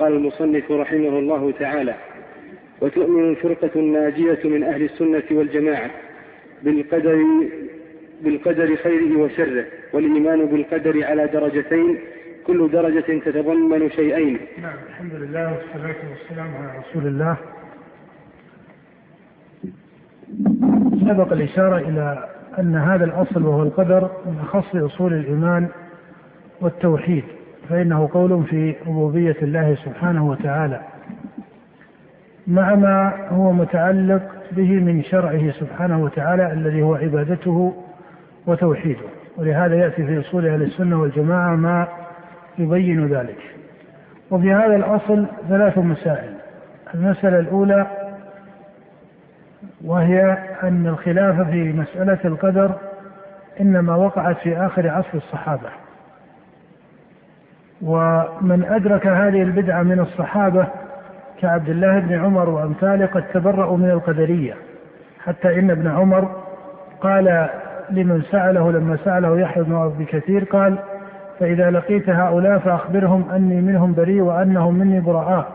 قال 0.00 0.12
المصنف 0.16 0.70
رحمه 0.70 1.18
الله 1.18 1.50
تعالى 1.58 1.94
وتؤمن 2.80 3.30
الفرقة 3.30 3.70
الناجية 3.76 4.38
من 4.44 4.62
أهل 4.62 4.82
السنة 4.82 5.22
والجماعة 5.30 5.90
بالقدر 6.62 7.22
بالقدر 8.22 8.76
خيره 8.76 9.18
وشره 9.18 9.64
والإيمان 9.92 10.46
بالقدر 10.46 11.04
على 11.06 11.26
درجتين 11.26 11.98
كل 12.46 12.70
درجة 12.72 13.18
تتضمن 13.24 13.90
شيئين 13.90 14.38
نعم 14.62 14.76
الحمد 14.88 15.14
لله 15.14 15.52
والصلاة 15.52 15.94
والسلام 16.10 16.48
على 16.56 16.72
رسول 16.78 17.06
الله 17.06 17.36
سبق 21.12 21.32
الإشارة 21.32 21.76
إلى 21.78 22.28
أن 22.58 22.76
هذا 22.76 23.04
الأصل 23.04 23.42
وهو 23.46 23.62
القدر 23.62 24.10
من 24.26 24.38
أخص 24.40 24.76
أصول 24.76 25.12
الإيمان 25.12 25.68
والتوحيد 26.60 27.24
فإنه 27.70 28.08
قول 28.12 28.44
في 28.44 28.76
ربوبية 28.86 29.36
الله 29.42 29.74
سبحانه 29.74 30.24
وتعالى 30.28 30.80
مع 32.46 32.74
ما 32.74 33.12
هو 33.28 33.52
متعلق 33.52 34.22
به 34.52 34.72
من 34.72 35.02
شرعه 35.04 35.50
سبحانه 35.50 35.98
وتعالى 36.02 36.52
الذي 36.52 36.82
هو 36.82 36.94
عبادته 36.94 37.74
وتوحيده 38.46 39.00
ولهذا 39.36 39.76
يأتي 39.76 40.06
في 40.06 40.20
أصول 40.20 40.46
أهل 40.48 40.62
السنة 40.62 41.00
والجماعة 41.00 41.56
ما 41.56 41.88
يبين 42.58 43.06
ذلك 43.06 43.38
وفي 44.30 44.52
هذا 44.52 44.76
الأصل 44.76 45.26
ثلاث 45.48 45.78
مسائل 45.78 46.34
المسألة 46.94 47.38
الأولى 47.38 47.86
وهي 49.84 50.38
أن 50.62 50.86
الخلاف 50.86 51.40
في 51.40 51.72
مسألة 51.72 52.18
القدر 52.24 52.74
إنما 53.60 53.94
وقعت 53.96 54.38
في 54.38 54.56
آخر 54.56 54.90
عصر 54.90 55.14
الصحابة 55.18 55.68
ومن 57.82 58.64
أدرك 58.70 59.06
هذه 59.06 59.42
البدعة 59.42 59.82
من 59.82 60.00
الصحابة 60.00 60.66
كعبد 61.40 61.68
الله 61.68 61.98
بن 61.98 62.14
عمر 62.24 62.48
وأمثاله 62.48 63.06
قد 63.06 63.24
تبرأوا 63.34 63.76
من 63.76 63.90
القدرية 63.90 64.54
حتى 65.24 65.58
إن 65.58 65.70
ابن 65.70 65.86
عمر 65.86 66.28
قال 67.00 67.48
لمن 67.90 68.22
سأله 68.30 68.72
لما 68.72 68.96
سأله 69.04 69.38
يحيى 69.40 69.62
بن 69.62 69.74
أبي 69.76 70.04
كثير 70.04 70.44
قال 70.44 70.78
فإذا 71.38 71.70
لقيت 71.70 72.10
هؤلاء 72.10 72.58
فأخبرهم 72.58 73.24
أني 73.34 73.60
منهم 73.60 73.92
بريء 73.94 74.20
وأنهم 74.22 74.74
مني 74.74 75.00
براء 75.00 75.46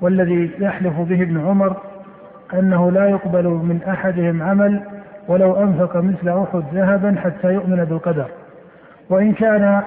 والذي 0.00 0.50
يحلف 0.58 1.00
به 1.00 1.22
ابن 1.22 1.46
عمر 1.48 1.76
أنه 2.54 2.90
لا 2.90 3.08
يقبل 3.10 3.44
من 3.46 3.80
أحدهم 3.88 4.42
عمل 4.42 4.80
ولو 5.28 5.62
أنفق 5.62 5.96
مثل 5.96 6.28
أحد 6.42 6.62
ذهبا 6.74 7.16
حتى 7.24 7.52
يؤمن 7.52 7.84
بالقدر 7.84 8.26
وإن 9.10 9.32
كان 9.32 9.82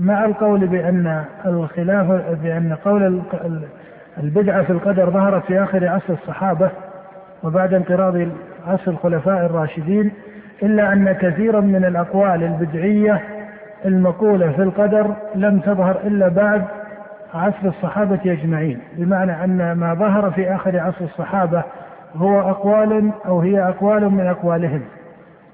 مع 0.00 0.24
القول 0.24 0.66
بأن 0.66 1.24
الخلاف 1.46 2.06
بأن 2.42 2.76
قول 2.84 3.22
البدعة 4.22 4.62
في 4.62 4.70
القدر 4.70 5.10
ظهرت 5.10 5.44
في 5.44 5.62
آخر 5.62 5.88
عصر 5.88 6.12
الصحابة 6.12 6.70
وبعد 7.42 7.74
انقراض 7.74 8.16
عصر 8.66 8.90
الخلفاء 8.90 9.46
الراشدين 9.46 10.10
إلا 10.62 10.92
أن 10.92 11.12
كثيرا 11.12 11.60
من 11.60 11.84
الأقوال 11.84 12.42
البدعية 12.42 13.20
المقولة 13.84 14.52
في 14.52 14.62
القدر 14.62 15.14
لم 15.34 15.58
تظهر 15.58 15.96
إلا 16.04 16.28
بعد 16.28 16.64
عصر 17.34 17.68
الصحابة 17.68 18.20
أجمعين 18.32 18.78
بمعنى 18.96 19.44
أن 19.44 19.72
ما 19.72 19.94
ظهر 19.94 20.30
في 20.30 20.54
آخر 20.54 20.80
عصر 20.80 21.04
الصحابة 21.04 21.62
هو 22.16 22.40
أقوال 22.40 23.10
أو 23.26 23.40
هي 23.40 23.62
أقوال 23.62 24.10
من 24.10 24.26
أقوالهم 24.26 24.80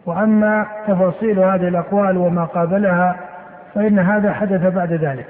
وأما 0.07 0.67
تفاصيل 0.87 1.39
هذه 1.39 1.69
الأقوال 1.69 2.17
وما 2.17 2.45
قابلها 2.45 3.17
فإن 3.75 3.99
هذا 3.99 4.33
حدث 4.33 4.67
بعد 4.67 4.93
ذلك 4.93 5.27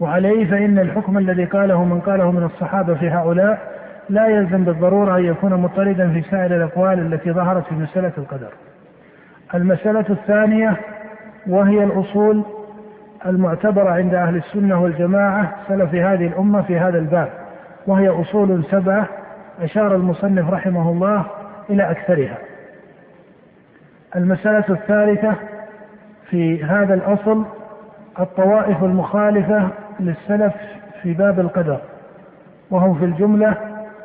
وعليه 0.00 0.44
فإن 0.50 0.78
الحكم 0.78 1.18
الذي 1.18 1.44
قاله 1.44 1.84
من 1.84 2.00
قاله 2.00 2.30
من 2.30 2.44
الصحابة 2.44 2.94
في 2.94 3.10
هؤلاء 3.10 3.78
لا 4.10 4.26
يلزم 4.26 4.64
بالضرورة 4.64 5.16
أن 5.18 5.24
يكون 5.24 5.54
مطردا 5.54 6.08
في 6.12 6.22
سائر 6.22 6.56
الأقوال 6.56 6.98
التي 7.14 7.32
ظهرت 7.32 7.66
في 7.68 7.74
مسألة 7.74 8.12
القدر 8.18 8.50
المسألة 9.54 10.04
الثانية 10.10 10.76
وهي 11.46 11.84
الأصول 11.84 12.44
المعتبرة 13.26 13.90
عند 13.90 14.14
أهل 14.14 14.36
السنة 14.36 14.82
والجماعة 14.82 15.54
سلف 15.68 15.94
هذه 15.94 16.26
الأمة 16.26 16.62
في 16.62 16.78
هذا 16.78 16.98
الباب 16.98 17.28
وهي 17.86 18.08
أصول 18.08 18.64
سبعة 18.70 19.06
أشار 19.62 19.94
المصنف 19.94 20.50
رحمه 20.50 20.90
الله 20.90 21.24
إلى 21.70 21.90
أكثرها 21.90 22.36
المسألة 24.16 24.64
الثالثة 24.70 25.34
في 26.30 26.64
هذا 26.64 26.94
الأصل 26.94 27.44
الطوائف 28.20 28.84
المخالفة 28.84 29.68
للسلف 30.00 30.52
في 31.02 31.12
باب 31.12 31.40
القدر 31.40 31.78
وهم 32.70 32.94
في 32.98 33.04
الجملة 33.04 33.54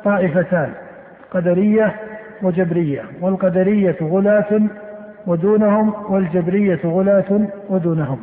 طائفتان 0.04 0.72
قدرية 1.30 1.94
وجبرية 2.42 3.02
والقدرية 3.20 3.96
غلاة 4.02 4.60
ودونهم 5.26 5.94
والجبرية 6.08 6.80
غلاة 6.84 7.40
ودونهم 7.68 8.18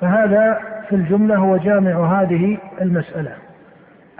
فهذا 0.00 0.58
في 0.88 0.96
الجملة 0.96 1.36
هو 1.36 1.56
جامع 1.56 2.22
هذه 2.22 2.58
المسألة 2.80 3.32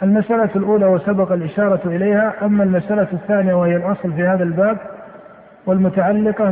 المسألة 0.03 0.49
الأولى 0.57 0.87
وسبق 0.87 1.33
الإشارة 1.33 1.81
إليها 1.85 2.33
أما 2.43 2.65
المسألة 2.65 3.07
الثانية 3.13 3.55
وهي 3.55 3.77
الأصل 3.77 4.13
في 4.13 4.25
هذا 4.27 4.43
الباب 4.43 4.77
والمتعلقة 5.67 6.51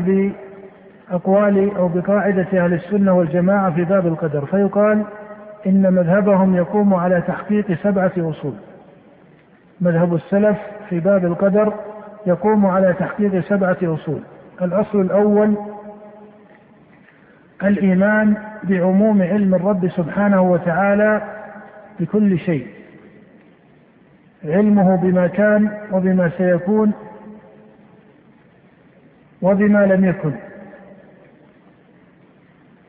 أقوال 1.12 1.76
أو 1.76 1.88
بقاعدة 1.88 2.48
أهل 2.64 2.72
السنة 2.74 3.12
والجماعة 3.12 3.70
في 3.74 3.84
باب 3.84 4.06
القدر 4.06 4.46
فيقال 4.46 5.04
إن 5.66 5.92
مذهبهم 5.94 6.54
يقوم 6.56 6.94
على 6.94 7.20
تحقيق 7.26 7.72
سبعة 7.82 8.12
أصول 8.18 8.52
مذهب 9.80 10.14
السلف 10.14 10.56
في 10.90 11.00
باب 11.00 11.24
القدر 11.24 11.72
يقوم 12.26 12.66
على 12.66 12.94
تحقيق 12.98 13.38
سبعة 13.40 13.76
أصول 13.82 14.20
الأصل 14.62 15.00
الأول 15.00 15.54
الإيمان 17.64 18.36
بعموم 18.64 19.22
علم 19.22 19.54
الرب 19.54 19.88
سبحانه 19.88 20.42
وتعالى 20.42 21.22
بكل 22.00 22.38
شيء 22.38 22.66
علمه 24.44 24.96
بما 24.96 25.26
كان 25.26 25.70
وبما 25.92 26.30
سيكون 26.38 26.92
وبما 29.42 29.86
لم 29.86 30.04
يكن 30.04 30.32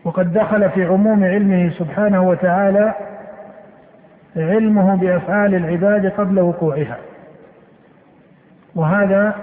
وقد 0.05 0.33
دخل 0.33 0.69
في 0.69 0.85
عموم 0.85 1.23
علمه 1.23 1.69
سبحانه 1.69 2.21
وتعالى 2.29 2.93
علمه 4.37 4.95
بافعال 4.95 5.55
العباد 5.55 6.05
قبل 6.07 6.39
وقوعها 6.39 6.97
وهذا 8.75 9.35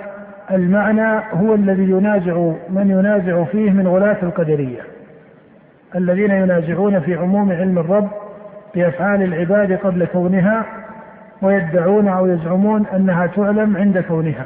المعنى 0.50 1.22
هو 1.32 1.54
الذي 1.54 1.82
ينازع 1.90 2.36
من 2.70 2.90
ينازع 2.90 3.44
فيه 3.44 3.70
من 3.70 3.88
غلاة 3.88 4.16
القدرية 4.22 4.80
الذين 5.96 6.30
ينازعون 6.30 7.00
في 7.00 7.14
عموم 7.14 7.52
علم 7.52 7.78
الرب 7.78 8.08
بأفعال 8.74 9.22
العباد 9.22 9.72
قبل 9.72 10.04
كونها 10.04 10.64
ويدعون 11.42 12.08
أو 12.08 12.26
يزعمون 12.26 12.86
أنها 12.94 13.26
تعلم 13.26 13.76
عند 13.76 13.98
كونها 13.98 14.44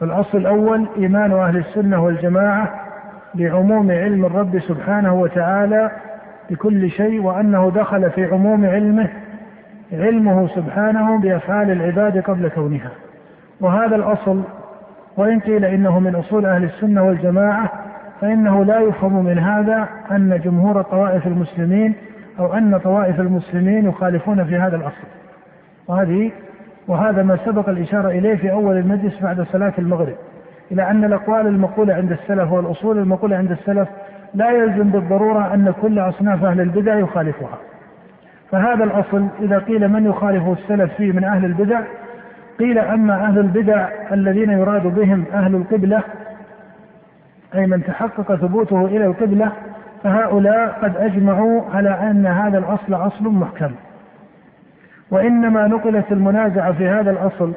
فالأصل 0.00 0.38
الأول 0.38 0.86
إيمان 0.98 1.32
أهل 1.32 1.56
السنة 1.56 2.04
والجماعة 2.04 2.89
بعموم 3.34 3.90
علم 3.90 4.24
الرب 4.24 4.58
سبحانه 4.58 5.14
وتعالى 5.14 5.90
بكل 6.50 6.90
شيء 6.90 7.22
وانه 7.22 7.72
دخل 7.74 8.10
في 8.10 8.24
عموم 8.24 8.66
علمه 8.66 9.08
علمه 9.92 10.46
سبحانه 10.48 11.18
بافعال 11.20 11.70
العباد 11.70 12.18
قبل 12.18 12.48
كونها 12.48 12.90
وهذا 13.60 13.96
الاصل 13.96 14.42
وان 15.16 15.40
قيل 15.40 15.64
انه 15.64 16.00
من 16.00 16.14
اصول 16.14 16.46
اهل 16.46 16.64
السنه 16.64 17.04
والجماعه 17.04 17.70
فانه 18.20 18.64
لا 18.64 18.80
يفهم 18.80 19.24
من 19.24 19.38
هذا 19.38 19.88
ان 20.10 20.40
جمهور 20.44 20.82
طوائف 20.82 21.26
المسلمين 21.26 21.94
او 22.38 22.54
ان 22.54 22.78
طوائف 22.78 23.20
المسلمين 23.20 23.86
يخالفون 23.88 24.44
في 24.44 24.56
هذا 24.56 24.76
الاصل 24.76 25.06
وهذه 25.88 26.30
وهذا 26.88 27.22
ما 27.22 27.36
سبق 27.44 27.68
الاشاره 27.68 28.08
اليه 28.08 28.34
في 28.34 28.52
اول 28.52 28.76
المجلس 28.76 29.20
بعد 29.22 29.40
صلاه 29.52 29.72
المغرب 29.78 30.16
إلى 30.72 30.90
أن 30.90 31.04
الأقوال 31.04 31.46
المقولة 31.46 31.94
عند 31.94 32.12
السلف 32.12 32.52
والأصول 32.52 32.98
المقولة 32.98 33.36
عند 33.36 33.50
السلف 33.52 33.88
لا 34.34 34.50
يلزم 34.50 34.90
بالضرورة 34.90 35.54
أن 35.54 35.74
كل 35.82 35.98
أصناف 35.98 36.44
أهل 36.44 36.60
البدع 36.60 36.94
يخالفها 36.94 37.58
فهذا 38.50 38.84
الأصل 38.84 39.26
إذا 39.40 39.58
قيل 39.58 39.88
من 39.88 40.06
يخالفه 40.06 40.52
السلف 40.52 40.94
فيه 40.94 41.12
من 41.12 41.24
أهل 41.24 41.44
البدع 41.44 41.80
قيل 42.58 42.78
أما 42.78 43.14
أهل 43.14 43.38
البدع 43.38 43.88
الذين 44.12 44.50
يراد 44.50 44.82
بهم 44.82 45.24
أهل 45.34 45.54
القبلة 45.54 46.02
أي 47.54 47.66
من 47.66 47.84
تحقق 47.84 48.34
ثبوته 48.34 48.84
إلى 48.84 49.06
القبلة 49.06 49.52
فهؤلاء 50.02 50.78
قد 50.82 50.96
أجمعوا 50.96 51.60
على 51.74 51.90
أن 51.90 52.26
هذا 52.26 52.58
الأصل 52.58 52.94
أصل 53.06 53.24
محكم 53.24 53.70
وإنما 55.10 55.66
نقلت 55.66 56.04
المنازعة 56.12 56.72
في 56.72 56.88
هذا 56.88 57.10
الأصل 57.10 57.52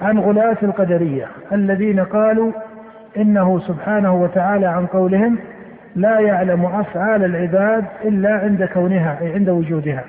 عن 0.00 0.18
غلاة 0.18 0.56
القدرية 0.62 1.26
الذين 1.52 2.00
قالوا 2.00 2.52
إنه 3.16 3.58
سبحانه 3.60 4.14
وتعالى 4.22 4.66
عن 4.66 4.86
قولهم 4.86 5.38
لا 5.96 6.20
يعلم 6.20 6.64
أفعال 6.64 7.24
العباد 7.24 7.84
إلا 8.04 8.32
عند 8.34 8.64
كونها 8.74 9.18
أي 9.20 9.32
عند 9.32 9.48
وجودها 9.48 10.04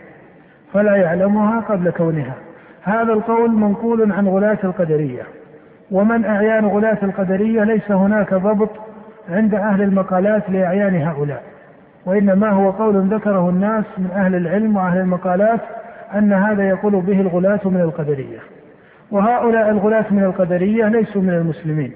فلا 0.73 0.95
يعلمها 0.95 1.59
قبل 1.59 1.89
كونها 1.89 2.33
هذا 2.83 3.13
القول 3.13 3.51
منقول 3.51 4.11
عن 4.11 4.27
غلاة 4.27 4.57
القدرية 4.63 5.21
ومن 5.91 6.25
أعيان 6.25 6.65
غلاة 6.65 6.97
القدرية 7.03 7.63
ليس 7.63 7.91
هناك 7.91 8.33
ضبط 8.33 8.69
عند 9.29 9.55
أهل 9.55 9.81
المقالات 9.81 10.49
لأعيان 10.49 10.95
هؤلاء 10.95 11.41
وإنما 12.05 12.49
هو 12.49 12.69
قول 12.69 13.07
ذكره 13.09 13.49
الناس 13.49 13.83
من 13.97 14.11
أهل 14.15 14.35
العلم 14.35 14.75
وأهل 14.75 14.99
المقالات 14.99 15.59
أن 16.15 16.33
هذا 16.33 16.69
يقول 16.69 16.91
به 16.95 17.21
الغلاة 17.21 17.59
من 17.65 17.81
القدرية 17.81 18.39
وهؤلاء 19.13 19.69
الغلاة 19.71 20.05
من 20.11 20.23
القدرية 20.23 20.85
ليسوا 20.87 21.21
من 21.21 21.29
المسلمين 21.29 21.91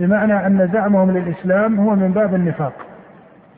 بمعنى 0.00 0.46
أن 0.46 0.70
زعمهم 0.72 1.10
للإسلام 1.10 1.80
هو 1.80 1.90
من 1.94 2.12
باب 2.14 2.34
النفاق 2.34 2.72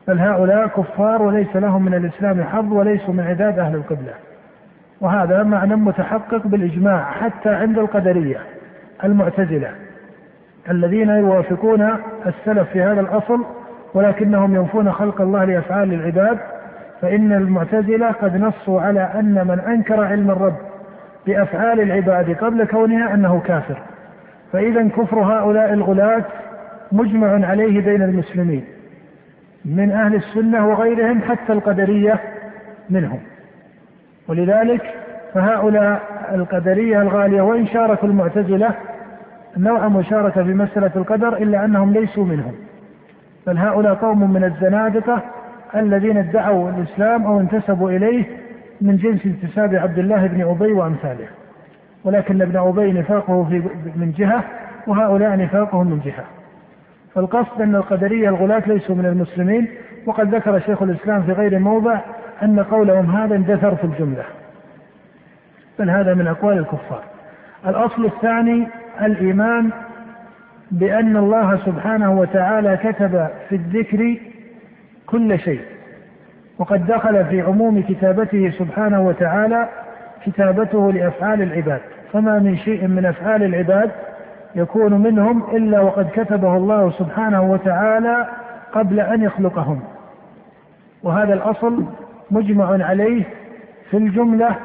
بل 0.07 0.19
هؤلاء 0.19 0.67
كفار 0.67 1.21
وليس 1.21 1.55
لهم 1.55 1.85
من 1.85 1.93
الإسلام 1.93 2.43
حظ 2.43 2.73
وليسوا 2.73 3.13
من 3.13 3.19
عباد 3.23 3.59
أهل 3.59 3.75
القبلة 3.75 4.13
وهذا 5.01 5.43
معنى 5.43 5.75
متحقق 5.75 6.47
بالإجماع 6.47 7.03
حتى 7.11 7.49
عند 7.49 7.77
القدرية 7.79 8.37
المعتزلة 9.03 9.69
الذين 10.69 11.09
يوافقون 11.09 11.89
السلف 12.27 12.69
في 12.69 12.81
هذا 12.81 13.01
الأصل 13.01 13.45
ولكنهم 13.93 14.55
ينفون 14.55 14.91
خلق 14.91 15.21
الله 15.21 15.43
لأفعال 15.45 15.93
العباد 15.93 16.37
فإن 17.01 17.31
المعتزلة 17.33 18.11
قد 18.11 18.35
نصوا 18.37 18.81
على 18.81 19.11
أن 19.15 19.47
من 19.47 19.59
أنكر 19.73 20.03
علم 20.03 20.31
الرب 20.31 20.55
بأفعال 21.27 21.81
العباد 21.81 22.35
قبل 22.35 22.63
كونها 22.65 23.13
أنه 23.13 23.39
كافر 23.45 23.77
فإذا 24.51 24.83
كفر 24.87 25.19
هؤلاء 25.19 25.73
الغلاة 25.73 26.23
مجمع 26.91 27.47
عليه 27.47 27.81
بين 27.81 28.01
المسلمين 28.01 28.63
من 29.65 29.91
أهل 29.91 30.15
السنة 30.15 30.67
وغيرهم 30.67 31.21
حتى 31.21 31.53
القدرية 31.53 32.19
منهم 32.89 33.19
ولذلك 34.27 34.93
فهؤلاء 35.33 35.99
القدرية 36.33 37.01
الغالية 37.01 37.41
وإن 37.41 37.67
شاركوا 37.67 38.07
المعتزلة 38.09 38.69
نوع 39.57 39.87
مشاركة 39.87 40.43
في 40.43 40.53
مسألة 40.53 40.91
القدر 40.95 41.37
إلا 41.37 41.65
أنهم 41.65 41.93
ليسوا 41.93 42.25
منهم 42.25 42.53
بل 43.47 43.57
هؤلاء 43.57 43.93
قوم 43.93 44.33
من 44.33 44.43
الزنادقة 44.43 45.21
الذين 45.75 46.17
ادعوا 46.17 46.69
الإسلام 46.69 47.25
أو 47.25 47.39
انتسبوا 47.39 47.89
إليه 47.91 48.23
من 48.81 48.97
جنس 48.97 49.19
انتساب 49.25 49.75
عبد 49.75 49.99
الله 49.99 50.27
بن 50.27 50.41
أبي 50.41 50.73
وأمثاله 50.73 51.27
ولكن 52.03 52.41
ابن 52.41 52.57
أبي 52.57 52.91
نفاقه 52.91 53.43
في 53.45 53.61
من 53.95 54.13
جهة 54.17 54.43
وهؤلاء 54.87 55.37
نفاقهم 55.37 55.87
من 55.87 55.99
جهة 56.05 56.25
فالقصد 57.15 57.61
أن 57.61 57.75
القدرية 57.75 58.29
الغلاة 58.29 58.63
ليسوا 58.67 58.95
من 58.95 59.05
المسلمين 59.05 59.67
وقد 60.05 60.35
ذكر 60.35 60.59
شيخ 60.59 60.81
الإسلام 60.81 61.21
في 61.23 61.31
غير 61.31 61.59
موضع 61.59 61.99
أن 62.43 62.59
قولهم 62.59 63.15
هذا 63.15 63.35
اندثر 63.35 63.75
في 63.75 63.83
الجملة 63.83 64.23
بل 65.79 65.89
هذا 65.89 66.13
من 66.13 66.27
أقوال 66.27 66.57
الكفار 66.57 67.03
الأصل 67.67 68.05
الثاني 68.05 68.67
الإيمان 69.01 69.69
بأن 70.71 71.17
الله 71.17 71.57
سبحانه 71.65 72.11
وتعالى 72.19 72.77
كتب 72.77 73.27
في 73.49 73.55
الذكر 73.55 74.17
كل 75.07 75.39
شيء 75.39 75.61
وقد 76.59 76.87
دخل 76.87 77.25
في 77.25 77.41
عموم 77.41 77.81
كتابته 77.81 78.49
سبحانه 78.51 79.01
وتعالى 79.07 79.67
كتابته 80.25 80.91
لافعال 80.93 81.41
العباد 81.41 81.81
فما 82.13 82.39
من 82.39 82.57
شيء 82.57 82.87
من 82.87 83.05
افعال 83.05 83.43
العباد 83.43 83.91
يكون 84.55 84.93
منهم 85.01 85.43
الا 85.55 85.81
وقد 85.81 86.07
كتبه 86.13 86.57
الله 86.57 86.91
سبحانه 86.91 87.51
وتعالى 87.51 88.25
قبل 88.73 88.99
ان 88.99 89.21
يخلقهم 89.23 89.81
وهذا 91.03 91.33
الاصل 91.33 91.83
مجمع 92.31 92.85
عليه 92.85 93.23
في 93.91 93.97
الجمله 93.97 94.55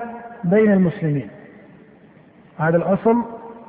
بين 0.44 0.73
المسلمين 0.73 1.29
هذا 2.58 2.76
الاصل 2.76 3.14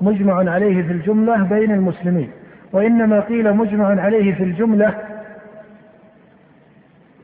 مجمع 0.01 0.51
عليه 0.51 0.83
في 0.83 0.91
الجمله 0.93 1.43
بين 1.43 1.71
المسلمين 1.71 2.29
وانما 2.73 3.19
قيل 3.19 3.53
مجمع 3.53 4.01
عليه 4.01 4.35
في 4.35 4.43
الجمله 4.43 4.93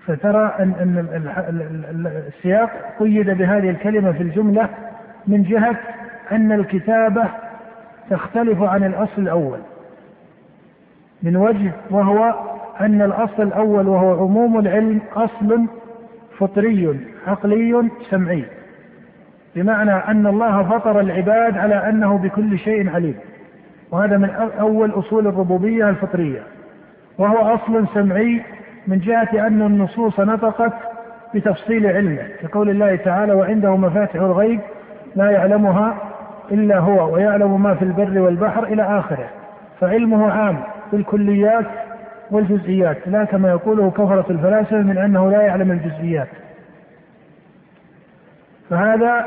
فترى 0.07 0.51
أن 0.59 2.23
السياق 2.27 2.69
قيد 2.99 3.29
بهذه 3.29 3.69
الكلمة 3.69 4.11
في 4.11 4.23
الجملة 4.23 4.69
من 5.27 5.43
جهة 5.43 5.75
أن 6.31 6.51
الكتابة 6.51 7.23
تختلف 8.09 8.61
عن 8.61 8.83
الأصل 8.83 9.21
الأول 9.21 9.59
من 11.23 11.35
وجه 11.37 11.71
وهو 11.89 12.33
أن 12.81 13.01
الأصل 13.01 13.43
الأول 13.43 13.87
وهو 13.87 14.23
عموم 14.25 14.59
العلم 14.59 14.99
أصل 15.15 15.65
فطري 16.37 16.99
عقلي 17.27 17.89
سمعي 18.09 18.43
بمعنى 19.55 19.91
أن 19.95 20.27
الله 20.27 20.63
فطر 20.63 20.99
العباد 20.99 21.57
على 21.57 21.89
أنه 21.89 22.17
بكل 22.17 22.59
شيء 22.59 22.89
عليم 22.89 23.15
وهذا 23.91 24.17
من 24.17 24.29
أول 24.59 24.91
أصول 24.91 25.27
الربوبية 25.27 25.89
الفطرية 25.89 26.41
وهو 27.17 27.37
أصل 27.55 27.87
سمعي 27.93 28.41
من 28.87 28.99
جهة 28.99 29.47
أن 29.47 29.61
النصوص 29.61 30.19
نطقت 30.19 30.73
بتفصيل 31.35 31.85
علمه 31.87 32.19
كقول 32.41 32.69
الله 32.69 32.95
تعالى 32.95 33.33
وعنده 33.33 33.75
مفاتح 33.77 34.15
الغيب 34.15 34.59
لا 35.15 35.31
يعلمها 35.31 35.97
إلا 36.51 36.77
هو 36.77 37.13
ويعلم 37.13 37.63
ما 37.63 37.75
في 37.75 37.81
البر 37.81 38.19
والبحر 38.19 38.63
إلى 38.63 38.83
آخره 38.99 39.27
فعلمه 39.81 40.31
عام 40.33 40.57
بالكليات 40.91 41.65
والجزئيات 42.31 42.97
لا 43.07 43.23
كما 43.23 43.49
يقوله 43.49 43.91
كفرة 43.91 44.25
الفلاسفة 44.29 44.77
من 44.77 44.97
أنه 44.97 45.31
لا 45.31 45.41
يعلم 45.41 45.71
الجزئيات 45.71 46.27
فهذا 48.69 49.25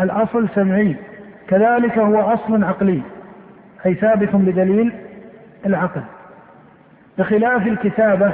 الأصل 0.00 0.48
سمعي 0.54 0.96
كذلك 1.48 1.98
هو 1.98 2.20
أصل 2.22 2.64
عقلي 2.64 3.00
أي 3.86 3.94
ثابت 3.94 4.28
بدليل 4.34 4.92
العقل 5.66 6.00
بخلاف 7.18 7.66
الكتابة 7.66 8.32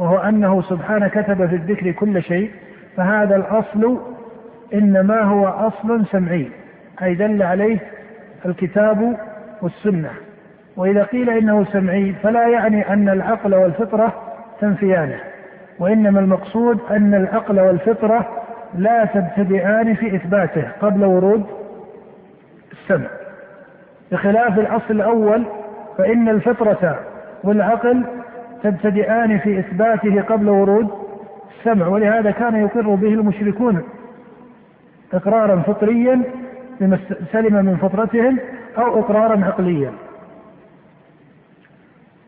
وهو 0.00 0.18
أنه 0.18 0.62
سبحانه 0.62 1.08
كتب 1.08 1.46
في 1.46 1.54
الذكر 1.54 1.90
كل 1.90 2.22
شيء 2.22 2.50
فهذا 2.96 3.36
الأصل 3.36 4.00
إنما 4.74 5.20
هو 5.22 5.46
أصل 5.46 6.06
سمعي 6.10 6.48
أي 7.02 7.14
دل 7.14 7.42
عليه 7.42 7.78
الكتاب 8.46 9.16
والسنة 9.62 10.10
وإذا 10.76 11.02
قيل 11.02 11.30
إنه 11.30 11.64
سمعي 11.64 12.12
فلا 12.22 12.48
يعني 12.48 12.92
أن 12.92 13.08
العقل 13.08 13.54
والفطرة 13.54 14.12
تنفيانه 14.60 15.18
وإنما 15.78 16.20
المقصود 16.20 16.78
أن 16.90 17.14
العقل 17.14 17.60
والفطرة 17.60 18.28
لا 18.74 19.04
تبتدئان 19.04 19.94
في 19.94 20.16
إثباته 20.16 20.68
قبل 20.80 21.04
ورود 21.04 21.44
السمع 22.72 23.06
بخلاف 24.12 24.58
الأصل 24.58 24.90
الأول 24.94 25.42
فإن 25.98 26.28
الفطرة 26.28 26.98
والعقل 27.44 28.04
تبتدئان 28.62 29.38
في 29.38 29.58
إثباته 29.58 30.22
قبل 30.22 30.48
ورود 30.48 30.88
السمع 31.58 31.86
ولهذا 31.86 32.30
كان 32.30 32.56
يقر 32.56 32.94
به 32.94 33.08
المشركون 33.08 33.82
إقرارا 35.14 35.56
فطريا 35.56 36.22
لما 36.80 36.98
سلم 37.32 37.64
من 37.64 37.76
فطرتهم 37.76 38.38
أو 38.78 39.00
إقرارا 39.00 39.44
عقليا 39.44 39.90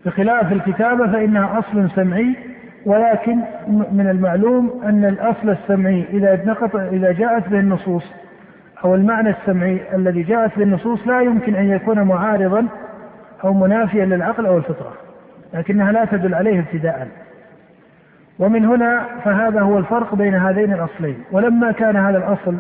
بخلاف 0.07 0.53
الكتابة 0.53 1.13
فإنها 1.13 1.59
أصل 1.59 1.91
سمعي 1.91 2.35
ولكن 2.87 3.39
من 3.69 4.07
المعلوم 4.11 4.81
أن 4.85 5.05
الأصل 5.05 5.51
السمعي 5.51 6.05
إذا 6.13 6.57
إذا 6.93 7.13
جاءت 7.13 7.49
به 7.49 7.59
النصوص 7.61 8.05
أو 8.85 8.95
المعنى 8.95 9.31
السمعي 9.31 9.79
الذي 9.95 10.23
جاءت 10.23 10.57
به 10.59 10.63
النصوص 10.63 11.09
لا 11.09 11.21
يمكن 11.21 11.55
أن 11.55 11.65
يكون 11.71 12.01
معارضا 12.03 12.67
أو 13.45 13.53
منافيا 13.55 14.05
للعقل 14.05 14.47
أو 14.47 14.57
الفطرة. 14.59 14.93
لكنها 15.55 15.93
لا 15.93 16.05
تدل 16.05 16.35
عليه 16.35 16.59
ابتداء 16.61 17.09
ومن 18.39 18.65
هنا 18.65 19.07
فهذا 19.25 19.61
هو 19.61 19.79
الفرق 19.79 20.15
بين 20.15 20.35
هذين 20.35 20.73
الاصلين 20.73 21.19
ولما 21.33 21.73
كان 21.73 21.97
هذا 21.97 22.19
الاصل 22.19 22.57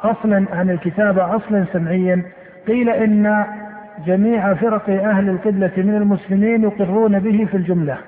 اصلا 0.00 0.44
عن 0.52 0.70
الكتابه 0.70 1.36
اصلا 1.36 1.64
سمعيا 1.72 2.22
قيل 2.68 2.88
ان 2.90 3.44
جميع 4.06 4.54
فرق 4.54 4.90
اهل 4.90 5.28
القبله 5.28 5.70
من 5.76 5.94
المسلمين 5.96 6.62
يقرون 6.62 7.18
به 7.18 7.44
في 7.50 7.56
الجمله 7.56 7.98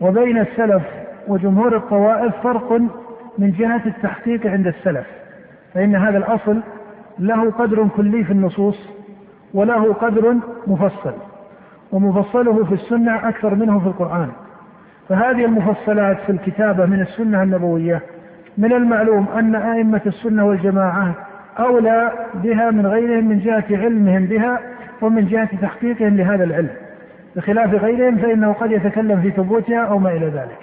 وبين 0.00 0.38
السلف 0.38 0.82
وجمهور 1.28 1.76
الطوائف 1.76 2.34
فرق 2.42 2.72
من 3.38 3.50
جهه 3.52 3.80
التحقيق 3.86 4.46
عند 4.46 4.66
السلف 4.66 5.06
فان 5.74 5.96
هذا 5.96 6.18
الاصل 6.18 6.60
له 7.18 7.50
قدر 7.50 7.88
كلي 7.88 8.24
في 8.24 8.32
النصوص 8.32 8.88
وله 9.54 9.92
قدر 9.92 10.34
مفصل 10.66 11.12
ومفصله 11.92 12.64
في 12.64 12.74
السنة 12.74 13.28
أكثر 13.28 13.54
منه 13.54 13.80
في 13.80 13.86
القرآن 13.86 14.28
فهذه 15.08 15.44
المفصلات 15.44 16.18
في 16.26 16.32
الكتابة 16.32 16.86
من 16.86 17.00
السنة 17.00 17.42
النبوية 17.42 18.02
من 18.58 18.72
المعلوم 18.72 19.26
أن 19.38 19.54
أئمة 19.54 20.00
السنة 20.06 20.44
والجماعة 20.46 21.12
أولى 21.58 22.12
بها 22.34 22.70
من 22.70 22.86
غيرهم 22.86 23.24
من 23.28 23.38
جهة 23.38 23.64
علمهم 23.70 24.24
بها 24.24 24.60
ومن 25.00 25.26
جهة 25.26 25.48
تحقيقهم 25.62 26.16
لهذا 26.16 26.44
العلم 26.44 26.68
بخلاف 27.36 27.74
غيرهم 27.74 28.16
فإنه 28.16 28.52
قد 28.52 28.70
يتكلم 28.72 29.20
في 29.20 29.30
ثبوتها 29.30 29.78
أو 29.80 29.98
ما 29.98 30.08
إلى 30.10 30.26
ذلك 30.26 30.58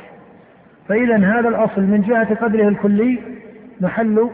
فإذا 0.87 1.15
هذا 1.17 1.49
الأصل 1.49 1.81
من 1.81 2.01
جهة 2.01 2.35
قدره 2.35 2.67
الكلي 2.67 3.19
محل 3.81 4.29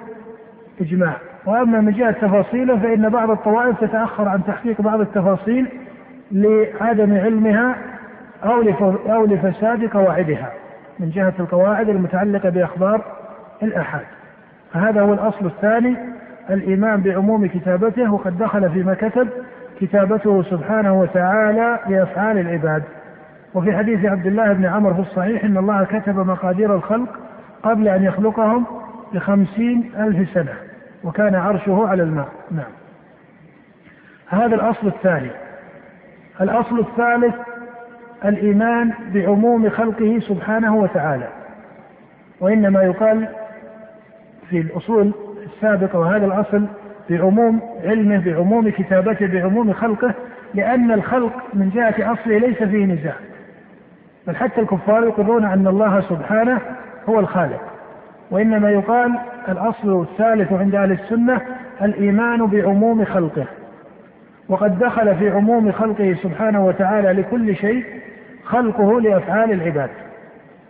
إجماع 0.81 1.13
وأما 1.45 1.81
من 1.81 1.91
جهة 1.91 2.11
تفاصيله 2.11 2.77
فإن 2.77 3.09
بعض 3.09 3.29
الطوائف 3.31 3.79
تتأخر 3.79 4.27
عن 4.29 4.43
تحقيق 4.47 4.81
بعض 4.81 4.99
التفاصيل 4.99 5.67
لعدم 6.31 7.13
علمها 7.17 7.75
أو 8.45 8.63
أو 9.05 9.25
لفساد 9.25 9.87
قواعدها 9.89 10.51
من 10.99 11.09
جهة 11.09 11.33
القواعد 11.39 11.89
المتعلقة 11.89 12.49
بأخبار 12.49 13.01
الآحاد 13.63 14.05
فهذا 14.73 15.01
هو 15.01 15.13
الأصل 15.13 15.45
الثاني 15.45 15.95
الإيمان 16.49 17.01
بعموم 17.01 17.47
كتابته 17.47 18.13
وقد 18.13 18.37
دخل 18.37 18.69
فيما 18.69 18.93
كتب 18.93 19.27
كتابته 19.79 20.43
سبحانه 20.43 20.99
وتعالى 20.99 21.79
لأفعال 21.89 22.37
العباد 22.39 22.83
وفي 23.53 23.77
حديث 23.77 24.05
عبد 24.05 24.27
الله 24.27 24.53
بن 24.53 24.65
عمر 24.65 24.93
في 24.93 24.99
الصحيح 24.99 25.43
أن 25.43 25.57
الله 25.57 25.83
كتب 25.83 26.19
مقادير 26.19 26.75
الخلق 26.75 27.09
قبل 27.63 27.87
أن 27.87 28.03
يخلقهم 28.03 28.65
بخمسين 29.13 29.91
ألف 29.99 30.29
سنة 30.29 30.53
وكان 31.03 31.35
عرشه 31.35 31.87
على 31.87 32.03
الماء 32.03 32.27
نعم 32.51 32.71
هذا 34.29 34.55
الأصل 34.55 34.87
الثاني 34.87 35.29
الأصل 36.41 36.79
الثالث 36.79 37.35
الإيمان 38.25 38.93
بعموم 39.13 39.69
خلقه 39.69 40.19
سبحانه 40.19 40.75
وتعالى 40.77 41.27
وإنما 42.41 42.83
يقال 42.83 43.27
في 44.49 44.57
الأصول 44.61 45.11
السابقة 45.45 45.99
وهذا 45.99 46.25
الأصل 46.25 46.65
بعموم 47.09 47.59
علمه 47.83 48.17
بعموم 48.17 48.69
كتابته 48.69 49.27
بعموم 49.27 49.73
خلقه 49.73 50.13
لأن 50.53 50.91
الخلق 50.91 51.31
من 51.53 51.69
جهة 51.69 52.13
أصله 52.13 52.37
ليس 52.37 52.63
فيه 52.63 52.85
نزاع 52.85 53.13
بل 54.27 54.35
حتى 54.35 54.61
الكفار 54.61 55.03
يقرون 55.03 55.45
أن 55.45 55.67
الله 55.67 56.01
سبحانه 56.01 56.57
هو 57.09 57.19
الخالق 57.19 57.61
وإنما 58.31 58.69
يقال 58.69 59.15
الأصل 59.49 60.01
الثالث 60.01 60.53
عند 60.53 60.75
أهل 60.75 60.91
السنة 60.91 61.41
الإيمان 61.81 62.45
بعموم 62.45 63.05
خلقه 63.05 63.45
وقد 64.49 64.79
دخل 64.79 65.15
في 65.15 65.29
عموم 65.29 65.71
خلقه 65.71 66.13
سبحانه 66.23 66.65
وتعالى 66.65 67.13
لكل 67.21 67.55
شيء 67.55 67.83
خلقه 68.43 69.01
لافعال 69.01 69.51
العباد 69.51 69.89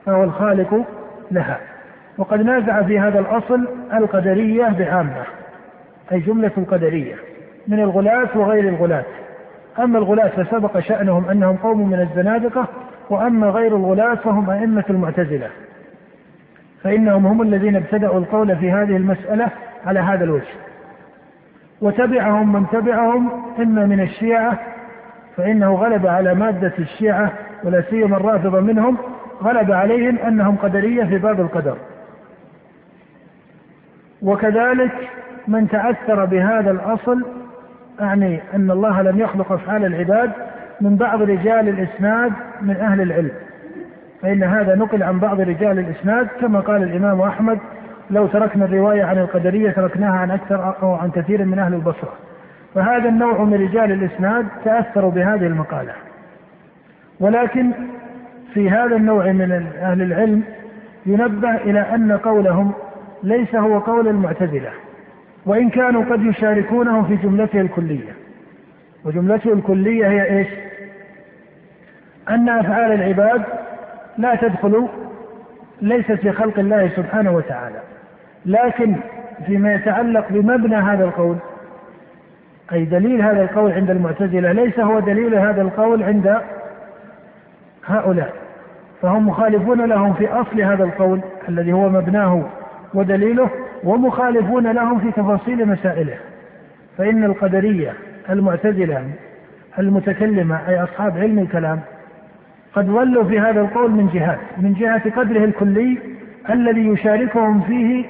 فهو 0.05 0.23
الخالق 0.23 0.85
لها 1.31 1.57
وقد 2.17 2.41
نازع 2.41 2.81
في 2.81 2.99
هذا 2.99 3.19
الاصل 3.19 3.67
القدريه 3.93 4.65
بعامه 4.79 5.23
اي 6.11 6.19
جمله 6.19 6.51
القدريه 6.57 7.15
من 7.67 7.79
الغلاة 7.79 8.27
وغير 8.35 8.69
الغلاة 8.69 9.03
اما 9.79 9.97
الغلاة 9.97 10.27
فسبق 10.27 10.79
شانهم 10.79 11.29
انهم 11.29 11.55
قوم 11.55 11.87
من 11.89 11.99
الزنادقه 11.99 12.67
واما 13.09 13.47
غير 13.47 13.75
الغلاة 13.77 14.15
فهم 14.15 14.49
ائمه 14.49 14.83
المعتزله 14.89 15.47
فانهم 16.83 17.25
هم 17.25 17.41
الذين 17.41 17.75
ابتدأوا 17.75 18.19
القول 18.19 18.55
في 18.55 18.71
هذه 18.71 18.97
المساله 18.97 19.47
على 19.85 19.99
هذا 19.99 20.23
الوجه 20.23 20.47
وتبعهم 21.81 22.53
من 22.53 22.65
تبعهم 22.71 23.31
إما 23.59 23.85
من 23.85 23.99
الشيعة 24.01 24.57
فإنه 25.37 25.73
غلب 25.75 26.07
على 26.07 26.33
مادة 26.35 26.73
الشيعة 26.79 27.31
ولا 27.63 27.81
سيما 27.89 28.17
الرافضة 28.17 28.59
منهم 28.61 28.97
غلب 29.43 29.71
عليهم 29.71 30.17
أنهم 30.17 30.55
قدرية 30.55 31.03
في 31.03 31.17
باب 31.17 31.39
القدر 31.41 31.77
وكذلك 34.21 34.91
من 35.47 35.67
تأثر 35.69 36.25
بهذا 36.25 36.71
الأصل 36.71 37.25
أعني 38.01 38.39
أن 38.53 38.71
الله 38.71 39.01
لم 39.01 39.19
يخلق 39.19 39.51
أفعال 39.51 39.85
العباد 39.85 40.31
من 40.81 40.95
بعض 40.95 41.21
رجال 41.21 41.69
الإسناد 41.69 42.33
من 42.61 42.75
أهل 42.75 43.01
العلم 43.01 43.31
فإن 44.21 44.43
هذا 44.43 44.75
نقل 44.75 45.03
عن 45.03 45.19
بعض 45.19 45.39
رجال 45.41 45.79
الإسناد 45.79 46.27
كما 46.41 46.59
قال 46.59 46.83
الإمام 46.83 47.21
أحمد 47.21 47.59
لو 48.11 48.27
تركنا 48.27 48.65
الرواية 48.65 49.03
عن 49.03 49.17
القدرية 49.17 49.71
تركناها 49.71 50.17
عن 50.17 50.31
أكثر 50.31 50.75
أو 50.81 50.93
عن 50.93 51.11
كثير 51.11 51.45
من 51.45 51.59
أهل 51.59 51.73
البصرة 51.73 52.13
فهذا 52.75 53.09
النوع 53.09 53.43
من 53.43 53.53
رجال 53.53 53.91
الإسناد 53.91 54.47
تأثروا 54.65 55.11
بهذه 55.11 55.47
المقالة 55.47 55.93
ولكن 57.19 57.71
في 58.53 58.69
هذا 58.69 58.95
النوع 58.95 59.31
من 59.31 59.71
أهل 59.81 60.01
العلم 60.01 60.43
ينبه 61.05 61.55
إلى 61.55 61.79
أن 61.79 62.17
قولهم 62.17 62.71
ليس 63.23 63.55
هو 63.55 63.79
قول 63.79 64.07
المعتزلة 64.07 64.69
وإن 65.45 65.69
كانوا 65.69 66.03
قد 66.05 66.21
يشاركونهم 66.21 67.03
في 67.03 67.15
جملته 67.15 67.61
الكلية 67.61 68.11
وجملته 69.05 69.53
الكلية 69.53 70.07
هي 70.07 70.37
إيش 70.37 70.47
أن 72.29 72.49
أفعال 72.49 72.91
العباد 72.91 73.41
لا 74.17 74.35
تدخل 74.35 74.87
ليست 75.81 76.11
في 76.11 76.31
خلق 76.31 76.59
الله 76.59 76.89
سبحانه 76.95 77.31
وتعالى 77.31 77.79
لكن 78.45 78.95
فيما 79.45 79.73
يتعلق 79.73 80.25
بمبنى 80.29 80.75
هذا 80.75 81.03
القول 81.03 81.35
أي 82.71 82.85
دليل 82.85 83.21
هذا 83.21 83.41
القول 83.43 83.71
عند 83.71 83.89
المعتزلة 83.91 84.51
ليس 84.51 84.79
هو 84.79 84.99
دليل 84.99 85.35
هذا 85.35 85.61
القول 85.61 86.03
عند 86.03 86.35
هؤلاء 87.85 88.33
فهم 89.01 89.27
مخالفون 89.27 89.85
لهم 89.85 90.13
في 90.13 90.27
أصل 90.27 90.61
هذا 90.61 90.83
القول 90.83 91.21
الذي 91.49 91.73
هو 91.73 91.89
مبناه 91.89 92.43
ودليله 92.93 93.49
ومخالفون 93.83 94.71
لهم 94.71 94.99
في 94.99 95.11
تفاصيل 95.11 95.67
مسائله 95.67 96.13
فإن 96.97 97.23
القدرية 97.23 97.93
المعتزلة 98.29 99.03
المتكلمة 99.79 100.59
أي 100.69 100.83
أصحاب 100.83 101.17
علم 101.17 101.39
الكلام 101.39 101.79
قد 102.73 102.89
ولوا 102.89 103.23
في 103.23 103.39
هذا 103.39 103.61
القول 103.61 103.91
من 103.91 104.09
جهات 104.13 104.39
من 104.57 104.73
جهة 104.73 105.09
قدره 105.11 105.43
الكلي 105.43 105.97
الذي 106.49 106.87
يشاركهم 106.87 107.61
فيه 107.61 108.05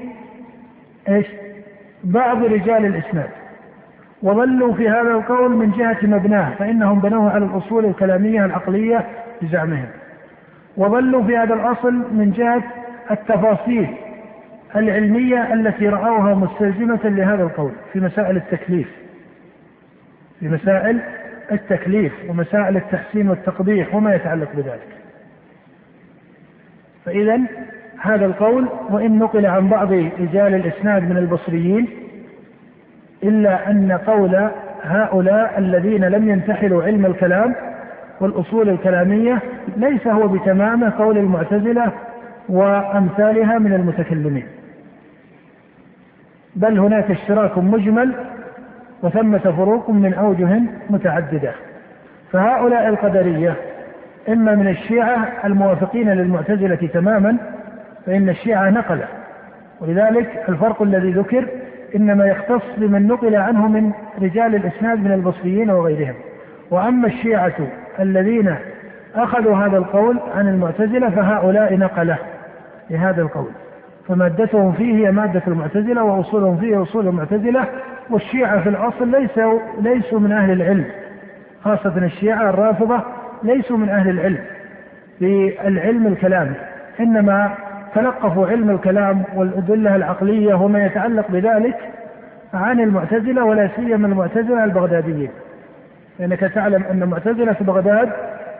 ايش؟ 1.10 1.26
بعض 2.04 2.44
رجال 2.44 2.86
الاسناد 2.86 3.30
وظلوا 4.24 4.74
في 4.74 4.90
هذا 4.90 5.12
القول 5.12 5.52
من 5.52 5.72
جهة 5.72 5.98
مبناه 6.04 6.56
فإنهم 6.56 7.00
بنوه 7.00 7.32
على 7.32 7.46
الأصول 7.46 7.86
الكلامية 7.86 8.46
العقلية 8.46 9.06
بزعمهم 9.42 9.86
وظلوا 10.78 11.24
في 11.24 11.38
هذا 11.38 11.54
الأصل 11.54 11.94
من 11.94 12.32
جهة 12.38 12.64
التفاصيل 13.12 13.88
العلمية 14.76 15.54
التي 15.54 15.88
رأوها 15.90 16.34
مستلزمة 16.36 17.00
لهذا 17.04 17.44
القول 17.44 17.72
في 17.94 18.00
مسائل 18.00 18.36
التكليف 18.38 18.88
في 20.40 20.48
مسائل 20.50 21.00
التكليف 21.52 22.14
ومسائل 22.30 22.78
التحسين 22.78 23.30
والتقبيح 23.30 23.96
وما 23.96 24.16
يتعلق 24.16 24.50
بذلك 24.56 24.88
فإذا 27.06 27.40
هذا 28.01 28.25
القول 28.25 28.66
وإن 28.89 29.18
نقل 29.20 29.46
عن 29.46 29.70
بعض 29.70 29.92
رجال 29.94 30.56
الإسناد 30.56 31.10
من 31.10 31.18
البصريين 31.18 31.88
إلا 33.24 33.72
أن 33.72 33.92
قول 34.08 34.50
هؤلاء 34.84 35.54
الذين 35.58 36.06
لم 36.06 36.30
ينتحلوا 36.30 36.84
علم 36.84 37.06
الكلام 37.06 37.56
والأصول 38.22 38.70
الكلامية 38.70 39.39
ليس 39.77 40.08
هو 40.08 40.27
بتمامه 40.27 40.94
قول 40.98 41.18
المعتزلة 41.18 41.92
وأمثالها 42.50 43.60
من 43.60 43.74
المتكلمين 43.74 44.44
بل 46.56 46.80
هناك 46.80 47.12
اشتراك 47.12 47.58
مجمل 47.58 48.13
وثمة 49.04 49.38
فروق 49.38 49.89
من 49.89 50.13
أوجه 50.13 50.60
متعددة 50.89 51.51
فهؤلاء 52.32 52.88
القدرية 52.88 53.54
إما 54.30 54.56
من 54.56 54.68
الشيعة 54.68 55.30
الموافقين 55.46 56.10
للمعتزلة 56.10 56.89
تماما 56.94 57.38
فإن 58.08 58.30
الشيعة 58.30 58.70
نقل 58.70 59.00
ولذلك 59.82 60.44
الفرق 60.50 60.82
الذي 60.82 61.12
ذكر 61.12 61.48
إنما 61.96 62.26
يختص 62.26 62.62
بمن 62.78 63.08
نقل 63.08 63.36
عنه 63.36 63.68
من 63.68 63.92
رجال 64.22 64.56
الإسناد 64.56 65.04
من 65.04 65.12
البصريين 65.12 65.70
وغيرهم 65.72 66.14
وأما 66.72 67.08
الشيعة 67.08 67.52
الذين 68.00 68.56
أخذوا 69.16 69.56
هذا 69.58 69.78
القول 69.78 70.20
عن 70.36 70.48
المعتزلة 70.48 71.10
فهؤلاء 71.10 71.78
نقله 71.78 72.18
لهذا 72.90 73.22
القول 73.22 73.50
فمادتهم 74.08 74.72
فيه 74.72 75.08
هي 75.08 75.12
مادة 75.12 75.42
المعتزلة 75.48 76.04
وأصولهم 76.04 76.58
فيه 76.58 76.82
أصول 76.82 77.08
المعتزلة 77.08 77.66
والشيعة 78.10 78.62
في 78.64 78.70
الأصل 78.70 79.08
ليسوا 79.08 79.60
ليسوا 79.82 80.20
من 80.20 80.32
أهل 80.32 80.52
العلم 80.52 80.86
خاصة 81.64 81.98
الشيعة 81.98 82.50
الرافضة 82.50 83.00
ليسوا 83.44 83.78
من 83.78 83.90
أهل 83.90 84.10
العلم 84.10 84.40
في 85.20 85.54
العلم 85.68 86.08
الكلامي 86.08 86.54
إنما 87.00 87.56
تلقفوا 87.96 88.48
علم 88.48 88.70
الكلام 88.70 89.24
والأدلة 89.36 89.96
العقلية 89.96 90.53
وما 90.53 90.86
يتعلق 90.86 91.25
بذلك 91.29 91.75
عن 92.53 92.79
المعتزلة 92.79 93.46
ولا 93.46 93.70
سيما 93.75 94.08
المعتزلة 94.08 94.63
البغداديين 94.63 95.29
لأنك 96.20 96.39
تعلم 96.39 96.84
أن 96.91 97.03
معتزلة 97.10 97.53
في 97.53 97.63
بغداد 97.63 98.10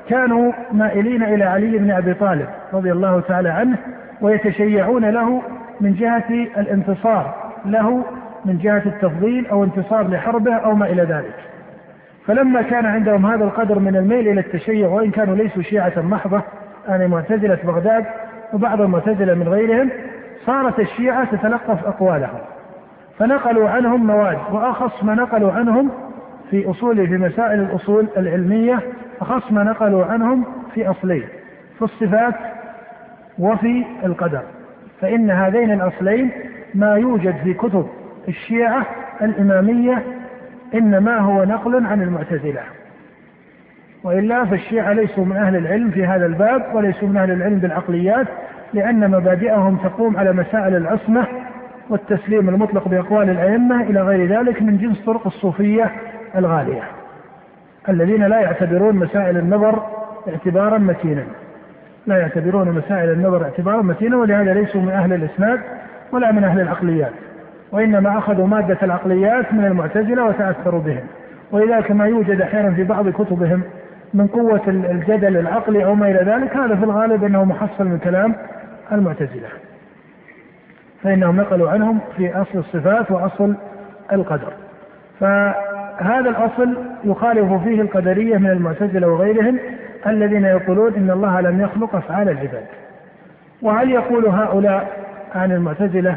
كانوا 0.10 0.52
مائلين 0.74 1.24
إلى 1.24 1.44
علي 1.44 1.78
بن 1.78 1.92
أبي 1.92 2.14
طالب 2.14 2.48
رضي 2.74 2.92
الله 2.92 3.20
تعالى 3.20 3.50
عنه 3.50 3.78
ويتشيعون 4.22 5.06
له 5.06 5.42
من 5.82 5.94
جهة 5.94 6.30
الانتصار 6.58 7.52
له 7.66 8.04
من 8.46 8.58
جهة 8.58 8.82
التفضيل 8.86 9.48
أو 9.48 9.64
انتصار 9.64 10.08
لحربه 10.08 10.54
أو 10.54 10.76
ما 10.76 10.86
إلى 10.86 11.04
ذلك 11.04 11.34
فلما 12.26 12.62
كان 12.62 12.86
عندهم 12.86 13.26
هذا 13.26 13.44
القدر 13.44 13.80
من 13.80 13.96
الميل 13.96 14.28
إلى 14.28 14.40
التشيع 14.40 14.88
وإن 14.88 15.12
كانوا 15.12 15.36
ليسوا 15.36 15.62
شيعة 15.62 15.92
محضة 15.98 16.42
يعني 16.90 17.08
معتزلة 17.08 17.58
بغداد 17.64 18.06
وبعض 18.54 18.82
المعتزلة 18.82 19.34
من 19.34 19.48
غيرهم 19.48 19.90
صارت 20.46 20.80
الشيعة 20.80 21.24
تتلقف 21.36 21.86
أقوالهم 21.86 22.40
فنقلوا 23.20 23.70
عنهم 23.70 24.08
مواد 24.08 24.38
وأخص 24.52 25.04
ما 25.04 25.16
نقلوا 25.16 25.52
عنهم 25.52 25.92
في 26.50 26.70
أصول 26.70 27.08
في 27.08 27.18
مسائل 27.18 27.60
الأصول 27.60 28.08
العلمية 28.18 28.80
أخص 29.22 29.52
ما 29.52 29.64
نقلوا 29.64 30.06
عنهم 30.06 30.44
في 30.74 30.90
أصلين 30.90 31.24
في 31.78 31.82
الصفات 31.82 32.36
وفي 33.40 33.84
القدر 34.04 34.42
فإن 35.02 35.32
هذين 35.32 35.72
الأصلين 35.72 36.32
ما 36.76 36.96
يوجد 36.96 37.36
في 37.44 37.54
كتب 37.54 37.88
الشيعة 38.28 38.86
الإمامية 39.22 40.02
إنما 40.74 41.18
هو 41.18 41.44
نقل 41.44 41.86
عن 41.86 42.02
المعتزلة 42.02 42.62
والا 44.08 44.46
فالشيعه 44.46 44.94
ليسوا 44.94 45.26
من 45.26 45.38
اهل 45.38 45.56
العلم 45.56 45.90
في 45.92 46.06
هذا 46.06 46.26
الباب 46.26 46.66
وليسوا 46.76 47.08
من 47.08 47.18
اهل 47.18 47.32
العلم 47.32 47.60
بالعقليات 47.60 48.28
لان 48.74 49.12
مبادئهم 49.12 49.78
تقوم 49.84 50.18
على 50.18 50.34
مسائل 50.34 50.76
العصمه 50.76 51.28
والتسليم 51.90 52.50
المطلق 52.50 52.88
باقوال 52.88 53.30
الائمه 53.30 53.82
الى 53.84 54.02
غير 54.02 54.40
ذلك 54.40 54.62
من 54.62 54.78
جنس 54.78 55.06
طرق 55.06 55.28
الصوفيه 55.28 55.92
الغاليه. 56.36 56.84
الذين 57.90 58.24
لا 58.28 58.40
يعتبرون 58.40 58.96
مسائل 58.96 59.38
النظر 59.38 59.84
اعتبارا 60.28 60.78
متينا. 60.78 61.24
لا 62.08 62.18
يعتبرون 62.18 62.72
مسائل 62.72 63.10
النظر 63.10 63.44
اعتبارا 63.44 63.82
متينا 63.82 64.18
ولهذا 64.18 64.54
ليسوا 64.54 64.82
من 64.82 64.90
اهل 64.92 65.14
الاسناد 65.14 65.60
ولا 66.12 66.32
من 66.32 66.44
اهل 66.44 66.62
العقليات. 66.62 67.12
وانما 67.72 68.18
اخذوا 68.18 68.48
ماده 68.48 68.78
العقليات 68.84 69.54
من 69.54 69.66
المعتزله 69.66 70.26
وتاثروا 70.26 70.82
بهم. 70.82 71.04
ولذلك 71.52 71.92
ما 71.92 72.06
يوجد 72.08 72.42
احيانا 72.42 72.72
في 72.72 72.84
بعض 72.84 73.10
كتبهم 73.10 73.62
من 74.14 74.28
قوة 74.28 74.62
الجدل 74.68 75.38
العقلي 75.38 75.86
أو 75.86 75.96
ما 75.96 76.08
إلى 76.12 76.32
ذلك 76.32 76.58
هذا 76.58 76.76
في 76.76 76.84
الغالب 76.84 77.24
أنه 77.24 77.44
محصل 77.46 77.86
من 77.88 78.00
كلام 78.04 78.36
المعتزلة 78.92 79.48
فإنهم 81.04 81.38
نقلوا 81.38 81.70
عنهم 81.70 82.00
في 82.18 82.36
أصل 82.42 82.60
الصفات 82.60 83.12
وأصل 83.12 83.56
القدر 84.14 84.54
فهذا 85.20 86.30
الأصل 86.30 86.74
يخالف 87.04 87.64
فيه 87.64 87.82
القدرية 87.82 88.38
من 88.38 88.50
المعتزلة 88.50 89.08
وغيرهم 89.08 89.58
الذين 90.08 90.44
يقولون 90.46 90.94
إن 90.94 91.12
الله 91.12 91.42
لم 91.42 91.62
يخلق 91.62 91.96
أفعال 91.96 92.30
العباد 92.30 92.66
وهل 93.62 93.92
يقول 93.92 94.26
هؤلاء 94.26 94.88
عن 95.36 95.52
المعتزلة 95.52 96.16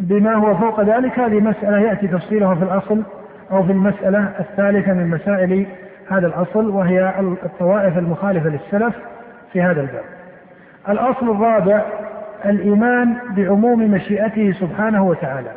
بما 0.00 0.32
هو 0.34 0.54
فوق 0.54 0.80
ذلك 0.80 1.18
هذه 1.18 1.40
مسألة 1.40 1.78
يأتي 1.80 2.06
تفصيلها 2.06 2.54
في 2.54 2.62
الأصل 2.62 3.02
أو 3.52 3.62
في 3.62 3.72
المسألة 3.72 4.32
الثالثة 4.40 4.92
من 4.92 5.08
مسائل 5.10 5.66
هذا 6.10 6.26
الأصل 6.26 6.70
وهي 6.70 7.14
الطوائف 7.44 7.98
المخالفة 7.98 8.48
للسلف 8.48 8.94
في 9.52 9.62
هذا 9.62 9.80
الباب 9.80 10.04
الأصل 10.88 11.30
الرابع 11.30 11.82
الإيمان 12.44 13.16
بعموم 13.36 13.90
مشيئته 13.94 14.52
سبحانه 14.52 15.04
وتعالى 15.04 15.50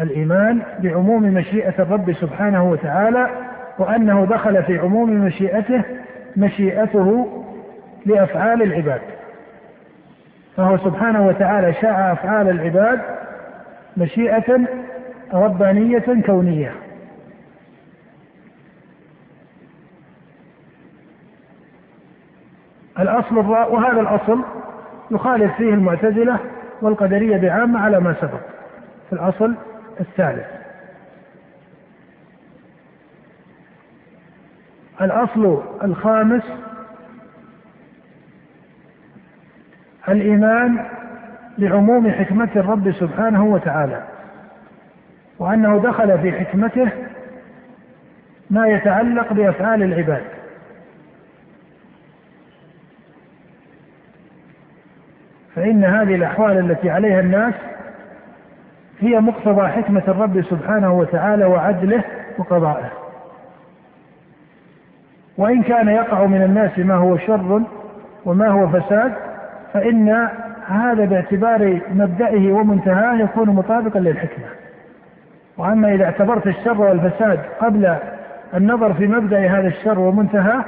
الإيمان 0.00 0.60
بعموم 0.78 1.22
مشيئة 1.22 1.74
الرب 1.78 2.12
سبحانه 2.12 2.70
وتعالى 2.70 3.26
وأنه 3.78 4.26
دخل 4.30 4.62
في 4.62 4.78
عموم 4.78 5.10
مشيئته 5.10 5.82
مشيئته 6.36 7.26
لأفعال 8.06 8.62
العباد 8.62 9.00
فهو 10.56 10.76
سبحانه 10.78 11.26
وتعالى 11.26 11.72
شاء 11.74 12.12
أفعال 12.12 12.48
العباد 12.50 13.00
مشيئة 13.96 14.60
ربانية 15.34 16.22
كونية 16.26 16.72
الأصل 22.98 23.38
الرابع 23.38 23.66
وهذا 23.66 24.00
الأصل 24.00 24.44
يخالف 25.10 25.52
فيه 25.56 25.74
المعتزلة 25.74 26.38
والقدرية 26.82 27.36
بعامة 27.36 27.80
على 27.80 28.00
ما 28.00 28.14
سبق 28.20 28.40
في 29.08 29.12
الأصل 29.12 29.54
الثالث 30.00 30.46
الأصل 35.00 35.62
الخامس 35.84 36.42
الإيمان 40.08 40.84
بعموم 41.58 42.10
حكمة 42.10 42.48
الرب 42.56 42.92
سبحانه 42.92 43.44
وتعالى 43.44 44.02
وأنه 45.38 45.80
دخل 45.84 46.18
في 46.18 46.32
حكمته 46.32 46.88
ما 48.50 48.68
يتعلق 48.68 49.32
بأفعال 49.32 49.82
العباد 49.82 50.24
فإن 55.56 55.84
هذه 55.84 56.14
الأحوال 56.14 56.58
التي 56.58 56.90
عليها 56.90 57.20
الناس 57.20 57.54
هي 59.00 59.20
مقتضى 59.20 59.68
حكمة 59.68 60.02
الرب 60.08 60.42
سبحانه 60.42 60.92
وتعالى 60.92 61.44
وعدله 61.44 62.04
وقضائه. 62.38 62.90
وإن 65.38 65.62
كان 65.62 65.88
يقع 65.88 66.26
من 66.26 66.42
الناس 66.42 66.78
ما 66.78 66.94
هو 66.94 67.16
شر 67.16 67.60
وما 68.24 68.48
هو 68.48 68.68
فساد 68.68 69.12
فإن 69.72 70.28
هذا 70.68 71.04
باعتبار 71.04 71.80
مبدئه 71.94 72.52
ومنتهاه 72.52 73.14
يكون 73.18 73.50
مطابقا 73.50 73.98
للحكمة. 73.98 74.44
وأما 75.58 75.92
إذا 75.94 76.04
اعتبرت 76.04 76.46
الشر 76.46 76.80
والفساد 76.80 77.38
قبل 77.60 77.94
النظر 78.54 78.94
في 78.94 79.06
مبدأ 79.06 79.38
هذا 79.46 79.68
الشر 79.68 79.98
ومنتهاه 79.98 80.64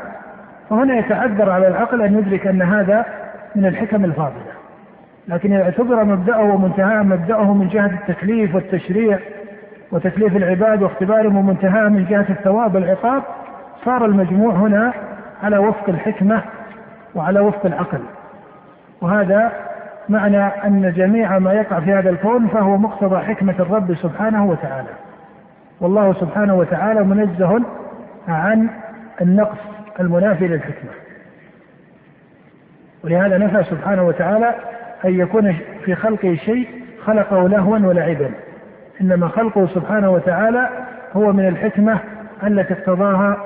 فهنا 0.70 0.94
يتعذر 0.98 1.50
على 1.50 1.68
العقل 1.68 2.02
أن 2.02 2.18
يدرك 2.18 2.46
أن 2.46 2.62
هذا 2.62 3.04
من 3.56 3.66
الحكم 3.66 4.04
الفاضلة. 4.04 4.57
لكن 5.28 5.52
اعتبر 5.60 6.04
مبدأه 6.04 6.38
ومنتهاه 6.40 7.02
مبدأه 7.02 7.54
من 7.54 7.68
جهة 7.68 7.86
التكليف 7.94 8.54
والتشريع 8.54 9.18
وتكليف 9.92 10.36
العباد 10.36 10.82
واختبارهم 10.82 11.36
ومنتهاه 11.36 11.88
من 11.88 12.04
جهة 12.10 12.26
الثواب 12.30 12.74
والعقاب 12.74 13.22
صار 13.84 14.04
المجموع 14.04 14.52
هنا 14.52 14.92
على 15.42 15.58
وفق 15.58 15.88
الحكمة 15.88 16.42
وعلى 17.14 17.40
وفق 17.40 17.66
العقل 17.66 18.00
وهذا 19.02 19.52
معنى 20.08 20.42
أن 20.46 20.92
جميع 20.96 21.38
ما 21.38 21.52
يقع 21.52 21.80
في 21.80 21.92
هذا 21.92 22.10
الكون 22.10 22.46
فهو 22.48 22.76
مقتضى 22.76 23.18
حكمة 23.18 23.54
الرب 23.58 23.94
سبحانه 23.94 24.46
وتعالى 24.46 24.88
والله 25.80 26.12
سبحانه 26.12 26.54
وتعالى 26.54 27.04
منزه 27.04 27.60
عن 28.28 28.68
النقص 29.20 29.58
المنافي 30.00 30.48
للحكمة 30.48 30.90
ولهذا 33.04 33.38
نفى 33.38 33.64
سبحانه 33.64 34.02
وتعالى 34.06 34.54
أن 35.04 35.14
يكون 35.18 35.56
في 35.84 35.94
خلقه 35.94 36.34
شيء 36.34 36.68
خلقه 37.04 37.48
لهوا 37.48 37.78
ولعبا 37.78 38.30
إنما 39.00 39.28
خلقه 39.28 39.66
سبحانه 39.66 40.10
وتعالى 40.10 40.68
هو 41.16 41.32
من 41.32 41.48
الحكمة 41.48 41.98
التي 42.44 42.74
اقتضاها 42.74 43.36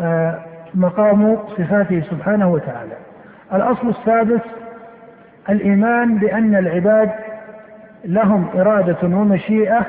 آه، 0.00 0.38
مقام 0.74 1.36
صفاته 1.56 2.00
سبحانه 2.00 2.48
وتعالى 2.52 2.92
الأصل 3.54 3.88
السادس 3.88 4.40
الإيمان 5.50 6.16
بأن 6.18 6.54
العباد 6.56 7.10
لهم 8.04 8.48
إرادة 8.54 8.96
ومشيئة 9.02 9.86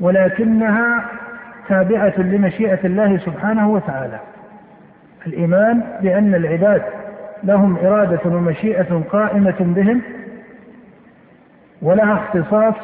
ولكنها 0.00 1.04
تابعة 1.68 2.12
لمشيئة 2.18 2.78
الله 2.84 3.16
سبحانه 3.18 3.68
وتعالى 3.70 4.18
الإيمان 5.26 5.84
بأن 6.02 6.34
العباد 6.34 6.82
لهم 7.46 7.76
إرادة 7.76 8.20
ومشيئة 8.26 9.02
قائمة 9.10 9.54
بهم 9.60 10.00
ولها 11.82 12.14
اختصاص 12.14 12.74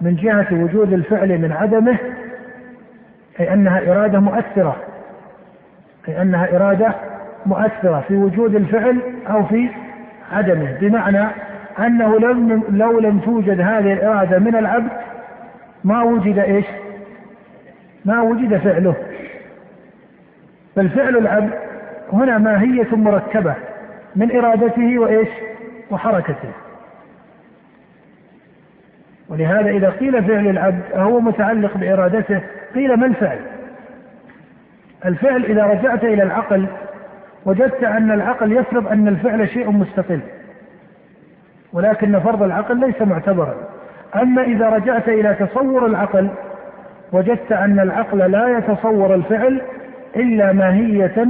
من 0.00 0.14
جهة 0.16 0.46
وجود 0.52 0.92
الفعل 0.92 1.28
من 1.38 1.52
عدمه 1.52 1.96
أي 3.40 3.52
أنها 3.52 3.92
إرادة 3.92 4.20
مؤثرة 4.20 4.76
أي 6.08 6.22
أنها 6.22 6.56
إرادة 6.56 6.94
مؤثرة 7.46 8.04
في 8.08 8.14
وجود 8.14 8.54
الفعل 8.54 9.00
أو 9.30 9.44
في 9.44 9.68
عدمه 10.32 10.78
بمعنى 10.80 11.24
أنه 11.78 12.18
لم 12.18 12.62
لو 12.70 12.98
لم 13.00 13.18
توجد 13.20 13.60
هذه 13.60 13.92
الإرادة 13.92 14.38
من 14.38 14.56
العبد 14.56 14.90
ما 15.84 16.02
وجد 16.02 16.38
إيش 16.38 16.64
ما 18.04 18.22
وجد 18.22 18.56
فعله 18.56 18.94
بل 20.76 20.88
فعل 20.88 21.16
العبد 21.16 21.50
هنا 22.12 22.38
ماهية 22.38 22.96
مركبة 22.96 23.54
من 24.16 24.36
إرادته 24.36 24.98
وإيش 24.98 25.28
وحركته 25.90 26.48
ولهذا 29.28 29.70
إذا 29.70 29.90
قيل 29.90 30.24
فعل 30.24 30.46
العبد 30.46 30.80
أهو 30.94 31.20
متعلق 31.20 31.76
بإرادته 31.76 32.40
قيل 32.74 32.94
ما 32.96 33.06
الفعل 33.06 33.38
الفعل 35.04 35.44
إذا 35.44 35.64
رجعت 35.64 36.04
إلى 36.04 36.22
العقل 36.22 36.66
وجدت 37.46 37.84
أن 37.84 38.10
العقل 38.12 38.52
يفرض 38.52 38.86
أن 38.88 39.08
الفعل 39.08 39.48
شيء 39.48 39.70
مستقل 39.70 40.20
ولكن 41.72 42.20
فرض 42.20 42.42
العقل 42.42 42.80
ليس 42.80 43.02
معتبرا 43.02 43.54
أما 44.16 44.42
إذا 44.42 44.68
رجعت 44.68 45.08
إلى 45.08 45.34
تصور 45.34 45.86
العقل 45.86 46.28
وجدت 47.12 47.52
أن 47.52 47.80
العقل 47.80 48.18
لا 48.30 48.58
يتصور 48.58 49.14
الفعل 49.14 49.60
إلا 50.16 50.52
ماهية 50.52 51.26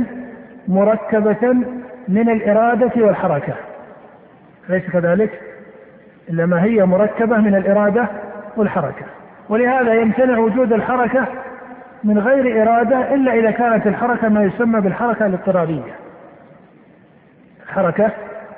مركبة 0.69 1.57
من 2.09 2.29
الإرادة 2.29 3.07
والحركة 3.07 3.53
أليس 4.71 4.91
كذلك؟ 4.91 5.41
إلا 6.31 6.47
ما 6.47 6.63
هي 6.65 6.85
مركبة 6.87 7.37
من 7.39 7.55
الإرادة 7.55 8.07
والحركة 8.57 9.03
ولهذا 9.49 9.95
يمتنع 9.95 10.39
وجود 10.39 10.73
الحركة 10.73 11.27
من 12.05 12.19
غير 12.19 12.63
إرادة 12.69 13.15
إلا 13.15 13.35
إذا 13.35 13.51
كانت 13.51 13.87
الحركة 13.87 14.29
ما 14.29 14.43
يسمى 14.45 14.81
بالحركة 14.81 15.27
الاضطرارية 15.27 15.93
الحركة 17.65 18.11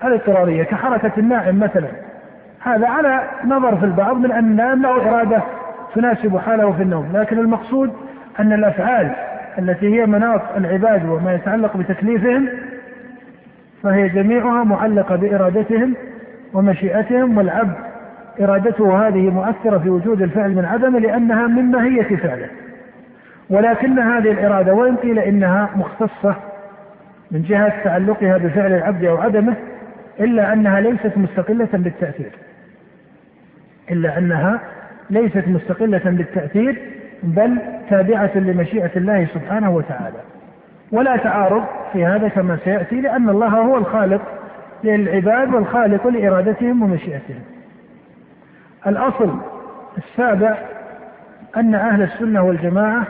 الاضطرارية 0.04 0.62
كحركة 0.62 1.12
الناعم 1.18 1.60
مثلا 1.60 1.88
هذا 2.60 2.88
على 2.88 3.20
نظر 3.44 3.76
في 3.76 3.84
البعض 3.84 4.16
من 4.16 4.32
أن 4.32 4.82
له 4.82 4.94
إرادة 5.08 5.42
تناسب 5.94 6.36
حاله 6.38 6.72
في 6.72 6.82
النوم 6.82 7.10
لكن 7.14 7.38
المقصود 7.38 7.92
أن 8.40 8.52
الأفعال 8.52 9.10
التي 9.58 9.94
هي 9.94 10.06
مناط 10.06 10.40
العباد 10.56 11.04
وما 11.08 11.34
يتعلق 11.34 11.76
بتكليفهم 11.76 12.48
فهي 13.84 14.08
جميعها 14.08 14.64
معلقة 14.64 15.16
بإرادتهم 15.16 15.94
ومشيئتهم 16.52 17.38
والعبد 17.38 17.74
إرادته 18.40 19.08
هذه 19.08 19.30
مؤثرة 19.30 19.78
في 19.78 19.88
وجود 19.90 20.22
الفعل 20.22 20.54
من 20.54 20.64
عدمه 20.64 20.98
لأنها 20.98 21.46
من 21.46 21.62
ماهية 21.70 22.16
فعله 22.16 22.46
ولكن 23.50 23.98
هذه 23.98 24.30
الإرادة 24.30 24.72
وإن 24.74 24.96
قيل 24.96 25.18
إنها 25.18 25.70
مختصة 25.76 26.36
من 27.30 27.42
جهة 27.42 27.84
تعلقها 27.84 28.38
بفعل 28.38 28.72
العبد 28.72 29.04
أو 29.04 29.16
عدمه 29.16 29.54
إلا 30.20 30.52
أنها 30.52 30.80
ليست 30.80 31.12
مستقلة 31.18 31.68
بالتأثير 31.72 32.30
إلا 33.90 34.18
أنها 34.18 34.60
ليست 35.10 35.44
مستقلة 35.48 36.00
بالتأثير 36.04 36.76
بل 37.22 37.58
تابعة 37.90 38.30
لمشيئة 38.38 38.90
الله 38.96 39.24
سبحانه 39.34 39.70
وتعالى 39.70 40.18
ولا 40.92 41.16
تعارض 41.16 41.64
في 41.92 42.04
هذا 42.04 42.28
كما 42.28 42.58
سياتي 42.64 43.00
لان 43.00 43.28
الله 43.28 43.48
هو 43.48 43.76
الخالق 43.78 44.22
للعباد 44.84 45.54
والخالق 45.54 46.06
لارادتهم 46.06 46.82
ومشيئتهم. 46.82 47.42
الاصل 48.86 49.36
السابع 49.98 50.54
ان 51.56 51.74
اهل 51.74 52.02
السنه 52.02 52.42
والجماعه 52.42 53.06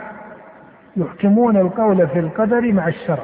يحكمون 0.97 1.57
القول 1.57 2.07
في 2.07 2.19
القدر 2.19 2.73
مع 2.73 2.87
الشرع. 2.87 3.23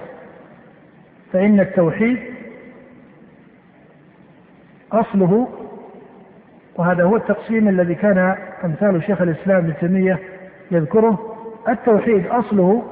فان 1.34 1.60
التوحيد 1.60 2.18
اصله 4.92 5.48
وهذا 6.76 7.04
هو 7.04 7.16
التقسيم 7.16 7.68
الذي 7.68 7.96
كان 7.96 8.36
امثال 8.64 9.04
شيخ 9.04 9.22
الاسلام 9.22 9.58
ابن 9.58 9.74
تيميه 9.80 10.20
يذكره 10.72 11.36
التوحيد 11.70 12.28
اصله 12.28 12.84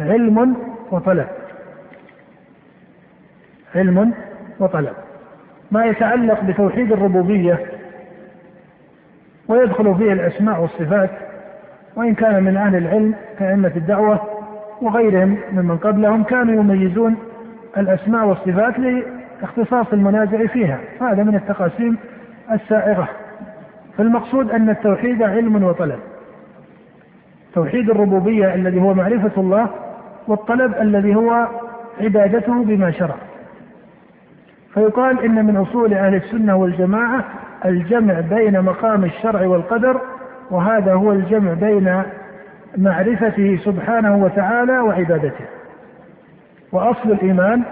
علم 0.00 0.56
وطلب 0.90 1.26
علم 3.74 4.12
وطلب 4.60 4.92
ما 5.72 5.84
يتعلق 5.86 6.40
بتوحيد 6.44 6.92
الربوبية 6.92 7.58
ويدخل 9.48 9.94
فيه 9.98 10.12
الأسماء 10.12 10.60
والصفات 10.60 11.10
وإن 11.96 12.14
كان 12.14 12.44
من 12.44 12.56
أهل 12.56 12.76
العلم 12.76 13.14
كأئمة 13.38 13.72
الدعوة 13.76 14.20
وغيرهم 14.82 15.38
ممن 15.52 15.76
قبلهم 15.78 16.22
كانوا 16.22 16.54
يميزون 16.54 17.16
الأسماء 17.76 18.24
والصفات 18.26 18.74
لاختصاص 19.40 19.86
المنازع 19.92 20.46
فيها 20.46 20.78
هذا 21.00 21.22
من 21.22 21.34
التقاسيم 21.34 21.98
السائغة 22.52 23.08
فالمقصود 23.98 24.50
أن 24.50 24.70
التوحيد 24.70 25.22
علم 25.22 25.64
وطلب 25.64 25.98
توحيد 27.54 27.90
الربوبية 27.90 28.54
الذي 28.54 28.80
هو 28.80 28.94
معرفة 28.94 29.40
الله 29.40 29.68
والطلب 30.28 30.74
الذي 30.80 31.14
هو 31.16 31.46
عبادته 32.00 32.64
بما 32.64 32.90
شرع 32.90 33.14
فيقال 34.74 35.24
إن 35.24 35.46
من 35.46 35.56
أصول 35.56 35.94
أهل 35.94 36.14
السنة 36.14 36.56
والجماعة 36.56 37.24
الجمع 37.64 38.20
بين 38.20 38.60
مقام 38.62 39.04
الشرع 39.04 39.46
والقدر 39.46 40.00
وهذا 40.50 40.92
هو 40.92 41.12
الجمع 41.12 41.52
بين 41.52 42.02
معرفته 42.76 43.56
سبحانه 43.64 44.16
وتعالى 44.24 44.78
وعبادته 44.78 45.44
وأصل 46.72 47.12
الإيمان 47.12 47.62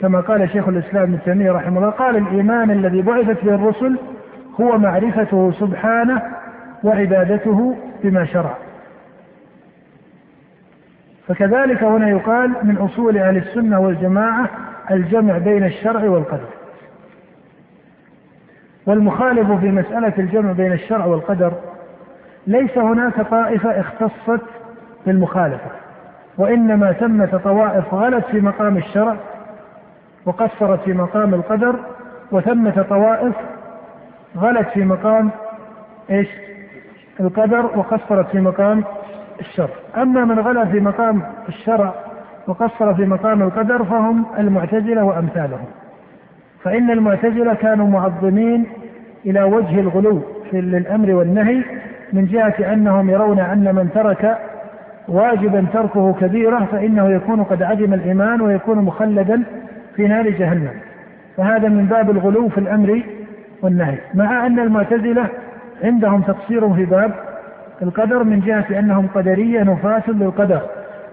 كما 0.00 0.20
قال 0.20 0.50
شيخ 0.50 0.68
الإسلام 0.68 1.02
ابن 1.02 1.18
تيمية 1.24 1.52
رحمه 1.52 1.78
الله 1.78 1.90
قال 1.90 2.16
الإيمان 2.16 2.70
الذي 2.70 3.02
بعثت 3.02 3.44
به 3.44 3.54
الرسل 3.54 3.96
هو 4.60 4.78
معرفته 4.78 5.50
سبحانه 5.52 6.22
وعبادته 6.84 7.76
بما 8.04 8.24
شرع 8.24 8.54
فكذلك 11.28 11.82
هنا 11.82 12.08
يقال 12.08 12.50
من 12.62 12.76
أصول 12.78 13.18
أهل 13.18 13.36
السنة 13.36 13.80
والجماعة 13.80 14.48
الجمع 14.90 15.38
بين 15.38 15.64
الشرع 15.64 16.10
والقدر 16.10 16.46
والمخالف 18.86 19.50
في 19.60 19.68
مسألة 19.70 20.12
الجمع 20.18 20.52
بين 20.52 20.72
الشرع 20.72 21.04
والقدر 21.06 21.52
ليس 22.46 22.78
هناك 22.78 23.20
طائفة 23.22 23.80
اختصت 23.80 24.40
بالمخالفة 25.06 25.70
وإنما 26.38 26.92
ثمة 26.92 27.40
طوائف 27.44 27.94
غلت 27.94 28.24
في 28.24 28.40
مقام 28.40 28.76
الشرع 28.76 29.16
وقصرت 30.26 30.80
في 30.82 30.92
مقام 30.92 31.34
القدر 31.34 31.74
وثمة 32.32 32.82
طوائف 32.88 33.34
غلت 34.38 34.68
في 34.68 34.84
مقام 34.84 35.30
ايش؟ 36.10 36.28
القدر 37.20 37.70
وقصرت 37.78 38.26
في 38.30 38.40
مقام 38.40 38.84
الشر 39.40 39.70
أما 39.96 40.24
من 40.24 40.38
غلا 40.38 40.64
في 40.64 40.80
مقام 40.80 41.22
الشرع 41.48 41.94
وقصر 42.46 42.94
في 42.94 43.04
مقام 43.06 43.42
القدر 43.42 43.84
فهم 43.84 44.24
المعتزلة 44.38 45.04
وأمثالهم 45.04 45.66
فإن 46.62 46.90
المعتزلة 46.90 47.54
كانوا 47.54 47.88
معظمين 47.88 48.66
إلى 49.26 49.42
وجه 49.42 49.80
الغلو 49.80 50.20
في 50.50 50.58
الأمر 50.58 51.14
والنهي 51.14 51.62
من 52.12 52.26
جهة 52.26 52.72
أنهم 52.72 53.10
يرون 53.10 53.38
أن 53.40 53.74
من 53.74 53.90
ترك 53.94 54.38
واجبا 55.08 55.66
تركه 55.72 56.12
كبيرة 56.20 56.68
فإنه 56.72 57.10
يكون 57.12 57.44
قد 57.44 57.62
عدم 57.62 57.94
الإيمان 57.94 58.40
ويكون 58.40 58.78
مخلدا 58.78 59.42
في 59.96 60.08
نار 60.08 60.30
جهنم 60.30 60.70
فهذا 61.36 61.68
من 61.68 61.86
باب 61.86 62.10
الغلو 62.10 62.48
في 62.48 62.58
الأمر 62.58 63.02
والنهي 63.62 63.98
مع 64.14 64.46
أن 64.46 64.58
المعتزلة 64.58 65.26
عندهم 65.84 66.20
تقصير 66.20 66.74
في 66.74 66.84
باب 66.84 67.14
القدر 67.82 68.24
من 68.24 68.40
جهة 68.40 68.78
أنهم 68.78 69.06
قدرية 69.14 69.62
نفاة 69.62 70.02
للقدر 70.08 70.60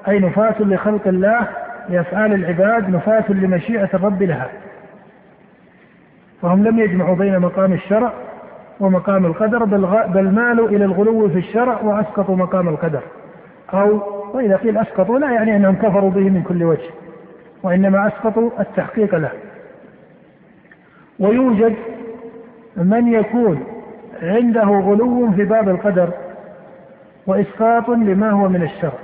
أي 0.08 0.20
نفاة 0.20 0.56
لخلق 0.60 1.08
الله 1.08 1.48
لأفعال 1.90 2.34
العباد 2.34 2.90
نفاة 2.90 3.24
لمشيئة 3.30 3.90
الرب 3.94 4.24
لها 4.24 4.48
فهم 6.42 6.64
لم 6.64 6.80
يجمعوا 6.80 7.16
بين 7.16 7.40
مقام 7.40 7.74
الشرع 7.74 8.14
ومقام 8.80 9.26
القدر 9.26 9.64
بل, 9.64 9.86
غ... 9.86 10.08
بل 10.08 10.30
مالوا 10.32 10.70
إلى 10.70 10.86
الغلو 10.86 11.30
في 11.30 11.38
الشرع 11.40 11.80
وأسقطوا 11.82 12.36
مقام 12.36 12.68
القدر 12.70 13.02
أو 13.74 14.02
وإذا 14.34 14.56
قيل 14.56 14.78
أسقطوا 14.78 15.20
لا 15.20 15.32
يعني 15.32 15.56
أنهم 15.56 15.76
كفروا 15.76 16.10
به 16.12 16.30
من 16.30 16.44
كل 16.48 16.64
وجه 16.64 16.90
وإنما 17.64 18.08
أسقطوا 18.08 18.50
التحقيق 18.60 19.16
له 19.16 19.30
ويوجد 21.20 21.74
من 22.78 23.08
يكون 23.08 23.64
عنده 24.22 24.64
غلو 24.64 25.32
في 25.32 25.44
باب 25.46 25.70
القدر 25.70 26.10
وإسقاط 27.28 27.90
لما 27.90 28.30
هو 28.30 28.50
من 28.50 28.64
الشرع 28.64 28.98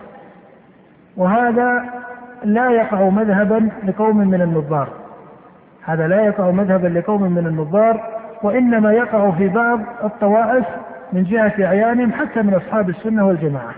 وهذا 1.18 1.84
لا 2.44 2.70
يقع 2.72 3.10
مذهبا 3.10 3.70
لقوم 3.84 4.18
من 4.28 4.42
النظار 4.42 4.88
هذا 5.86 6.08
لا 6.08 6.26
يقع 6.26 6.52
مذهبا 6.52 6.88
لقوم 6.88 7.22
من 7.32 7.48
النظار 7.48 8.02
وإنما 8.44 8.94
يقع 8.94 9.32
في 9.32 9.48
بعض 9.48 9.80
الطوائف 10.04 10.66
من 11.14 11.24
جهة 11.24 11.54
أعيانهم 11.66 12.14
حتى 12.14 12.42
من 12.42 12.54
أصحاب 12.54 12.90
السنة 12.90 13.28
والجماعة 13.28 13.74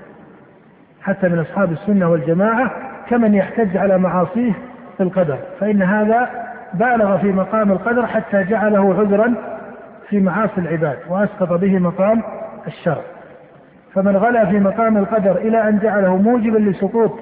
حتى 1.02 1.30
من 1.30 1.40
أصحاب 1.40 1.72
السنة 1.72 2.10
والجماعة 2.10 2.72
كمن 3.10 3.34
يحتج 3.34 3.78
على 3.78 3.98
معاصيه 3.98 4.52
في 4.98 5.04
القدر 5.04 5.38
فإن 5.60 5.82
هذا 5.82 6.30
بالغ 6.74 7.18
في 7.18 7.32
مقام 7.32 7.72
القدر 7.72 8.08
حتى 8.08 8.44
جعله 8.44 8.94
عذرا 9.00 9.34
في 10.10 10.20
معاصي 10.20 10.58
العباد 10.58 10.98
وأسقط 11.10 11.54
به 11.54 11.80
مقام 11.80 12.22
الشرع 12.68 13.02
فمن 13.94 14.18
غلا 14.18 14.46
في 14.46 14.60
مقام 14.60 14.98
القدر 14.98 15.38
إلى 15.38 15.70
أن 15.70 15.80
جعله 15.80 16.18
موجبا 16.18 16.58
لسقوط 16.58 17.20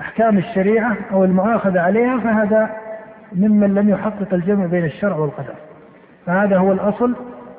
أحكام 0.00 0.38
الشريعة 0.38 0.96
أو 1.12 1.24
المؤاخذة 1.24 1.80
عليها 1.80 2.18
فهذا 2.18 2.70
ممن 3.36 3.74
لم 3.74 3.88
يحقق 3.88 4.26
الجمع 4.32 4.66
بين 4.66 4.84
الشرع 4.84 5.16
والقدر 5.16 5.54
فهذا 6.26 6.56
هو 6.56 6.72
الأصل 6.72 7.14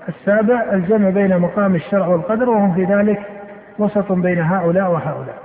السابع 0.10 0.66
الجمع 0.74 1.10
بين 1.10 1.40
مقام 1.40 1.76
الشرع 1.76 2.08
والقدر 2.08 2.50
وهم 2.50 2.74
في 2.74 2.84
ذلك 2.86 3.22
وسط 3.80 4.12
بين 4.12 4.40
هؤلاء 4.40 4.92
وهؤلاء 4.92 5.38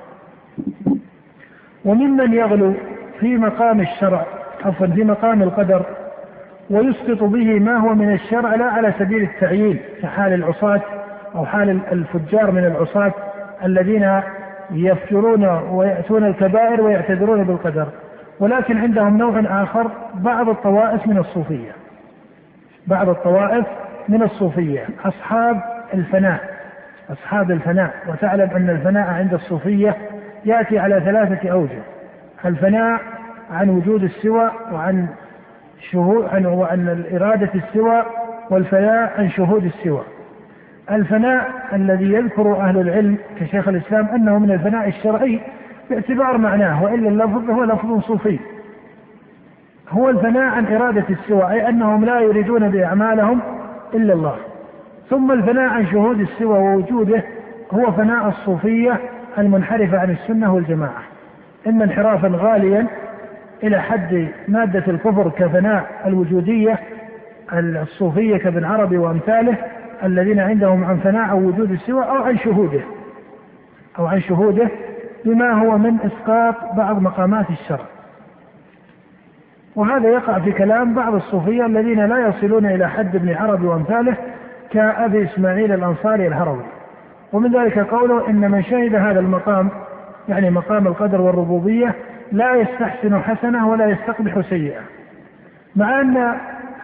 وممن 1.84 2.32
يغلو 2.34 2.74
في 3.20 3.36
مقام 3.36 3.80
الشرع 3.80 4.26
عفوا 4.64 4.86
في 4.86 5.04
مقام 5.04 5.42
القدر 5.42 5.82
ويسقط 6.70 7.22
به 7.22 7.58
ما 7.60 7.76
هو 7.76 7.94
من 7.94 8.12
الشرع 8.12 8.54
لا 8.54 8.64
على 8.64 8.92
سبيل 8.98 9.22
التعيين 9.22 9.78
كحال 10.02 10.32
العصاة 10.32 10.80
او 11.38 11.44
حال 11.46 11.70
الفجار 11.92 12.50
من 12.50 12.64
العصاة 12.64 13.12
الذين 13.64 14.20
يفجرون 14.70 15.44
ويأتون 15.70 16.24
الكبائر 16.24 16.80
ويعتذرون 16.80 17.44
بالقدر 17.44 17.86
ولكن 18.40 18.78
عندهم 18.78 19.18
نوع 19.18 19.62
آخر 19.62 19.90
بعض 20.14 20.48
الطوائف 20.48 21.06
من 21.06 21.18
الصوفية 21.18 21.72
بعض 22.86 23.08
الطوائف 23.08 23.66
من 24.08 24.22
الصوفية 24.22 24.84
أصحاب 25.04 25.60
الفناء 25.94 26.40
أصحاب 27.12 27.50
الفناء 27.50 27.94
وتعلم 28.08 28.50
أن 28.56 28.70
الفناء 28.70 29.08
عند 29.10 29.34
الصوفية 29.34 29.96
يأتي 30.44 30.78
على 30.78 31.00
ثلاثة 31.04 31.48
أوجه 31.52 31.82
الفناء 32.44 33.00
عن 33.52 33.68
وجود 33.70 34.02
السوى 34.04 34.50
وعن 34.72 35.06
شهود 35.90 36.28
عن 36.34 36.46
وعن 36.46 37.04
إرادة 37.14 37.50
السوى 37.54 38.02
والفناء 38.50 39.12
عن 39.18 39.30
شهود 39.30 39.64
السوى 39.64 40.02
الفناء 40.92 41.50
الذي 41.74 42.12
يذكر 42.12 42.56
أهل 42.60 42.78
العلم 42.80 43.16
كشيخ 43.40 43.68
الإسلام 43.68 44.06
أنه 44.06 44.38
من 44.38 44.50
الفناء 44.50 44.88
الشرعي 44.88 45.40
باعتبار 45.90 46.38
معناه 46.38 46.82
وإلا 46.84 47.08
اللفظ 47.08 47.50
هو 47.50 47.64
لفظ 47.64 48.00
صوفي 48.00 48.38
هو 49.90 50.08
الفناء 50.10 50.42
عن 50.44 50.66
إرادة 50.66 51.04
السوى 51.10 51.52
أي 51.52 51.68
أنهم 51.68 52.04
لا 52.04 52.20
يريدون 52.20 52.68
بأعمالهم 52.68 53.40
إلا 53.94 54.14
الله 54.14 54.36
ثم 55.10 55.32
الفناء 55.32 55.68
عن 55.68 55.86
شهود 55.86 56.20
السوى 56.20 56.58
ووجوده 56.58 57.22
هو 57.74 57.92
فناء 57.92 58.28
الصوفية 58.28 58.96
المنحرفة 59.38 59.98
عن 59.98 60.10
السنة 60.10 60.54
والجماعة 60.54 61.02
إما 61.66 61.84
انحرافا 61.84 62.30
غاليا 62.36 62.86
إلى 63.62 63.82
حد 63.82 64.28
مادة 64.48 64.84
الكفر 64.88 65.28
كفناء 65.38 65.84
الوجودية 66.06 66.78
الصوفية 67.58 68.36
كابن 68.36 68.64
عربي 68.64 68.98
وأمثاله 68.98 69.54
الذين 70.04 70.38
عندهم 70.40 70.84
عن 70.84 70.96
فناء 70.96 71.30
أو 71.30 71.38
وجود 71.38 71.70
السوى 71.72 72.04
أو 72.04 72.22
عن 72.24 72.38
شهوده 72.38 72.80
أو 73.98 74.06
عن 74.06 74.20
شهوده 74.20 74.68
بما 75.24 75.52
هو 75.52 75.78
من 75.78 75.96
إسقاط 76.06 76.54
بعض 76.76 77.02
مقامات 77.02 77.50
الشرع 77.50 77.84
وهذا 79.76 80.08
يقع 80.08 80.38
في 80.38 80.52
كلام 80.52 80.94
بعض 80.94 81.14
الصوفية 81.14 81.66
الذين 81.66 82.06
لا 82.06 82.28
يصلون 82.28 82.66
إلى 82.66 82.88
حد 82.90 83.16
ابن 83.16 83.34
عربي 83.34 83.66
وأمثاله 83.66 84.16
كأبي 84.70 85.24
إسماعيل 85.24 85.72
الأنصاري 85.72 86.26
الهروي 86.26 86.62
ومن 87.32 87.52
ذلك 87.56 87.78
قوله 87.78 88.28
إن 88.30 88.50
من 88.50 88.62
شهد 88.62 88.94
هذا 88.94 89.20
المقام 89.20 89.68
يعني 90.28 90.50
مقام 90.50 90.86
القدر 90.86 91.20
والربوبية 91.20 91.94
لا 92.32 92.54
يستحسن 92.54 93.20
حسنة 93.22 93.68
ولا 93.68 93.86
يستقبح 93.86 94.40
سيئة 94.40 94.80
مع 95.76 96.00
أن 96.00 96.32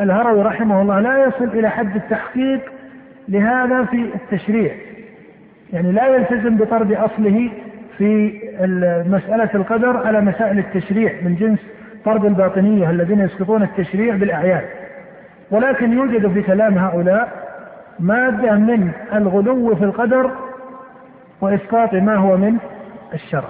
الهروي 0.00 0.42
رحمه 0.42 0.82
الله 0.82 1.00
لا 1.00 1.24
يصل 1.26 1.44
إلى 1.44 1.68
حد 1.70 1.96
التحقيق 1.96 2.72
لهذا 3.28 3.84
في 3.84 4.06
التشريع 4.14 4.74
يعني 5.72 5.92
لا 5.92 6.06
يلتزم 6.06 6.56
بطرد 6.56 6.92
أصله 6.92 7.50
في 7.98 8.32
مسألة 9.08 9.50
القدر 9.54 10.06
على 10.06 10.20
مسائل 10.20 10.58
التشريع 10.58 11.12
من 11.24 11.34
جنس 11.34 11.58
طرد 12.04 12.24
الباطنية 12.24 12.90
الذين 12.90 13.20
يسقطون 13.20 13.62
التشريع 13.62 14.14
بالأعيان 14.16 14.62
ولكن 15.50 15.92
يوجد 15.92 16.32
في 16.32 16.42
كلام 16.42 16.78
هؤلاء 16.78 17.44
مادة 18.00 18.52
من 18.54 18.90
الغلو 19.14 19.74
في 19.76 19.84
القدر 19.84 20.30
وإسقاط 21.40 21.94
ما 21.94 22.14
هو 22.16 22.36
من 22.36 22.56
الشرع 23.14 23.48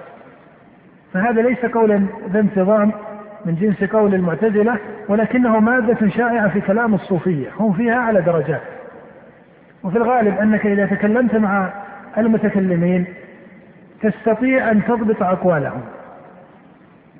فهذا 1.12 1.42
ليس 1.42 1.58
قولا 1.64 2.06
ذا 2.32 2.40
انتظام 2.40 2.90
من 3.46 3.54
جنس 3.54 3.84
قول 3.84 4.14
المعتزلة 4.14 4.78
ولكنه 5.08 5.60
مادة 5.60 6.08
شائعة 6.10 6.48
في 6.48 6.60
كلام 6.60 6.94
الصوفية 6.94 7.48
هم 7.58 7.72
فيها 7.72 7.96
على 7.96 8.20
درجات 8.22 8.60
وفي 9.84 9.96
الغالب 9.96 10.38
انك 10.38 10.66
اذا 10.66 10.86
تكلمت 10.86 11.34
مع 11.36 11.70
المتكلمين 12.18 13.04
تستطيع 14.02 14.70
ان 14.70 14.84
تضبط 14.84 15.22
اقوالهم 15.22 15.80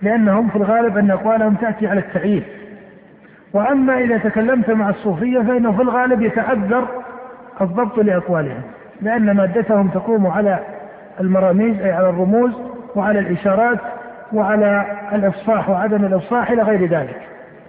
لانهم 0.03 0.49
في 0.49 0.57
الغالب 0.57 0.97
ان 0.99 1.11
اقوالهم 1.11 1.55
تاتي 1.55 1.87
على 1.87 2.01
التعيين 2.01 2.43
واما 3.53 3.99
اذا 3.99 4.17
تكلمت 4.19 4.71
مع 4.71 4.89
الصوفيه 4.89 5.39
فانه 5.39 5.73
في 5.73 5.83
الغالب 5.83 6.23
يتعذر 6.23 6.89
الضبط 7.61 7.99
لاقوالهم 8.01 8.63
لان 9.03 9.31
مادتهم 9.37 9.89
تقوم 9.89 10.27
على 10.27 10.59
المراميز 11.21 11.81
اي 11.81 11.93
على 11.93 12.09
الرموز 12.09 12.53
وعلى 12.97 13.19
الاشارات 13.19 13.79
وعلى 14.33 14.87
الافصاح 15.13 15.71
وعدم 15.71 16.05
الافصاح 16.05 16.51
الى 16.51 16.63
غير 16.63 16.87
ذلك 16.87 17.21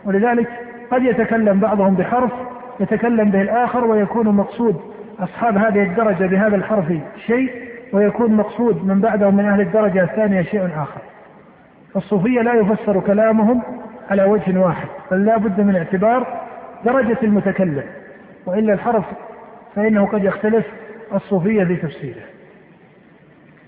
ولذلك 0.05 0.47
قد 0.91 1.03
يتكلم 1.03 1.59
بعضهم 1.59 1.95
بحرف 1.95 2.31
يتكلم 2.79 3.31
به 3.31 3.41
الآخر 3.41 3.85
ويكون 3.85 4.29
مقصود 4.35 4.81
أصحاب 5.19 5.57
هذه 5.57 5.83
الدرجة 5.83 6.25
بهذا 6.25 6.55
الحرف 6.55 6.85
شيء 7.27 7.51
ويكون 7.93 8.33
مقصود 8.33 8.87
من 8.87 8.99
بعدهم 8.99 9.35
من 9.37 9.45
أهل 9.45 9.61
الدرجة 9.61 10.03
الثانية 10.03 10.41
شيء 10.41 10.65
آخر 10.77 11.01
فالصوفية 11.93 12.41
لا 12.41 12.53
يفسر 12.53 12.99
كلامهم 12.99 13.61
على 14.11 14.23
وجه 14.23 14.59
واحد 14.59 14.87
بل 15.11 15.25
لا 15.25 15.37
بد 15.37 15.61
من 15.61 15.75
اعتبار 15.75 16.41
درجة 16.85 17.17
المتكلم 17.23 17.83
وإلا 18.45 18.73
الحرف 18.73 19.03
فإنه 19.75 20.05
قد 20.05 20.23
يختلف 20.23 20.65
الصوفية 21.13 21.63
في 21.63 21.75
تفسيره 21.75 22.21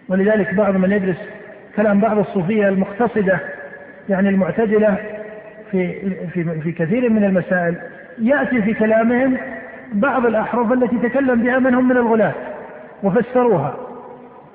ولذلك 0.09 0.53
بعض 0.53 0.75
من 0.75 0.91
يدرس 0.91 1.17
كلام 1.75 1.99
بعض 1.99 2.17
الصوفية 2.19 2.67
المقتصدة 2.69 3.39
يعني 4.09 4.29
المعتدلة 4.29 4.95
في 5.71 5.93
في 6.29 6.43
في 6.61 6.71
كثير 6.71 7.09
من 7.09 7.23
المسائل 7.23 7.75
يأتي 8.19 8.62
في 8.62 8.73
كلامهم 8.73 9.38
بعض 9.93 10.25
الأحرف 10.25 10.73
التي 10.73 10.97
تكلم 11.10 11.41
بها 11.43 11.60
من 11.60 11.75
هم 11.75 11.88
من 11.88 11.97
الغلاة 11.97 12.34
وفسروها 13.03 13.75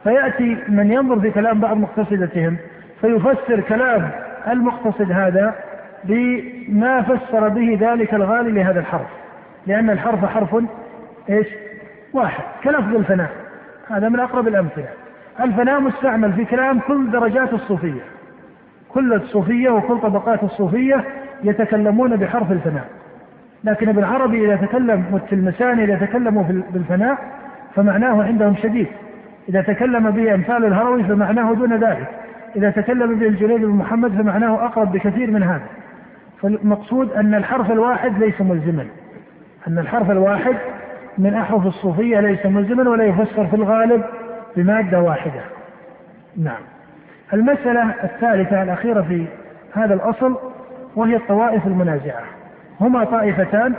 فيأتي 0.04 0.56
من 0.68 0.92
ينظر 0.92 1.20
في 1.20 1.30
كلام 1.30 1.60
بعض 1.60 1.76
مقتصدتهم 1.76 2.56
فيفسر 3.00 3.60
كلام 3.60 4.10
المقتصد 4.50 5.12
هذا 5.12 5.54
بما 6.04 7.02
فسر 7.02 7.48
به 7.48 7.78
ذلك 7.80 8.14
الغالي 8.14 8.50
لهذا 8.50 8.80
الحرف 8.80 9.06
لأن 9.66 9.90
الحرف 9.90 10.24
حرف 10.24 10.56
ايش؟ 11.30 11.46
واحد 12.12 12.44
كلفظ 12.64 12.94
الفناء 12.96 13.30
هذا 13.90 14.08
من 14.08 14.20
أقرب 14.20 14.48
الأمثلة 14.48 14.88
الفناء 15.40 15.80
مستعمل 15.80 16.32
في 16.32 16.44
كلام 16.44 16.80
كل 16.80 17.10
درجات 17.10 17.52
الصوفية 17.52 18.00
كل 18.88 19.12
الصوفية 19.12 19.70
وكل 19.70 19.98
طبقات 20.00 20.44
الصوفية 20.44 21.04
يتكلمون 21.44 22.16
بحرف 22.16 22.52
الفناء 22.52 22.84
لكن 23.64 23.88
ابن 23.88 24.04
عربي 24.04 24.46
إذا 24.46 24.56
تكلم 24.56 25.04
والتلمسان 25.12 25.80
إذا 25.80 25.94
تكلموا 26.06 26.42
بالفناء 26.72 27.18
فمعناه 27.74 28.22
عندهم 28.24 28.56
شديد 28.56 28.86
إذا 29.48 29.62
تكلم 29.62 30.10
به 30.10 30.34
أمثال 30.34 30.64
الهروي 30.64 31.02
فمعناه 31.04 31.52
دون 31.54 31.72
ذلك 31.84 32.08
إذا 32.56 32.70
تكلم 32.70 33.18
به 33.18 33.26
الجليل 33.26 33.58
بن 33.58 33.68
محمد 33.72 34.10
فمعناه 34.10 34.64
أقرب 34.66 34.92
بكثير 34.92 35.30
من 35.30 35.42
هذا 35.42 35.62
فالمقصود 36.42 37.10
أن 37.12 37.34
الحرف 37.34 37.70
الواحد 37.70 38.18
ليس 38.18 38.40
ملزما 38.40 38.86
أن 39.68 39.78
الحرف 39.78 40.10
الواحد 40.10 40.54
من 41.18 41.34
أحرف 41.34 41.66
الصوفية 41.66 42.20
ليس 42.20 42.46
ملزما 42.46 42.90
ولا 42.90 43.04
يفسر 43.04 43.46
في 43.46 43.54
الغالب 43.56 44.04
بمادة 44.56 45.00
واحدة 45.00 45.40
نعم 46.38 46.62
المسألة 47.32 47.90
الثالثة 48.04 48.62
الأخيرة 48.62 49.02
في 49.02 49.26
هذا 49.74 49.94
الأصل 49.94 50.38
وهي 50.96 51.16
الطوائف 51.16 51.66
المنازعة 51.66 52.22
هما 52.82 53.04
طائفتان 53.04 53.74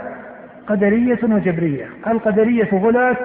قدرية 0.66 1.18
وجبرية 1.22 1.84
القدرية 2.08 2.68
غلاة 2.72 3.16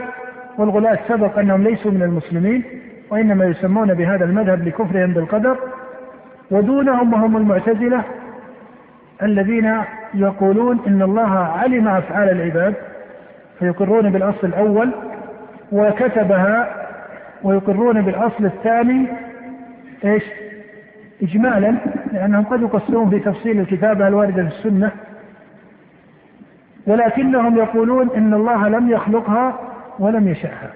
والغلاة 0.58 1.00
سبق 1.08 1.40
أنهم 1.40 1.64
ليسوا 1.64 1.92
من 1.92 2.02
المسلمين 2.04 2.64
وإنما 3.10 3.46
يسمون 3.46 3.94
بهذا 3.94 4.26
المذهب 4.26 4.68
لكفرهم 4.68 5.14
بالقدر 5.14 5.58
ودونهم 6.52 7.14
وهم 7.14 7.38
المعتزلة 7.38 8.04
الذين 9.24 9.78
يقولون 10.14 10.80
إن 10.88 11.02
الله 11.02 11.38
علم 11.40 11.88
أفعال 11.88 12.30
العباد 12.30 12.74
فيقرون 13.60 14.10
بالأصل 14.12 14.48
الأول 14.48 14.90
وكتبها 15.72 16.88
ويقرون 17.44 18.02
بالأصل 18.02 18.46
الثاني 18.46 19.08
إيش 20.06 20.24
إجمالا 21.24 21.76
لأنهم 22.14 22.44
قد 22.44 22.62
يقصرون 22.62 23.10
في 23.10 23.20
تفصيل 23.20 23.60
الكتابة 23.60 24.08
الواردة 24.08 24.44
في 24.44 24.48
السنة 24.48 24.92
ولكنهم 26.90 27.58
يقولون 27.58 28.10
ان 28.16 28.34
الله 28.34 28.68
لم 28.68 28.90
يخلقها 28.92 29.60
ولم 30.00 30.28
يشأها. 30.28 30.70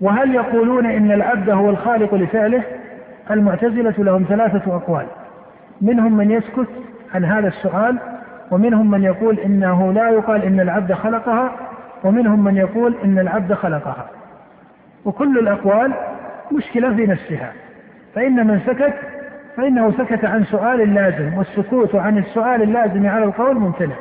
وهل 0.00 0.34
يقولون 0.34 0.86
ان 0.86 1.12
العبد 1.12 1.50
هو 1.50 1.70
الخالق 1.70 2.14
لفعله؟ 2.14 2.62
المعتزلة 3.30 3.94
لهم 3.98 4.24
ثلاثة 4.28 4.76
اقوال. 4.76 5.06
منهم 5.80 6.16
من 6.16 6.30
يسكت 6.30 6.66
عن 7.14 7.24
هذا 7.24 7.48
السؤال 7.48 7.98
ومنهم 8.50 8.90
من 8.90 9.02
يقول 9.02 9.38
انه 9.38 9.92
لا 9.92 10.10
يقال 10.10 10.42
ان 10.44 10.60
العبد 10.60 10.92
خلقها 10.92 11.52
ومنهم 12.04 12.44
من 12.44 12.56
يقول 12.56 12.94
ان 13.04 13.18
العبد 13.18 13.52
خلقها. 13.52 14.08
وكل 15.04 15.38
الاقوال 15.38 15.92
مشكلة 16.52 16.94
في 16.94 17.06
نفسها. 17.06 17.52
فإن 18.14 18.46
من 18.46 18.60
سكت 18.66 18.94
فإنه 19.60 19.92
سكت 19.98 20.24
عن 20.24 20.44
سؤال 20.44 20.94
لازم 20.94 21.34
والسكوت 21.34 21.94
عن 21.94 22.18
السؤال 22.18 22.62
اللازم 22.62 23.06
على 23.06 23.24
القول 23.24 23.58
ممتنع 23.58 23.94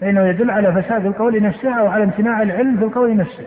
فإنه 0.00 0.26
يدل 0.26 0.50
على 0.50 0.82
فساد 0.82 1.06
القول 1.06 1.42
نفسه 1.42 1.72
أو 1.80 1.86
على 1.86 2.04
امتناع 2.04 2.42
العلم 2.42 2.76
في 2.76 2.84
القول 2.84 3.16
نفسه 3.16 3.46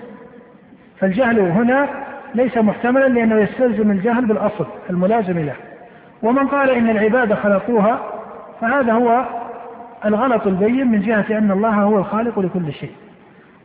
فالجهل 0.99 1.39
هنا 1.39 1.87
ليس 2.35 2.57
محتملا 2.57 3.07
لأنه 3.07 3.35
يستلزم 3.39 3.91
الجهل 3.91 4.25
بالأصل 4.25 4.65
الملازم 4.89 5.39
له 5.39 5.53
ومن 6.23 6.47
قال 6.47 6.69
إن 6.69 6.89
العبادة 6.89 7.35
خلقوها 7.35 7.99
فهذا 8.61 8.93
هو 8.93 9.25
الغلط 10.05 10.47
البين 10.47 10.87
من 10.91 11.01
جهة 11.01 11.37
أن 11.37 11.51
الله 11.51 11.69
هو 11.75 11.97
الخالق 11.99 12.39
لكل 12.39 12.73
شيء 12.73 12.91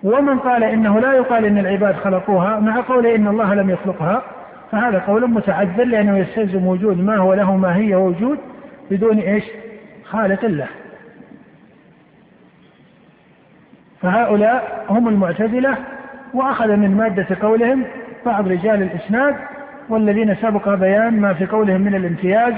ومن 0.02 0.38
قال 0.38 0.64
إنه 0.64 1.00
لا 1.00 1.12
يقال 1.12 1.44
إن 1.44 1.58
العباد 1.58 1.94
خلقوها 1.94 2.60
مع 2.60 2.80
قوله 2.80 3.14
إن 3.14 3.26
الله 3.28 3.54
لم 3.54 3.70
يخلقها 3.70 4.22
فهذا 4.72 4.98
قول 4.98 5.30
متعذر 5.30 5.84
لأنه 5.84 6.18
يستلزم 6.18 6.66
وجود 6.66 7.00
ما 7.04 7.16
هو 7.16 7.34
له 7.34 7.56
ماهية 7.56 7.96
وجود 7.96 8.38
بدون 8.90 9.18
إيش 9.18 9.44
خالق 10.04 10.44
له 10.44 10.66
فهؤلاء 14.02 14.86
هم 14.90 15.08
المعتزلة 15.08 15.74
وأخذ 16.34 16.68
من 16.76 16.96
مادة 16.96 17.26
قولهم 17.42 17.84
بعض 18.26 18.48
رجال 18.48 18.82
الإسناد 18.82 19.34
والذين 19.88 20.34
سبق 20.34 20.74
بيان 20.74 21.20
ما 21.20 21.32
في 21.34 21.46
قولهم 21.46 21.80
من 21.80 21.94
الامتياز 21.94 22.54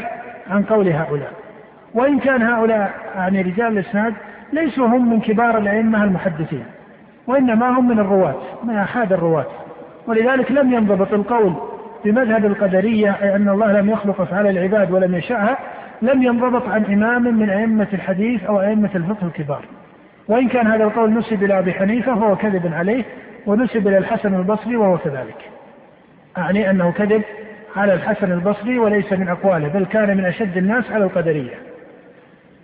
عن 0.50 0.62
قول 0.62 0.88
هؤلاء 0.88 1.32
وإن 1.94 2.18
كان 2.18 2.42
هؤلاء 2.42 2.90
يعني 3.14 3.42
رجال 3.42 3.78
الإسناد 3.78 4.14
ليسوا 4.52 4.86
هم 4.86 5.10
من 5.10 5.20
كبار 5.20 5.58
الأئمة 5.58 6.04
المحدثين 6.04 6.64
وإنما 7.26 7.68
هم 7.70 7.88
من 7.88 7.98
الرواة 7.98 8.34
من 8.64 8.74
أحاد 8.76 9.12
الرواة 9.12 9.46
ولذلك 10.06 10.50
لم 10.52 10.72
ينضبط 10.72 11.12
القول 11.14 11.52
بمذهب 12.04 12.44
القدرية 12.46 13.16
أي 13.22 13.36
أن 13.36 13.48
الله 13.48 13.72
لم 13.72 13.90
يخلق 13.90 14.20
أفعال 14.20 14.46
العباد 14.46 14.90
ولم 14.90 15.14
يشاءها 15.14 15.58
لم 16.02 16.22
ينضبط 16.22 16.68
عن 16.68 16.84
إمام 16.84 17.22
من 17.38 17.50
أئمة 17.50 17.86
الحديث 17.92 18.44
أو 18.44 18.60
أئمة 18.60 18.90
الفقه 18.94 19.26
الكبار 19.26 19.64
وإن 20.28 20.48
كان 20.48 20.66
هذا 20.66 20.84
القول 20.84 21.14
نسب 21.14 21.44
إلى 21.44 21.58
أبي 21.58 21.72
حنيفة 21.72 22.14
فهو 22.14 22.36
كذب 22.36 22.70
عليه 22.74 23.04
ونسب 23.46 23.88
إلى 23.88 23.98
الحسن 23.98 24.34
البصري 24.34 24.76
وهو 24.76 24.98
كذلك 24.98 25.36
أعني 26.38 26.70
أنه 26.70 26.92
كذب 26.92 27.22
على 27.76 27.92
الحسن 27.94 28.32
البصري 28.32 28.78
وليس 28.78 29.12
من 29.12 29.28
أقواله 29.28 29.68
بل 29.68 29.86
كان 29.86 30.16
من 30.16 30.24
أشد 30.24 30.56
الناس 30.56 30.90
على 30.90 31.04
القدرية 31.04 31.54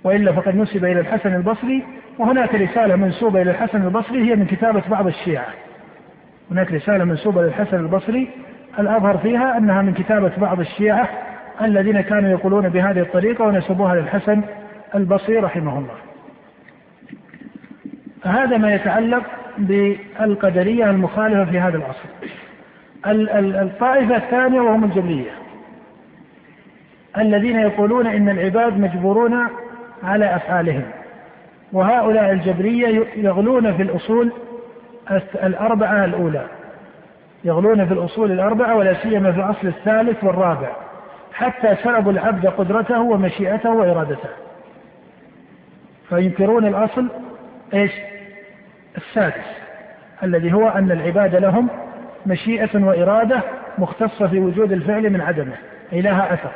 وإلا 0.04 0.32
فقد 0.32 0.56
نسب 0.56 0.84
إلى 0.84 1.00
الحسن 1.00 1.34
البصري 1.34 1.82
وهناك 2.18 2.54
رسالة 2.54 2.96
منسوبة 2.96 3.42
إلى 3.42 3.50
الحسن 3.50 3.82
البصري 3.84 4.30
هي 4.30 4.36
من 4.36 4.46
كتابة 4.46 4.82
بعض 4.90 5.06
الشيعة 5.06 5.46
هناك 6.50 6.72
رسالة 6.72 7.04
منسوبة 7.04 7.42
للحسن 7.42 7.76
البصري 7.76 8.28
الأظهر 8.78 9.18
فيها 9.18 9.58
أنها 9.58 9.82
من 9.82 9.92
كتابة 9.94 10.32
بعض 10.36 10.60
الشيعة 10.60 11.08
الذين 11.62 12.00
كانوا 12.00 12.30
يقولون 12.30 12.68
بهذه 12.68 13.00
الطريقة 13.00 13.44
ونسبوها 13.44 13.94
للحسن 13.94 14.42
البصري 14.94 15.38
رحمه 15.38 15.78
الله 15.78 15.94
هذا 18.24 18.56
ما 18.56 18.74
يتعلق 18.74 19.22
بالقدرية 19.58 20.90
المخالفة 20.90 21.44
في 21.50 21.58
هذا 21.58 21.76
العصر 21.76 22.04
الطائفة 23.62 24.16
الثانية 24.16 24.60
وهم 24.60 24.84
الجبرية 24.84 25.30
الذين 27.18 27.58
يقولون 27.58 28.06
إن 28.06 28.28
العباد 28.28 28.80
مجبورون 28.80 29.48
على 30.02 30.36
أفعالهم 30.36 30.82
وهؤلاء 31.72 32.32
الجبرية 32.32 33.04
يغلون 33.16 33.76
في 33.76 33.82
الأصول 33.82 34.32
الأربعة 35.42 36.04
الأولى 36.04 36.46
يغلون 37.44 37.86
في 37.86 37.94
الأصول 37.94 38.32
الأربعة 38.32 38.76
ولا 38.76 38.94
سيما 39.02 39.32
في 39.32 39.40
الأصل 39.40 39.66
الثالث 39.66 40.24
والرابع 40.24 40.68
حتى 41.34 41.76
سلبوا 41.82 42.12
العبد 42.12 42.46
قدرته 42.46 43.00
ومشيئته 43.00 43.70
وإرادته 43.70 44.28
فينكرون 46.08 46.66
الأصل 46.66 47.08
إيش 47.74 47.92
السادس 48.96 49.44
الذي 50.22 50.52
هو 50.52 50.68
أن 50.68 50.90
العباد 50.92 51.36
لهم 51.36 51.68
مشيئة 52.26 52.84
وإرادة 52.84 53.40
مختصة 53.78 54.28
في 54.28 54.38
وجود 54.40 54.72
الفعل 54.72 55.10
من 55.10 55.20
عدمه 55.20 55.56
أي 55.92 56.00
لها 56.00 56.34
أثر 56.34 56.50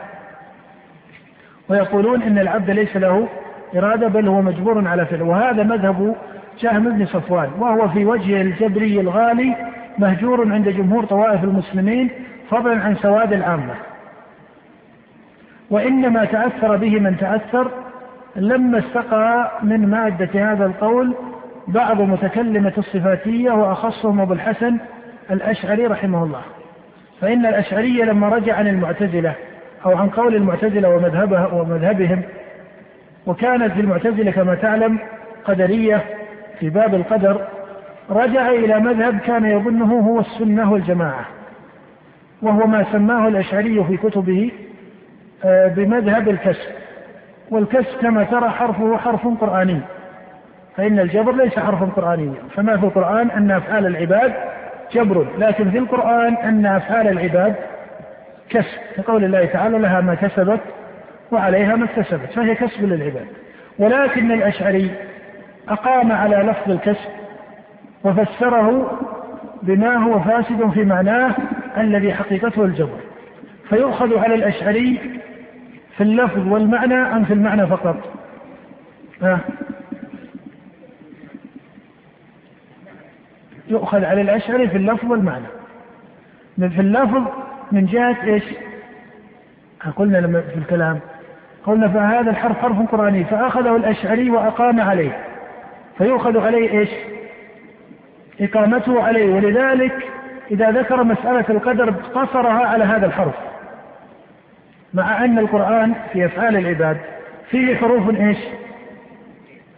ويقولون 1.68 2.22
إن 2.22 2.38
العبد 2.38 2.70
ليس 2.70 2.96
له 2.96 3.28
إرادة 3.76 4.08
بل 4.08 4.28
هو 4.28 4.42
مجبور 4.42 4.88
على 4.88 5.06
فعل 5.06 5.22
وهذا 5.22 5.62
مذهب 5.62 6.14
جهم 6.60 6.84
بن 6.98 7.06
صفوان 7.06 7.50
وهو 7.58 7.88
في 7.88 8.04
وجه 8.04 8.40
الجبري 8.40 9.00
الغالي 9.00 9.54
مهجور 9.98 10.52
عند 10.52 10.68
جمهور 10.68 11.04
طوائف 11.04 11.44
المسلمين 11.44 12.10
فضلا 12.50 12.76
عن 12.82 12.96
سواد 12.96 13.32
العامة 13.32 13.74
وإنما 15.70 16.24
تأثر 16.24 16.76
به 16.76 17.00
من 17.00 17.16
تأثر 17.16 17.70
لما 18.36 18.78
استقى 18.78 19.50
من 19.62 19.86
مادة 19.90 20.52
هذا 20.52 20.66
القول 20.66 21.14
بعض 21.68 22.00
متكلمة 22.00 22.72
الصفاتية 22.78 23.50
وأخصهم 23.50 24.20
أبو 24.20 24.32
الحسن 24.32 24.76
الأشعري 25.30 25.86
رحمه 25.86 26.24
الله 26.24 26.40
فإن 27.20 27.46
الأشعري 27.46 27.98
لما 28.02 28.28
رجع 28.28 28.56
عن 28.56 28.68
المعتزلة 28.68 29.32
أو 29.86 29.96
عن 29.96 30.08
قول 30.08 30.34
المعتزلة 30.34 30.88
ومذهبها 30.88 31.46
ومذهبهم 31.46 32.22
وكانت 33.26 33.76
المعتزلة 33.80 34.30
كما 34.30 34.54
تعلم 34.54 34.98
قدرية 35.44 36.02
في 36.60 36.70
باب 36.70 36.94
القدر 36.94 37.46
رجع 38.10 38.48
إلى 38.50 38.80
مذهب 38.80 39.18
كان 39.18 39.44
يظنه 39.44 39.98
هو 39.98 40.20
السنة 40.20 40.72
والجماعة 40.72 41.24
وهو 42.42 42.66
ما 42.66 42.84
سماه 42.92 43.28
الأشعري 43.28 43.84
في 43.84 43.96
كتبه 43.96 44.50
آه، 45.44 45.66
بمذهب 45.68 46.28
الكسب 46.28 46.70
والكسب 47.50 47.98
كما 48.00 48.24
ترى 48.24 48.48
حرفه 48.50 48.96
حرف 48.96 49.28
قرآني 49.40 49.80
فإن 50.76 50.98
الجبر 50.98 51.32
ليس 51.34 51.58
حرفا 51.58 51.84
قرآنيا 51.86 52.34
فما 52.56 52.76
في 52.76 52.84
القرآن 52.86 53.30
أن 53.30 53.50
أفعال 53.50 53.86
العباد 53.86 54.34
جبر 54.92 55.26
لكن 55.38 55.70
في 55.70 55.78
القرآن 55.78 56.34
أن 56.34 56.66
أفعال 56.66 57.08
العباد 57.08 57.54
كسب 58.50 58.78
كقول 58.96 59.24
الله 59.24 59.44
تعالى 59.46 59.78
لها 59.78 60.00
ما 60.00 60.14
كسبت 60.14 60.60
وعليها 61.32 61.76
ما 61.76 61.84
اكتسبت 61.84 62.30
فهي 62.34 62.54
كسب 62.54 62.84
للعباد 62.84 63.26
ولكن 63.78 64.32
الأشعري 64.32 64.90
أقام 65.68 66.12
على 66.12 66.36
لفظ 66.36 66.70
الكسب 66.70 67.10
وفسره 68.04 68.90
بما 69.62 69.96
هو 69.96 70.18
فاسد 70.20 70.70
في 70.70 70.84
معناه 70.84 71.34
الذي 71.78 72.14
حقيقته 72.14 72.64
الجبر 72.64 72.98
فيؤخذ 73.68 74.18
على 74.18 74.34
الأشعري 74.34 75.00
في 75.96 76.02
اللفظ 76.02 76.52
والمعنى 76.52 76.94
أم 76.94 77.24
في 77.24 77.32
المعنى 77.32 77.66
فقط 77.66 77.96
آه. 79.22 79.38
يؤخذ 83.68 84.04
على 84.04 84.20
الأشعري 84.20 84.68
في 84.68 84.76
اللفظ 84.76 85.10
والمعنى 85.10 85.44
في 86.58 86.80
اللفظ 86.80 87.22
من 87.72 87.86
جهة 87.86 88.16
إيش 88.24 88.42
قلنا 89.96 90.18
لما 90.18 90.40
في 90.40 90.58
الكلام 90.58 90.98
قلنا 91.66 91.88
فهذا 91.88 92.30
الحرف 92.30 92.58
حرف 92.58 92.76
قرآني 92.92 93.24
فأخذه 93.24 93.76
الأشعري 93.76 94.30
وأقام 94.30 94.80
عليه 94.80 95.18
فيؤخذ 95.98 96.38
عليه 96.38 96.70
إيش 96.78 96.88
إقامته 98.40 99.02
عليه 99.04 99.34
ولذلك 99.34 100.10
إذا 100.50 100.70
ذكر 100.70 101.04
مسألة 101.04 101.44
القدر 101.50 101.90
قصرها 101.90 102.66
على 102.68 102.84
هذا 102.84 103.06
الحرف 103.06 103.34
مع 104.94 105.24
أن 105.24 105.38
القرآن 105.38 105.94
في 106.12 106.24
أفعال 106.26 106.56
العباد 106.56 106.96
فيه 107.50 107.76
حروف 107.76 108.10
إيش 108.20 108.38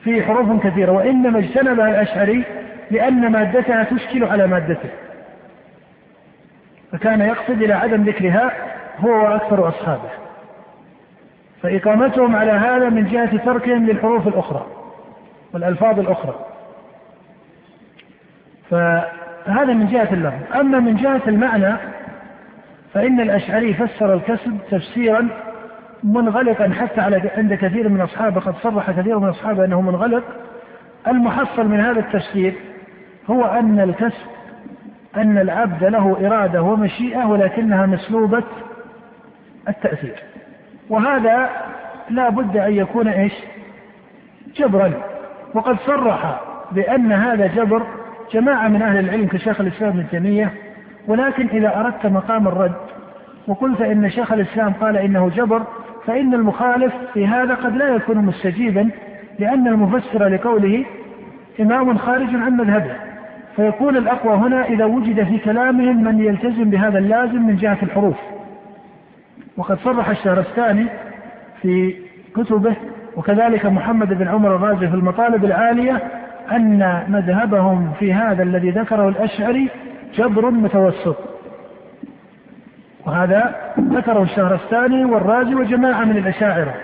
فيه 0.05 0.23
حروف 0.23 0.63
كثيرة 0.67 0.93
وإنما 0.93 1.39
اجتنبها 1.39 1.89
الأشعري 1.89 2.45
لأن 2.91 3.33
مادتها 3.33 3.85
تشكل 3.85 4.25
على 4.25 4.47
مادته 4.47 4.89
فكان 6.93 7.21
يقصد 7.21 7.63
إلى 7.63 7.73
عدم 7.73 8.03
ذكرها 8.03 8.53
هو 9.01 9.11
وأكثر 9.11 9.69
أصحابه 9.69 10.11
فإقامتهم 11.63 12.37
على 12.37 12.53
هذا 12.53 12.89
من 12.89 13.05
جهة 13.09 13.37
تركهم 13.45 13.87
للحروف 13.87 14.29
الأخرى 14.29 14.67
والألفاظ 15.55 15.99
الأخرى 15.99 16.50
فهذا 18.71 19.73
من 19.73 19.87
جهة 19.87 20.09
اللفظ 20.13 20.57
أما 20.61 20.81
من 20.81 20.97
جهة 20.97 21.21
المعنى 21.29 21.75
فإن 22.95 23.21
الأشعري 23.21 23.75
فسر 23.75 24.15
الكسب 24.15 24.59
تفسيرا 24.71 25.29
منغلقا 26.05 26.69
حتى 26.71 27.01
على 27.01 27.31
عند 27.37 27.55
كثير 27.55 27.89
من 27.89 28.01
أصحابه 28.01 28.41
قد 28.41 28.55
صرح 28.57 28.91
كثير 28.91 29.19
من 29.19 29.29
أصحابه 29.29 29.65
أنه 29.65 29.81
منغلق 29.81 30.23
المحصل 31.09 31.67
من 31.69 31.81
هذا 31.81 32.01
التفسير 32.01 32.55
هو 33.31 33.45
أن 33.45 33.81
الكسب 33.81 34.27
أن 35.17 35.39
العبد 35.39 35.85
له 35.85 36.17
إرادة 36.29 36.63
ومشيئة 36.63 37.27
ولكنها 37.27 37.87
مسلوبة 37.87 38.43
التأثير 39.69 40.17
وهذا 40.89 41.51
لا 42.11 42.29
بد 42.29 42.57
أن 42.57 42.75
يكون 42.75 43.09
إيش 43.09 43.33
جبرا 44.57 44.93
وقد 45.55 45.77
صرح 45.81 46.41
بأن 46.73 47.13
هذا 47.13 47.47
جبر 47.47 47.87
جماعة 48.33 48.69
من 48.69 48.83
أهل 48.83 48.99
العلم 48.99 49.27
كشيخ 49.27 49.61
الإسلام 49.61 49.91
ابن 49.91 50.09
تيمية 50.11 50.53
ولكن 51.09 51.47
إذا 51.49 51.77
أردت 51.81 52.07
مقام 52.07 52.49
الرد 52.49 52.73
وقلت 53.49 53.81
إن 53.81 54.11
شيخ 54.11 54.33
الإسلام 54.33 54.73
قال 54.73 54.97
إنه 54.97 55.29
جبر 55.37 55.63
فإن 56.07 56.35
المخالف 56.35 56.93
في 57.15 57.27
هذا 57.27 57.55
قد 57.55 57.77
لا 57.77 57.89
يكون 57.95 58.19
مستجيبا 58.19 58.91
لأن 59.39 59.69
المفسر 59.69 60.29
لقوله 60.29 60.85
إمام 61.61 61.97
خارج 61.99 62.29
عن 62.35 62.57
مذهبه 62.57 62.95
فيكون 63.57 63.97
الأقوى 63.97 64.35
هنا 64.35 64.65
إذا 64.65 64.85
وجد 64.85 65.25
في 65.25 65.39
كلامهم 65.39 66.05
من 66.05 66.21
يلتزم 66.21 66.71
بهذا 66.71 66.99
اللازم 66.99 67.43
من 67.47 67.57
جهة 67.57 67.79
الحروف 67.83 68.17
وقد 69.57 69.79
صرح 69.79 70.09
الشهرستاني 70.09 70.87
في 71.63 71.95
كتبه 72.37 72.77
وكذلك 73.17 73.67
محمد 73.67 74.09
بن 74.19 74.29
عمر 74.29 74.57
الرازي 74.57 74.89
في 74.89 74.95
المطالب 74.95 75.45
العالية 75.45 76.01
أن 76.53 77.03
مذهبهم 77.09 77.93
في 77.99 78.15
هذا 78.15 78.43
الذي 78.43 78.71
ذكره 78.71 79.09
الأشعري 79.09 79.69
جبر 80.15 80.51
متوسط 80.51 81.17
وهذا 83.07 83.55
ذكره 83.81 84.23
الشهر 84.23 84.55
الثاني 84.55 85.05
والرازي 85.05 85.55
وجماعة 85.55 86.05
من 86.05 86.17
الأشاعرة 86.17 86.75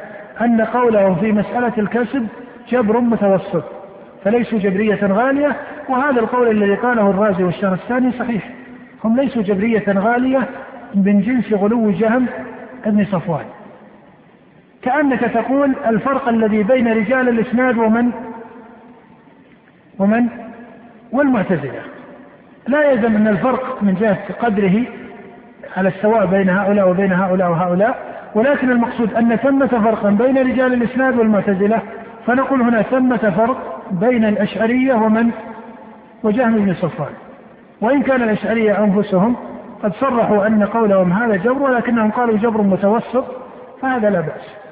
أن 0.41 0.61
قولهم 0.61 1.15
في 1.15 1.33
مسألة 1.33 1.73
الكسب 1.79 2.27
جبر 2.69 3.01
متوسط 3.01 3.65
فليسوا 4.25 4.59
جبرية 4.59 5.01
غالية 5.07 5.57
وهذا 5.89 6.21
القول 6.21 6.49
الذي 6.51 6.75
قاله 6.75 7.11
الرازي 7.11 7.43
والشهر 7.45 7.73
الثاني 7.75 8.13
صحيح 8.13 8.49
هم 9.05 9.17
ليسوا 9.21 9.43
جبرية 9.43 9.85
غالية 9.89 10.41
من 10.95 11.21
جنس 11.21 11.53
غلو 11.53 11.91
جهم 11.91 12.27
ابن 12.85 13.05
صفوان 13.05 13.45
كأنك 14.83 15.21
تقول 15.21 15.73
الفرق 15.87 16.29
الذي 16.29 16.63
بين 16.63 16.89
رجال 16.89 17.29
الإسناد 17.29 17.79
ومن 17.79 18.11
ومن 19.99 20.25
والمعتزلة 21.13 21.83
لا 22.69 22.91
يلزم 22.91 23.17
أن 23.17 23.29
الفرق 23.29 23.83
من 23.83 23.95
جهة 23.95 24.33
قدره 24.41 24.81
على 25.77 25.89
السواء 25.89 26.27
بين 26.27 26.49
هؤلاء 26.51 26.91
وبين 26.91 27.13
هؤلاء 27.13 27.51
وهؤلاء 27.51 28.17
ولكن 28.35 28.71
المقصود 28.71 29.15
أن 29.15 29.37
ثمة 29.37 29.67
فرقا 29.67 30.11
بين 30.11 30.39
رجال 30.39 30.73
الإسناد 30.73 31.19
والمعتزلة 31.19 31.83
فنقول 32.27 32.61
هنا 32.63 32.83
ثمة 32.83 33.31
فرق 33.37 33.83
بين 33.91 34.25
الأشعرية 34.25 34.95
ومن 34.95 35.31
وجهم 36.23 36.55
بن 36.65 36.75
صفوان 36.75 37.13
وإن 37.81 38.03
كان 38.03 38.23
الأشعرية 38.23 38.85
أنفسهم 38.85 39.37
قد 39.83 39.95
صرحوا 39.95 40.47
أن 40.47 40.65
قولهم 40.67 41.13
هذا 41.13 41.37
جبر 41.37 41.63
ولكنهم 41.63 42.11
قالوا 42.11 42.37
جبر 42.39 42.63
متوسط 42.63 43.25
فهذا 43.83 44.11
لا 44.11 44.21
بأس 44.21 44.66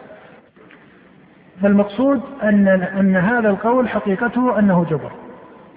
فالمقصود 1.62 2.22
أن, 2.42 2.68
أن 3.00 3.16
هذا 3.16 3.48
القول 3.50 3.88
حقيقته 3.88 4.58
أنه 4.58 4.86
جبر 4.90 5.12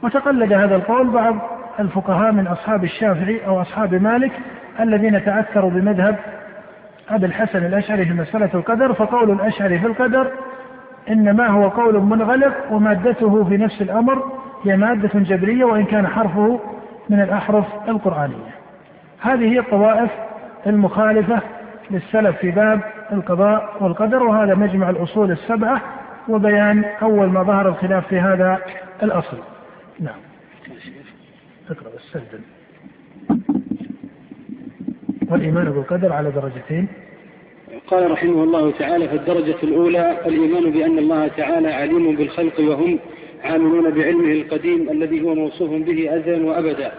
وتقلد 0.04 0.54
هذا 0.54 0.76
القول 0.76 1.08
بعض 1.08 1.36
الفقهاء 1.80 2.32
من 2.32 2.48
أصحاب 2.48 2.84
الشافعي 2.84 3.46
أو 3.48 3.62
أصحاب 3.62 3.94
مالك 3.96 4.32
الذين 4.80 5.26
تأثروا 5.26 5.70
بمذهب 5.70 6.16
أبي 7.10 7.26
الحسن 7.26 7.66
الأشعري 7.66 8.06
في 8.06 8.14
مسألة 8.14 8.50
القدر 8.54 8.94
فقول 8.94 9.32
الأشعري 9.32 9.80
في 9.80 9.88
القدر 9.88 10.32
إنما 11.10 11.48
هو 11.48 11.68
قول 11.68 12.00
منغلق 12.02 12.54
ومادته 12.72 13.44
في 13.44 13.58
نفس 13.58 13.82
الأمر 13.82 14.32
هي 14.66 14.78
مادة 14.78 15.20
جبرية 15.20 15.64
وإن 15.66 15.86
كان 15.86 16.08
حرفه 16.08 16.60
من 17.10 17.22
الأحرف 17.22 17.66
القرآنية 17.88 18.52
هذه 19.22 19.54
هي 19.54 19.60
الطوائف 19.60 20.10
المخالفة 20.68 21.40
للسلف 21.92 22.38
في 22.38 22.52
باب 22.52 22.82
القضاء 23.12 23.78
والقدر 23.82 24.24
وهذا 24.24 24.56
مجمع 24.56 24.90
الأصول 24.90 25.32
السبعة 25.32 25.82
وبيان 26.30 26.84
أول 27.02 27.28
ما 27.28 27.44
ظهر 27.44 27.70
الخلاف 27.70 28.08
في 28.08 28.20
هذا 28.20 28.60
الأصل 29.04 29.38
نعم 30.00 30.16
اقرأ 31.70 31.92
السجن 31.96 32.40
والإيمان 35.32 35.72
بالقدر 35.72 36.14
على 36.14 36.32
درجتين 36.32 36.88
قال 37.88 38.12
رحمه 38.12 38.44
الله 38.44 38.72
تعالى 38.72 39.08
فالدرجة 39.08 39.56
الأولى 39.64 40.12
الإيمان 40.26 40.72
بأن 40.72 40.98
الله 40.98 41.28
تعالى 41.28 41.74
عليم 41.74 42.16
بالخلق 42.16 42.60
وهم 42.60 43.00
عاملون 43.44 43.92
بعلمه 43.92 44.32
القديم 44.32 44.90
الذي 44.90 45.22
هو 45.22 45.36
موصوف 45.36 45.70
به 45.70 46.16
أزلا 46.18 46.46
وأبدا 46.46 46.92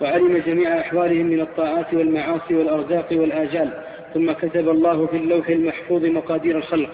وعلم 0.00 0.42
جميع 0.46 0.80
أحوالهم 0.80 1.26
من 1.26 1.40
الطاعات 1.40 1.94
والمعاصي 1.94 2.54
والأرزاق 2.54 3.08
والآجال 3.12 3.68
ثم 4.14 4.32
كتب 4.32 4.68
الله 4.68 5.06
في 5.06 5.16
اللوح 5.16 5.48
المحفوظ 5.48 6.04
مقادير 6.06 6.56
الخلق 6.58 6.88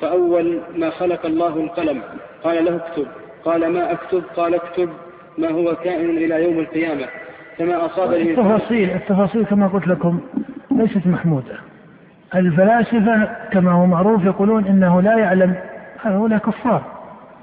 فأول 0.00 0.60
ما 0.76 0.90
خلق 0.90 1.26
الله 1.26 1.56
القلم 1.56 2.02
قال 2.44 2.64
له 2.64 2.76
اكتب 2.76 3.06
قال 3.44 3.72
ما 3.72 3.92
أكتب 3.92 4.22
قال 4.36 4.54
اكتب 4.54 4.88
ما 5.38 5.50
هو 5.50 5.74
كائن 5.76 6.10
إلى 6.10 6.44
يوم 6.44 6.58
القيامة 6.58 7.04
كما 7.58 7.86
أصاب 7.86 8.12
التفاصيل 8.14 8.90
التفاصيل 8.90 9.44
كما 9.44 9.66
قلت 9.68 9.86
لكم 9.88 10.20
ليست 10.70 11.06
محمودة 11.06 11.54
الفلاسفة 12.34 13.28
كما 13.52 13.72
هو 13.72 13.86
معروف 13.86 14.24
يقولون 14.24 14.64
إنه 14.64 15.00
لا 15.02 15.18
يعلم 15.18 15.54
هؤلاء 16.02 16.38
كفار 16.38 16.82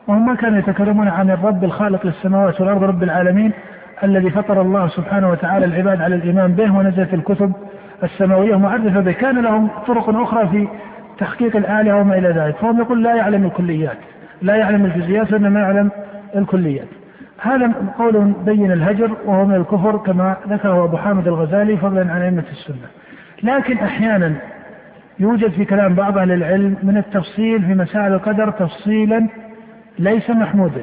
وهم 0.07 0.26
ما 0.30 0.36
كانوا 0.36 0.59
يتكلمون 0.59 1.07
عن 1.07 1.32
الرب 1.32 1.63
الخالق 1.63 2.05
للسماوات 2.05 2.61
والأرض 2.61 2.84
رب 2.84 3.03
العالمين 3.03 3.51
الذي 4.03 4.30
فطر 4.30 4.61
الله 4.61 4.88
سبحانه 4.88 5.32
وتعالى 5.32 5.65
العباد 5.65 6.01
على 6.01 6.15
الإيمان 6.15 6.51
به 6.51 6.78
ونزلت 6.78 7.13
الكتب 7.13 7.51
السماوية 8.04 8.56
معرفة 8.60 8.99
به 8.99 9.12
كان 9.12 9.39
لهم 9.41 9.68
طرق 9.88 10.10
أخرى 10.22 10.47
في 10.47 10.68
تحقيق 11.18 11.56
الآلة 11.56 11.95
وما 11.95 12.18
إلى 12.18 12.28
ذلك 12.30 12.56
فهم 12.56 12.80
يقول 12.82 13.04
لا 13.04 13.16
يعلم 13.16 13.45
الكليات 13.45 13.97
لا 14.41 14.56
يعلم 14.56 14.86
الجزئيات 14.86 15.34
وإنما 15.34 15.60
يعلم 15.60 15.91
الكليات 16.36 16.88
هذا 17.38 17.72
قول 17.99 18.32
بين 18.45 18.72
الهجر 18.72 19.12
وهو 19.26 19.45
من 19.45 19.56
الكفر 19.56 19.97
كما 19.97 20.36
ذكره 20.49 20.84
أبو 20.86 20.97
حامد 20.97 21.28
الغزالي 21.28 21.78
فضلا 21.78 22.12
عن 22.14 22.22
أئمة 22.22 22.43
السنة 22.51 22.88
لكن 23.43 23.78
أحيانا 23.78 24.34
يوجد 25.20 25.51
في 25.51 25.66
كلام 25.66 25.93
بعض 25.93 26.18
أهل 26.18 26.32
العلم 26.32 26.76
من 26.84 26.97
التفصيل 26.97 27.62
في 27.62 27.74
مسائل 27.76 28.14
القدر 28.14 28.49
تفصيلا 28.51 29.28
ليس 29.99 30.30
محمودا 30.30 30.82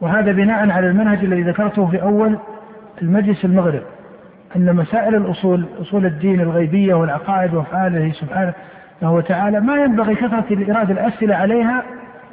وهذا 0.00 0.32
بناء 0.32 0.70
على 0.70 0.86
المنهج 0.86 1.18
الذي 1.24 1.42
ذكرته 1.42 1.86
في 1.86 2.02
أول 2.02 2.38
المجلس 3.02 3.44
المغرب 3.44 3.82
أن 4.56 4.76
مسائل 4.76 5.14
الأصول 5.14 5.66
أصول 5.80 6.06
الدين 6.06 6.40
الغيبية 6.40 6.94
والعقائد 6.94 7.54
وأفعاله 7.54 8.12
سبحانه 8.12 8.52
وتعالى 9.02 9.60
ما 9.60 9.76
ينبغي 9.76 10.14
كثرة 10.14 10.44
الإرادة 10.50 10.92
الأسئلة 10.92 11.34
عليها 11.36 11.82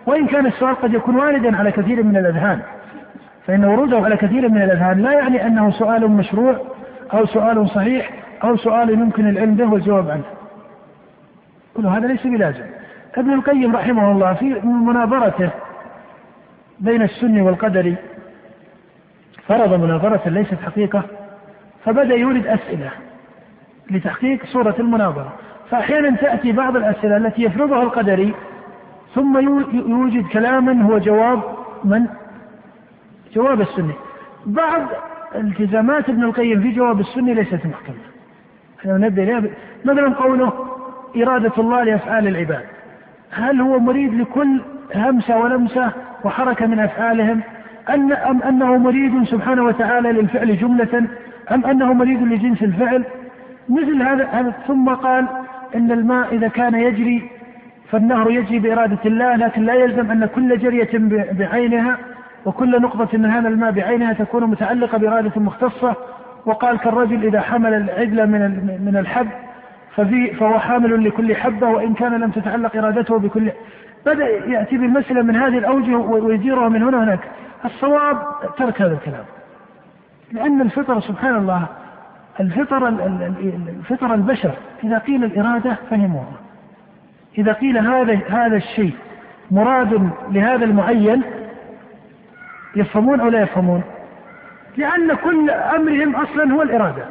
وإن 0.06 0.28
كان 0.28 0.46
السؤال 0.46 0.76
قد 0.82 0.94
يكون 0.94 1.16
واردا 1.16 1.58
على 1.58 1.72
كثير 1.72 2.04
من 2.04 2.18
الأذهان 2.18 2.60
فإن 3.48 3.66
وروده 3.66 3.98
على 3.98 4.18
كثير 4.18 4.50
من 4.50 4.62
الأذهان 4.62 5.02
لا 5.02 5.12
يعني 5.14 5.46
أنه 5.48 5.72
سؤال 5.72 6.12
مشروع 6.12 6.56
أو 7.14 7.26
سؤال 7.26 7.70
صحيح 7.70 8.10
أو 8.44 8.58
سؤال 8.58 8.90
يمكن 8.90 9.30
العلم 9.30 9.56
به 9.56 9.66
والجواب 9.72 10.10
عنه 10.10 10.24
كل 11.78 11.86
هذا 11.86 12.08
ليس 12.08 12.28
بلازم 12.28 12.64
ابن 13.16 13.34
القيم 13.34 13.76
رحمه 13.76 14.12
الله 14.12 14.34
في 14.34 14.46
مناظرته 14.68 15.50
بين 16.80 17.02
السني 17.02 17.42
والقدري 17.42 17.96
فرض 19.48 19.74
مناظرة 19.74 20.22
ليست 20.30 20.56
حقيقة 20.66 21.04
فبدأ 21.86 22.16
يورد 22.16 22.48
أسئلة 22.48 22.92
لتحقيق 23.92 24.46
صورة 24.46 24.76
المناظرة 24.80 25.34
فأحيانا 25.72 26.16
تأتي 26.18 26.52
بعض 26.52 26.76
الأسئلة 26.78 27.18
التي 27.18 27.44
يفرضها 27.44 27.84
القدري 27.84 28.34
ثم 29.16 29.38
يوجد 29.74 30.26
كلاما 30.28 30.82
هو 30.84 30.98
جواب 30.98 31.40
من؟ 31.84 32.06
جواب 33.36 33.62
السني 33.62 33.94
بعض 34.46 34.82
التزامات 35.36 36.10
ابن 36.10 36.24
القيم 36.24 36.62
في 36.62 36.72
جواب 36.72 37.00
السني 37.00 37.34
ليست 37.34 37.54
محكمة 37.54 37.96
احنا 38.80 38.98
نبدأ 38.98 39.24
إليها 39.24 39.44
مثلا 39.86 40.10
قوله 40.10 40.54
إرادة 41.18 41.52
الله 41.58 41.84
لأفعال 41.84 42.28
العباد 42.28 42.64
هل 43.32 43.62
هو 43.62 43.80
مريد 43.80 44.14
لكل 44.14 44.62
همسة 44.96 45.38
ولمسة 45.38 45.92
وحركة 46.24 46.66
من 46.66 46.80
أفعالهم 46.80 47.42
أن 47.90 48.12
أم 48.14 48.42
أنه 48.44 48.78
مريد 48.78 49.24
سبحانه 49.24 49.64
وتعالى 49.64 50.12
للفعل 50.12 50.58
جملة 50.58 51.08
أم 51.52 51.66
أنه 51.66 51.94
مريض 51.94 52.24
لجنس 52.24 52.64
الفعل 52.64 53.04
مثل 53.70 54.02
هذا 54.04 54.54
ثم 54.68 54.90
قال 54.90 55.26
أن 55.76 55.92
الماء 55.92 56.36
إذا 56.36 56.48
كان 56.48 56.76
يجري 56.76 57.30
فالنهر 57.92 58.32
يجري 58.32 58.60
بإرادة 58.60 58.98
الله 59.06 59.36
لكن 59.36 59.64
لا 59.66 59.74
يلزم 59.74 60.12
أن 60.12 60.26
كل 60.36 60.58
جرية 60.60 60.90
بعينها 61.32 61.98
وكل 62.46 62.82
نقطة 62.82 63.18
من 63.18 63.26
هذا 63.26 63.48
الماء 63.50 63.72
بعينها 63.72 64.14
تكون 64.14 64.44
متعلقة 64.44 64.98
بإرادة 64.98 65.42
مختصة 65.42 65.96
وقال 66.46 66.78
كالرجل 66.80 67.24
إذا 67.26 67.42
حمل 67.42 67.74
العدل 67.74 68.28
من 68.28 68.42
من 68.86 68.98
الحب 69.00 69.28
ففي 69.96 70.34
فهو 70.34 70.60
حامل 70.60 71.04
لكل 71.08 71.36
حبة 71.36 71.68
وإن 71.70 71.94
كان 71.94 72.14
لم 72.14 72.32
تتعلق 72.32 72.76
إرادته 72.76 73.18
بكل 73.20 73.50
بدأ 74.06 74.28
يأتي 74.30 74.78
بالمسألة 74.78 75.22
من 75.22 75.36
هذه 75.36 75.58
الأوجه 75.58 75.96
ويديرها 75.98 76.70
من 76.70 76.84
هنا 76.84 77.04
هناك 77.04 77.20
الصواب 77.66 78.18
ترك 78.58 78.82
هذا 78.82 78.94
الكلام 78.94 79.26
لأن 80.36 80.62
الفطرة 80.62 81.00
سبحان 81.00 81.36
الله 81.36 81.68
الفطرة 82.40 82.88
الفطرة 83.80 84.14
البشر 84.14 84.52
إذا 84.84 84.98
قيل 84.98 85.24
الإرادة 85.24 85.78
فهموها 85.90 86.34
إذا 87.38 87.52
قيل 87.54 87.78
هذا 87.78 88.20
هذا 88.30 88.56
الشيء 88.58 88.94
مراد 89.52 90.10
لهذا 90.32 90.66
المعين 90.66 91.22
يفهمون 92.76 93.20
أو 93.20 93.28
لا 93.30 93.42
يفهمون؟ 93.42 93.84
لأن 94.78 95.14
كل 95.24 95.50
أمرهم 95.50 96.16
أصلا 96.16 96.52
هو 96.54 96.62
الإرادة 96.62 97.06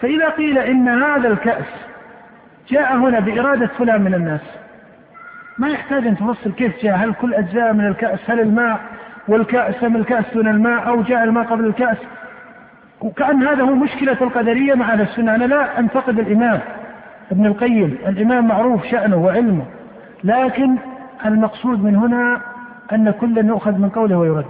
فإذا 0.00 0.28
قيل 0.28 0.58
إن 0.58 0.88
هذا 0.88 1.28
الكأس 1.28 1.86
جاء 2.68 2.96
هنا 2.96 3.20
بإرادة 3.20 3.66
فلان 3.66 4.02
من 4.02 4.14
الناس 4.14 4.40
ما 5.58 5.68
يحتاج 5.68 6.06
أن 6.06 6.16
تفصل 6.16 6.52
كيف 6.52 6.82
جاء 6.82 6.96
هل 6.96 7.14
كل 7.20 7.34
أجزاء 7.34 7.72
من 7.72 7.86
الكأس 7.86 8.30
هل 8.30 8.40
الماء 8.40 8.80
والكأس 9.28 9.74
سمى 9.80 9.98
الكأس 9.98 10.24
دون 10.34 10.48
الماء 10.48 10.88
أو 10.88 11.02
جاء 11.02 11.24
الماء 11.24 11.44
قبل 11.44 11.64
الكأس 11.66 11.96
وكأن 13.00 13.42
هذا 13.46 13.62
هو 13.62 13.74
مشكلة 13.74 14.12
القدرية 14.20 14.74
مع 14.74 14.92
أهل 14.92 15.00
السنة 15.00 15.34
أنا 15.34 15.44
لا 15.44 15.78
أنتقد 15.78 16.18
الإمام 16.18 16.60
ابن 17.32 17.46
القيم 17.46 17.98
الإمام 18.08 18.46
معروف 18.48 18.84
شأنه 18.86 19.16
وعلمه 19.16 19.64
لكن 20.24 20.76
المقصود 21.26 21.84
من 21.84 21.96
هنا 21.96 22.40
أن 22.92 23.10
كلا 23.10 23.42
يؤخذ 23.46 23.72
من 23.78 23.88
قوله 23.88 24.16
ويرد 24.18 24.44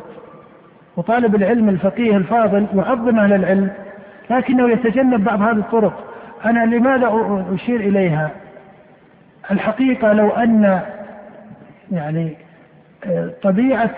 وطالب 0.96 1.34
العلم 1.34 1.68
الفقيه 1.68 2.16
الفاضل 2.16 2.66
يعظم 2.74 3.18
أهل 3.18 3.32
العلم 3.32 3.70
لكنه 4.30 4.70
يتجنب 4.70 5.24
بعض 5.24 5.42
هذه 5.42 5.56
الطرق 5.58 6.04
أنا 6.44 6.64
لماذا 6.66 7.06
أشير 7.54 7.80
إليها 7.80 8.30
الحقيقة 9.50 10.12
لو 10.12 10.30
أن 10.30 10.80
يعني 11.92 12.36
آه، 13.06 13.30
طبيعة 13.42 13.90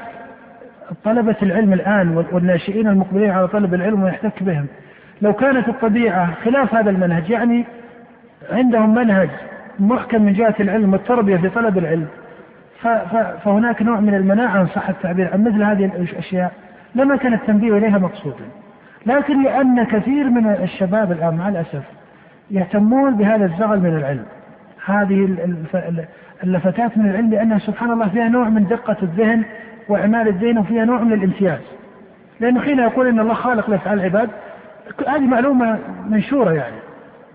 طلبة 1.05 1.37
العلم 1.43 1.73
الآن 1.73 2.25
والناشئين 2.33 2.89
المقبلين 2.89 3.31
على 3.31 3.49
طلب 3.49 3.75
العلم 3.75 4.03
ويحتك 4.03 4.43
بهم 4.43 4.67
لو 5.23 5.33
كانت 5.33 5.69
الطبيعة 5.69 6.31
خلاف 6.45 6.75
هذا 6.75 6.91
المنهج 6.91 7.31
يعني 7.31 7.65
عندهم 8.53 8.95
منهج 8.95 9.29
محكم 9.79 10.23
من 10.23 10.33
جهة 10.33 10.55
العلم 10.61 10.93
والتربية 10.93 11.37
في 11.37 11.49
طلب 11.49 11.79
العلم 11.79 12.07
فهناك 13.45 13.83
نوع 13.83 14.01
من 14.01 14.15
المناعة 14.15 14.61
إن 14.61 14.67
صح 14.67 14.89
التعبير 14.89 15.31
عن 15.33 15.45
مثل 15.45 15.63
هذه 15.63 15.85
الأشياء 15.97 16.53
لما 16.95 17.17
كان 17.17 17.35
التنبيه 17.35 17.77
إليها 17.79 17.99
مقصودا 17.99 18.45
لكن 19.07 19.43
لأن 19.43 19.85
كثير 19.85 20.31
من 20.31 20.47
الشباب 20.63 21.13
الآن 21.13 21.35
مع 21.35 21.49
الأسف 21.49 21.83
يهتمون 22.51 23.17
بهذا 23.17 23.45
الزغل 23.45 23.81
من 23.81 23.97
العلم 23.97 24.25
هذه 24.87 25.29
اللفتات 26.45 26.99
من 26.99 27.11
العلم 27.11 27.31
لأنها 27.31 27.59
سبحان 27.59 27.91
الله 27.91 28.09
فيها 28.09 28.29
نوع 28.29 28.49
من 28.49 28.67
دقة 28.67 28.97
الذهن 29.03 29.43
وإعمال 29.89 30.29
الدين 30.29 30.63
فيها 30.63 30.85
نوع 30.85 31.01
من 31.03 31.13
الامتياز 31.13 31.61
لأنه 32.41 32.61
حين 32.61 32.79
يقول 32.79 33.07
إن 33.07 33.21
الله 33.21 33.35
خالق 33.35 33.71
لأفعال 33.71 33.99
العباد 34.01 34.31
هذه 35.09 35.21
معلومة 35.27 35.79
منشورة 36.09 36.53
يعني 36.53 36.77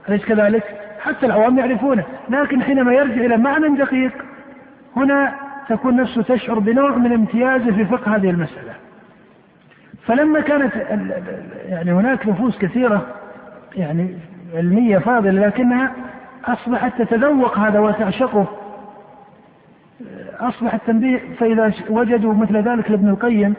أليس 0.09 0.25
كذلك؟ 0.25 0.63
حتى 0.99 1.25
العوام 1.25 1.59
يعرفونه 1.59 2.03
لكن 2.29 2.61
حينما 2.61 2.93
يرجع 2.93 3.13
إلى 3.25 3.37
معنى 3.37 3.77
دقيق 3.77 4.11
هنا 4.95 5.33
تكون 5.69 5.95
نفسه 5.95 6.21
تشعر 6.21 6.59
بنوع 6.59 6.97
من 6.97 7.13
امتيازه 7.13 7.71
في 7.71 7.85
فقه 7.85 8.15
هذه 8.15 8.29
المسألة 8.29 8.71
فلما 10.07 10.39
كانت 10.41 10.75
يعني 11.69 11.91
هناك 11.91 12.27
نفوس 12.27 12.57
كثيرة 12.59 13.01
يعني 13.75 14.15
علمية 14.53 14.97
فاضلة 14.97 15.47
لكنها 15.47 15.91
أصبحت 16.45 17.01
تتذوق 17.01 17.57
هذا 17.59 17.79
وتعشقه 17.79 18.45
أصبح 20.39 20.73
التنبيه 20.73 21.19
فإذا 21.39 21.73
وجدوا 21.89 22.33
مثل 22.33 22.57
ذلك 22.57 22.91
لابن 22.91 23.09
القيم 23.09 23.53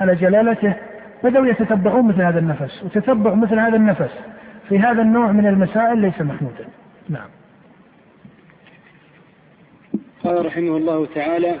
على 0.00 0.14
جلالته 0.14 0.74
بدأوا 1.24 1.46
يتتبعون 1.46 2.08
مثل 2.08 2.22
هذا 2.22 2.38
النفس 2.38 2.84
وتتبع 2.84 3.34
مثل 3.34 3.58
هذا 3.58 3.76
النفس 3.76 4.10
في 4.68 4.78
هذا 4.78 5.02
النوع 5.02 5.32
من 5.32 5.46
المسائل 5.46 5.98
ليس 5.98 6.20
محمودا 6.20 6.64
نعم 7.08 7.28
قال 10.24 10.46
رحمه 10.46 10.76
الله 10.76 11.06
تعالى 11.06 11.54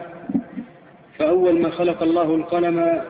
فأول 1.18 1.62
ما 1.62 1.70
خلق 1.70 2.02
الله 2.02 2.34
القلم 2.34 3.02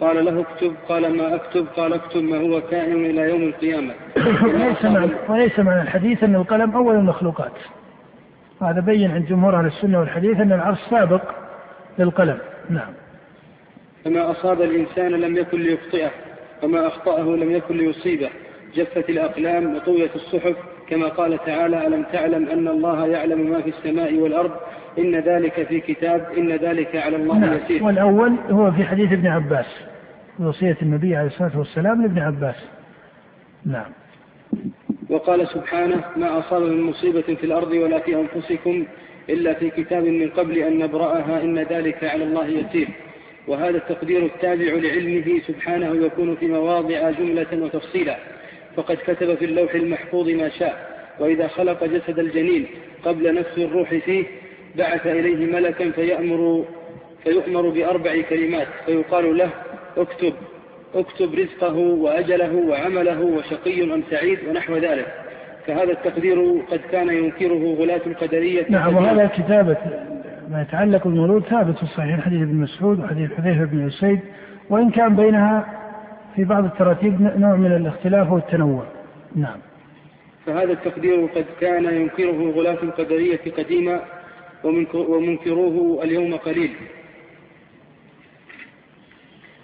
قال 0.00 0.24
له 0.24 0.40
اكتب 0.40 0.72
قال 0.88 1.16
ما 1.16 1.34
اكتب 1.34 1.66
قال 1.76 1.92
اكتب 1.92 2.22
ما 2.22 2.38
هو 2.38 2.60
كائن 2.60 3.04
الى 3.06 3.22
يوم 3.28 3.42
القيامه 3.42 3.94
وليس 5.28 5.58
معنى 5.60 5.82
الحديث 5.82 6.24
ان 6.24 6.34
القلم 6.34 6.70
اول 6.70 6.94
المخلوقات 6.96 7.52
وهذا 8.62 8.80
بين 8.80 9.10
عند 9.10 9.26
جمهور 9.26 9.58
اهل 9.58 9.66
السنه 9.66 10.00
والحديث 10.00 10.40
ان 10.40 10.52
العرش 10.52 10.78
سابق 10.90 11.22
للقلم 11.98 12.38
نعم 12.70 12.92
فما 14.04 14.30
اصاب 14.30 14.62
الانسان 14.62 15.10
لم 15.10 15.36
يكن 15.36 15.60
ليخطئه 15.60 16.10
وما 16.62 16.86
اخطاه 16.86 17.22
لم 17.22 17.50
يكن 17.50 17.76
ليصيبه 17.76 18.28
جفت 18.74 19.10
الاقلام 19.10 19.76
وطويت 19.76 20.16
الصحف 20.16 20.56
كما 20.88 21.08
قال 21.08 21.38
تعالى 21.46 21.86
ألم 21.86 22.02
تعلم 22.12 22.48
أن 22.48 22.68
الله 22.68 23.06
يعلم 23.06 23.50
ما 23.50 23.60
في 23.62 23.68
السماء 23.68 24.14
والأرض 24.14 24.50
إن 24.98 25.16
ذلك 25.16 25.66
في 25.66 25.80
كتاب 25.80 26.26
إن 26.38 26.52
ذلك 26.52 26.96
على 26.96 27.16
الله 27.16 27.38
نعم. 27.38 27.52
يسير 27.52 27.84
والأول 27.84 28.32
هو 28.50 28.70
في 28.72 28.84
حديث 28.84 29.12
ابن 29.12 29.26
عباس 29.26 29.66
وصية 30.40 30.76
النبي 30.82 31.16
عليه 31.16 31.26
الصلاة 31.26 31.58
والسلام 31.58 32.02
لابن 32.02 32.18
عباس 32.18 32.56
نعم 33.66 33.90
وقال 35.12 35.48
سبحانه 35.48 36.04
ما 36.16 36.38
أصاب 36.38 36.62
من 36.62 36.80
مصيبة 36.82 37.20
في 37.22 37.44
الأرض 37.44 37.70
ولا 37.72 37.98
في 37.98 38.16
أنفسكم 38.20 38.86
إلا 39.30 39.54
في 39.54 39.70
كتاب 39.70 40.04
من 40.04 40.28
قبل 40.30 40.58
أن 40.58 40.78
نبرأها 40.78 41.40
إن 41.42 41.58
ذلك 41.58 42.04
على 42.04 42.24
الله 42.24 42.46
يسير 42.46 42.88
وهذا 43.48 43.76
التقدير 43.76 44.24
التابع 44.26 44.64
لعلمه 44.72 45.40
سبحانه 45.48 46.06
يكون 46.06 46.36
في 46.36 46.46
مواضع 46.46 47.10
جملة 47.10 47.46
وتفصيلا 47.52 48.16
فقد 48.76 48.98
كتب 49.06 49.34
في 49.34 49.44
اللوح 49.44 49.74
المحفوظ 49.74 50.28
ما 50.28 50.48
شاء 50.48 50.90
وإذا 51.20 51.48
خلق 51.48 51.84
جسد 51.84 52.18
الجنين 52.18 52.66
قبل 53.04 53.34
نفس 53.34 53.58
الروح 53.58 53.94
فيه 53.94 54.24
بعث 54.76 55.06
إليه 55.06 55.52
ملكا 55.52 55.90
فيأمر 55.90 56.64
فيؤمر 57.24 57.68
بأربع 57.68 58.20
كلمات 58.30 58.68
فيقال 58.86 59.36
له 59.38 59.50
اكتب 59.98 60.32
اكتب 60.94 61.34
رزقه 61.34 61.76
وأجله 61.78 62.54
وعمله 62.56 63.20
وشقي 63.22 63.82
أم 63.94 64.02
سعيد 64.10 64.38
ونحو 64.48 64.76
ذلك 64.76 65.06
فهذا 65.66 65.92
التقدير 65.92 66.56
قد 66.70 66.80
كان 66.92 67.08
ينكره 67.08 67.74
غلاة 67.78 68.00
القدرية 68.06 68.66
نعم 68.68 68.94
وهذا 68.96 69.26
كتابة 69.26 69.76
ما 70.50 70.62
يتعلق 70.62 71.04
بالمولود 71.04 71.42
ثابت 71.42 71.76
في 71.76 71.82
الصحيح 71.82 72.20
حديث 72.20 72.42
ابن 72.42 72.54
مسعود 72.54 73.00
وحديث 73.04 73.32
حذيفة 73.34 73.64
بن 73.64 73.86
أسيد 73.86 74.20
وإن 74.70 74.90
كان 74.90 75.16
بينها 75.16 75.66
في 76.36 76.44
بعض 76.44 76.64
التراتيب 76.64 77.20
نوع 77.20 77.56
من 77.56 77.72
الاختلاف 77.76 78.32
والتنوع 78.32 78.82
نعم 79.36 79.56
فهذا 80.46 80.72
التقدير 80.72 81.26
قد 81.26 81.44
كان 81.60 81.84
ينكره 81.84 82.50
غلاة 82.50 82.78
القدرية 82.82 83.40
قديما 83.58 84.00
ومنكروه 85.04 86.02
اليوم 86.04 86.34
قليل 86.36 86.70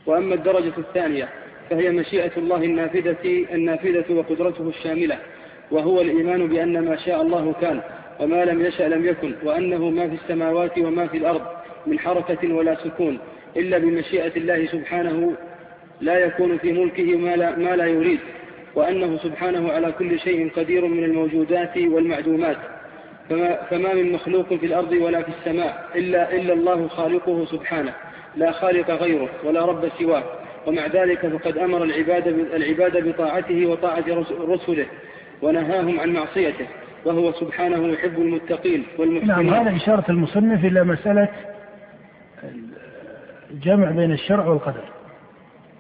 وأما 0.08 0.34
الدرجة 0.34 0.72
الثانية 0.78 1.28
فهي 1.70 1.90
مشيئة 1.90 2.30
الله 2.36 2.56
النافذة 2.64 3.46
النافذة 3.52 4.04
وقدرته 4.12 4.68
الشاملة 4.68 5.18
وهو 5.70 6.00
الإيمان 6.00 6.46
بأن 6.48 6.84
ما 6.84 6.96
شاء 6.96 7.22
الله 7.22 7.54
كان 7.60 7.80
وما 8.20 8.44
لم 8.44 8.64
يشأ 8.64 8.82
لم 8.82 9.04
يكن 9.06 9.34
وأنه 9.44 9.90
ما 9.90 10.08
في 10.08 10.14
السماوات 10.14 10.78
وما 10.78 11.06
في 11.06 11.18
الأرض 11.18 11.42
من 11.86 11.98
حركة 11.98 12.54
ولا 12.54 12.76
سكون 12.84 13.18
إلا 13.56 13.78
بمشيئة 13.78 14.36
الله 14.36 14.66
سبحانه 14.66 15.32
لا 16.00 16.18
يكون 16.18 16.58
في 16.58 16.72
ملكه 16.72 17.16
ما 17.16 17.36
لا, 17.36 17.56
ما 17.58 17.76
لا 17.76 17.86
يريد 17.86 18.18
وأنه 18.74 19.18
سبحانه 19.18 19.72
على 19.72 19.92
كل 19.92 20.18
شيء 20.20 20.50
قدير 20.56 20.86
من 20.86 21.04
الموجودات 21.04 21.76
والمعدومات 21.78 22.56
فما, 23.30 23.56
فما 23.70 23.94
من 23.94 24.12
مخلوق 24.12 24.54
في 24.54 24.66
الأرض 24.66 24.92
ولا 24.92 25.22
في 25.22 25.28
السماء 25.28 25.88
إلا, 25.96 26.34
إلا 26.34 26.52
الله 26.52 26.88
خالقه 26.88 27.44
سبحانه 27.46 27.94
لا 28.36 28.52
خالق 28.52 28.90
غيره 28.90 29.28
ولا 29.44 29.64
رب 29.64 29.88
سواه 29.98 30.22
ومع 30.66 30.86
ذلك 30.86 31.26
فقد 31.26 31.58
أمر 31.58 31.82
العباد 31.82 32.28
العباد 32.28 33.08
بطاعته 33.08 33.66
وطاعة 33.66 34.04
رسله 34.48 34.86
ونهاهم 35.42 36.00
عن 36.00 36.12
معصيته 36.12 36.66
وهو 37.04 37.32
سبحانه 37.32 37.88
يحب 37.92 38.18
المتقين 38.18 38.84
والمحسنين 38.98 39.50
نعم 39.52 39.60
هذا 39.66 39.76
إشارة 39.76 40.04
المصنف 40.08 40.64
إلى 40.64 40.84
مسألة 40.84 41.28
الجمع 43.50 43.90
بين 43.90 44.12
الشرع 44.12 44.46
والقدر 44.46 44.84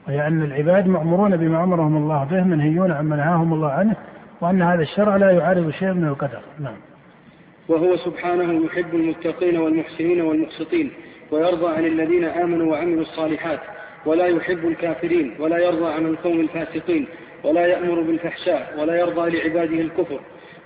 وهي 0.08 0.26
أن 0.26 0.42
العباد 0.42 0.86
مأمورون 0.86 1.36
بما 1.36 1.64
أمرهم 1.64 1.96
الله 1.96 2.24
به 2.24 2.44
منهيون 2.44 2.92
عما 2.92 3.16
نهاهم 3.16 3.52
الله 3.54 3.70
عنه 3.72 3.96
وأن 4.40 4.62
هذا 4.62 4.82
الشرع 4.82 5.16
لا 5.16 5.30
يعارض 5.30 5.70
شيئا 5.70 5.92
من 5.92 6.08
القدر 6.08 6.40
نعم 6.60 6.76
وهو 7.68 7.96
سبحانه 7.96 8.64
يحب 8.66 8.94
المتقين 8.94 9.58
والمحسنين 9.58 10.20
والمقسطين 10.20 10.90
ويرضى 11.30 11.76
عن 11.76 11.84
الذين 11.84 12.24
آمنوا 12.24 12.72
وعملوا 12.72 13.02
الصالحات 13.02 13.60
ولا 14.06 14.26
يحب 14.26 14.68
الكافرين 14.68 15.34
ولا 15.38 15.58
يرضى 15.58 15.92
عن 15.92 16.06
القوم 16.06 16.40
الفاسقين 16.40 17.06
ولا 17.44 17.66
يأمر 17.66 18.00
بالفحشاء 18.00 18.74
ولا 18.78 18.94
يرضى 18.94 19.30
لعباده 19.38 19.80
الكفر 19.80 20.20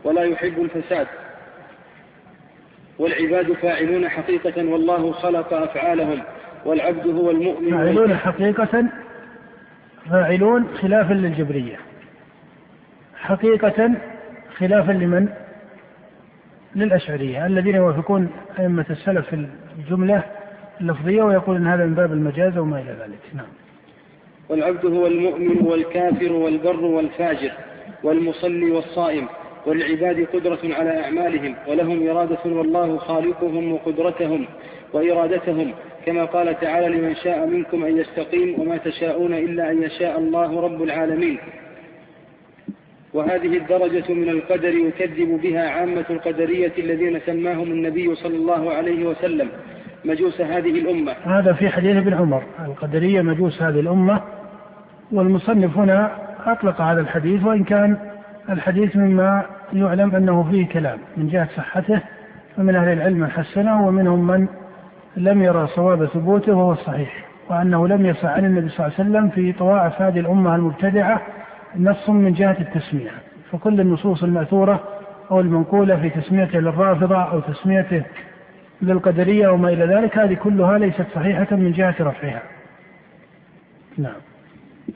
ولا 0.05 0.23
يحب 0.23 0.55
الفساد 0.73 1.07
والعباد 2.99 3.53
فاعلون 3.53 4.09
حقيقة 4.09 4.65
والله 4.71 5.13
خلق 5.13 5.53
أفعالهم 5.55 6.23
والعبد 6.65 7.07
هو 7.11 7.31
المؤمن 7.31 7.71
فاعلون 7.71 8.17
حقيقة 8.17 8.85
فاعلون 10.11 10.69
خلافا 10.83 11.13
للجبرية 11.15 11.77
حقيقة 13.17 13.91
خلافا 14.57 14.93
لمن؟ 14.93 15.29
للأشعرية 16.77 17.47
الذين 17.47 17.75
يوافقون 17.75 18.31
أئمة 18.59 18.87
السلف 18.91 19.27
في 19.29 19.47
الجملة 19.79 20.23
اللفظية 20.83 21.23
ويقول 21.23 21.57
أن 21.57 21.67
هذا 21.67 21.87
من 21.87 21.95
باب 21.95 22.13
المجاز 22.13 22.59
وما 22.59 22.81
إلى 22.81 22.91
ذلك 22.91 23.19
نعم 23.35 23.47
والعبد 24.49 24.87
هو 24.87 25.07
المؤمن 25.07 25.59
والكافر 25.67 26.33
والبر 26.33 26.85
والفاجر 26.85 27.53
والمصلي 28.03 28.71
والصائم 28.71 29.27
والعباد 29.67 30.27
قدرة 30.33 30.59
على 30.65 31.05
أعمالهم 31.05 31.55
ولهم 31.69 32.09
إرادة 32.09 32.39
والله 32.45 32.97
خالقهم 32.99 33.73
وقدرتهم 33.73 34.47
وإرادتهم 34.93 35.73
كما 36.07 36.25
قال 36.25 36.61
تعالى 36.61 36.99
لمن 36.99 37.15
شاء 37.17 37.47
منكم 37.47 37.85
أن 37.85 37.97
يستقيم 37.99 38.61
وما 38.61 38.77
تشاءون 38.77 39.33
إلا 39.35 39.71
أن 39.71 39.83
يشاء 39.83 40.19
الله 40.19 40.61
رب 40.61 40.83
العالمين 40.83 41.39
وهذه 43.15 43.57
الدرجة 43.57 44.13
من 44.13 44.29
القدر 44.29 44.75
يكذب 44.75 45.41
بها 45.43 45.61
عامة 45.69 46.05
القدرية 46.11 46.73
الذين 46.79 47.21
سماهم 47.27 47.71
النبي 47.73 48.15
صلى 48.15 48.37
الله 48.37 48.73
عليه 48.73 49.05
وسلم 49.07 49.49
مجوس 50.05 50.41
هذه 50.41 50.71
الأمة 50.79 51.13
هذا 51.25 51.53
في 51.53 51.69
حديث 51.69 51.97
ابن 51.97 52.15
عمر 52.15 52.43
القدرية 52.65 53.23
مجوس 53.23 53.63
هذه 53.63 53.81
الأمة 53.81 54.21
والمصنف 55.13 55.79
هنا 55.79 56.13
أطلق 56.47 56.81
هذا 56.81 57.01
الحديث 57.01 57.45
وإن 57.45 57.65
كان 57.65 57.97
الحديث 58.51 58.97
مما 58.97 59.43
يعلم 59.73 60.15
أنه 60.15 60.43
فيه 60.51 60.67
كلام 60.69 60.99
من 61.17 61.29
جهة 61.29 61.49
صحته 61.57 62.01
فمن 62.57 62.77
أهل 62.77 62.89
العلم 62.93 63.17
من 63.21 63.31
حسنه 63.31 63.87
ومنهم 63.87 64.27
من 64.27 64.49
لم 65.17 65.43
يرى 65.43 65.67
صواب 65.67 66.05
ثبوته 66.07 66.53
وهو 66.55 66.73
الصحيح 66.73 67.25
وأنه 67.51 67.89
لم 67.89 68.07
يصح 68.07 68.27
عن 68.29 68.45
النبي 68.45 68.69
صلى 68.69 68.87
الله 68.87 68.97
عليه 68.99 69.11
وسلم 69.11 69.29
في 69.31 69.53
طوائف 69.59 70.03
هذه 70.03 70.21
الأمة 70.21 70.55
المبتدعة 70.55 71.23
نص 71.77 72.09
من 72.11 72.33
جهة 72.33 72.57
التسمية 72.61 73.11
فكل 73.53 73.81
النصوص 73.81 74.23
المأثورة 74.23 74.81
أو 75.31 75.41
المنقولة 75.41 75.97
في 75.97 76.11
تسميته 76.11 76.59
للرافضة 76.59 77.17
أو 77.19 77.41
تسميته 77.41 78.03
للقدرية 78.83 79.49
وما 79.49 79.69
إلى 79.69 79.85
ذلك 79.95 80.19
هذه 80.19 80.35
كلها 80.35 80.79
ليست 80.79 81.05
صحيحة 81.15 81.57
من 81.57 81.73
جهة 81.73 81.95
رفعها 82.01 82.43
نعم 83.99 84.15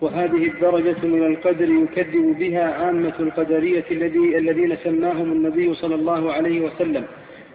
وهذه 0.01 0.47
الدرجة 0.51 1.07
من 1.07 1.27
القدر 1.27 1.69
يكذب 1.69 2.37
بها 2.39 2.65
عامة 2.75 3.13
القدرية 3.21 3.85
الذي 3.91 4.39
الذين 4.39 4.77
سماهم 4.85 5.33
النبي 5.33 5.75
صلى 5.75 5.95
الله 5.95 6.33
عليه 6.33 6.61
وسلم 6.61 7.05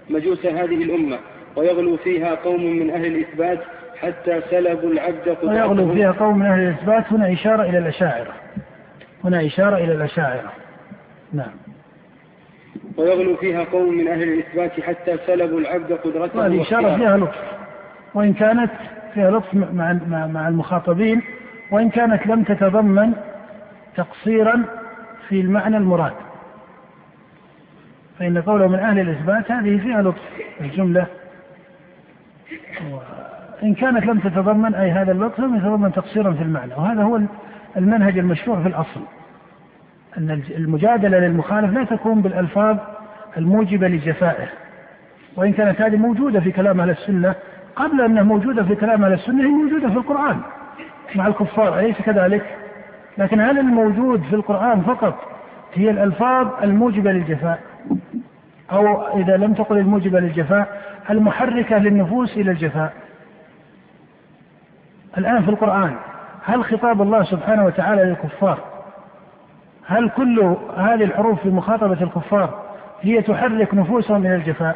مجوس 0.10 0.46
هذه 0.46 0.84
الأمة 0.84 1.20
ويغلو 1.56 1.98
فيها 1.98 2.36
قوم 2.36 2.66
من 2.66 2.90
أهل 2.90 3.06
الإثبات 3.06 3.60
حتى 4.02 4.42
سلبوا 4.50 4.92
العبد 4.92 5.38
ويغلو 5.44 5.94
فيها 5.94 6.12
قوم 6.12 6.40
من 6.40 6.46
أهل 6.46 6.60
الإثبات 6.62 7.12
هنا 7.14 7.34
إشارة 7.34 7.64
إلى 7.64 7.78
الأشاعرة 7.78 8.34
هنا 9.24 9.46
إشارة 9.46 9.78
إلى 9.78 9.94
الأشاعرة 9.96 10.52
نعم 11.34 11.52
ويغلو 12.98 13.36
فيها 13.36 13.64
قوم 13.64 13.90
من 13.98 14.08
أهل 14.08 14.24
الإثبات 14.24 14.80
حتى 14.82 15.18
سلبوا 15.28 15.60
العبد 15.60 15.94
قدرته 15.94 16.48
هذه 16.48 16.62
إشارة 16.62 16.96
فيها 16.96 17.18
لطف 17.18 17.36
وإن 18.14 18.34
كانت 18.34 18.72
فيها 19.14 19.32
لطف 19.32 19.54
مع, 19.54 19.96
مع, 20.08 20.28
مع 20.28 20.48
المخاطبين 20.48 21.22
وإن 21.72 21.90
كانت 21.90 22.28
لم 22.28 22.44
تتضمن 22.44 23.14
تقصيرا 23.98 24.64
في 25.30 25.42
المعنى 25.42 25.78
المراد 25.78 26.14
فإن 28.20 28.42
قوله 28.42 28.68
من 28.68 28.80
أهل 28.80 29.00
الإثبات 29.00 29.52
هذه 29.52 29.78
فيها 29.78 30.02
لطف 30.02 30.22
الجملة 30.62 31.06
إن 33.64 33.74
كانت 33.74 34.06
لم 34.06 34.20
تتضمن 34.20 34.76
أي 34.76 34.92
هذا 34.92 35.12
اللطف 35.12 35.40
لم 35.40 35.56
يتضمن 35.56 35.92
تقصيرا 35.94 36.32
في 36.34 36.42
المعنى 36.42 36.74
وهذا 36.74 37.02
هو 37.04 37.20
المنهج 37.78 38.18
المشروع 38.20 38.60
في 38.62 38.68
الأصل 38.68 39.02
أن 40.18 40.42
المجادلة 40.58 41.20
للمخالف 41.20 41.74
لا 41.74 41.84
تكون 41.84 42.22
بالألفاظ 42.22 42.78
الموجبة 43.38 43.88
لجفائه 43.88 44.48
وإن 45.38 45.54
كانت 45.54 45.82
هذه 45.82 45.96
موجودة 45.98 46.40
في 46.40 46.52
كلام 46.52 46.82
أهل 46.82 46.90
السنة 46.90 47.36
قبل 47.76 48.02
أنها 48.02 48.24
موجودة 48.24 48.64
في 48.64 48.76
كلام 48.76 49.04
أهل 49.04 49.14
السنة 49.14 49.44
هي 49.44 49.48
موجودة 49.52 49.88
في 49.90 49.96
القرآن 49.98 50.38
مع 51.16 51.28
الكفار 51.28 51.80
أليس 51.80 52.02
كذلك؟ 52.02 52.58
لكن 53.18 53.42
هل 53.42 53.58
الموجود 53.60 54.22
في 54.22 54.36
القرآن 54.36 54.82
فقط 54.82 55.32
هي 55.74 55.90
الألفاظ 55.90 56.48
الموجبة 56.64 57.12
للجفاء 57.12 57.60
أو 58.72 59.02
إذا 59.20 59.38
لم 59.38 59.54
تقل 59.54 59.78
الموجبة 59.78 60.20
للجفاء 60.20 60.82
المحركة 61.10 61.78
للنفوس 61.78 62.38
إلى 62.38 62.52
الجفاء 62.52 62.94
الآن 65.18 65.44
في 65.44 65.50
القرآن 65.50 65.94
هل 66.46 66.64
خطاب 66.64 67.02
الله 67.02 67.24
سبحانه 67.24 67.66
وتعالى 67.66 68.04
للكفار 68.04 68.58
هل 69.92 70.10
كل 70.10 70.40
هذه 70.78 71.04
الحروف 71.04 71.40
في 71.42 71.50
مخاطبة 71.50 71.94
الكفار 72.04 72.60
هي 73.02 73.22
تحرك 73.22 73.74
نفوسهم 73.74 74.26
إلى 74.26 74.36
الجفاء 74.36 74.76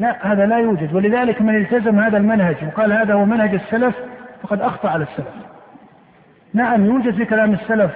لا 0.00 0.32
هذا 0.32 0.46
لا 0.46 0.58
يوجد 0.58 0.94
ولذلك 0.94 1.42
من 1.42 1.56
التزم 1.56 1.98
هذا 2.00 2.16
المنهج 2.18 2.56
وقال 2.66 2.92
هذا 2.92 3.14
هو 3.14 3.24
منهج 3.24 3.54
السلف 3.54 3.94
فقد 4.42 4.60
أخطأ 4.60 4.88
على 4.90 5.02
السلف 5.02 5.26
نعم 6.54 6.86
يوجد 6.86 7.14
في 7.14 7.24
كلام 7.24 7.52
السلف 7.52 7.90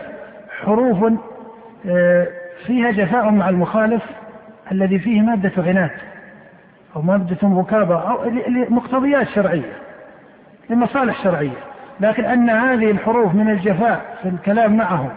حروف 0.62 1.12
آه، 1.88 2.26
فيها 2.66 2.90
جفاء 2.90 3.30
مع 3.30 3.48
المخالف 3.48 4.02
الذي 4.72 4.98
فيه 4.98 5.20
مادة 5.20 5.52
عناد 5.58 5.90
أو 6.96 7.02
مادة 7.02 7.48
مكابة 7.48 8.00
أو 8.10 8.24
لمقتضيات 8.28 9.28
شرعية 9.28 9.72
لمصالح 10.70 11.22
شرعية 11.24 11.56
لكن 12.00 12.24
أن 12.24 12.50
هذه 12.50 12.90
الحروف 12.90 13.34
من 13.34 13.50
الجفاء 13.50 14.00
في 14.22 14.28
الكلام 14.28 14.76
معهم 14.76 15.10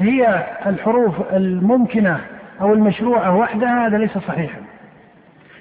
هي 0.00 0.46
الحروف 0.66 1.14
الممكنة 1.32 2.20
أو 2.60 2.72
المشروعة 2.72 3.36
وحدها 3.36 3.86
هذا 3.86 3.98
ليس 3.98 4.18
صحيحا 4.18 4.60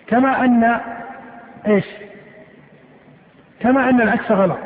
كما 0.08 0.46
أن 0.46 0.80
إيش 1.68 1.86
كما 3.60 3.90
أن 3.90 4.02
العكس 4.02 4.32
غلط 4.32 4.58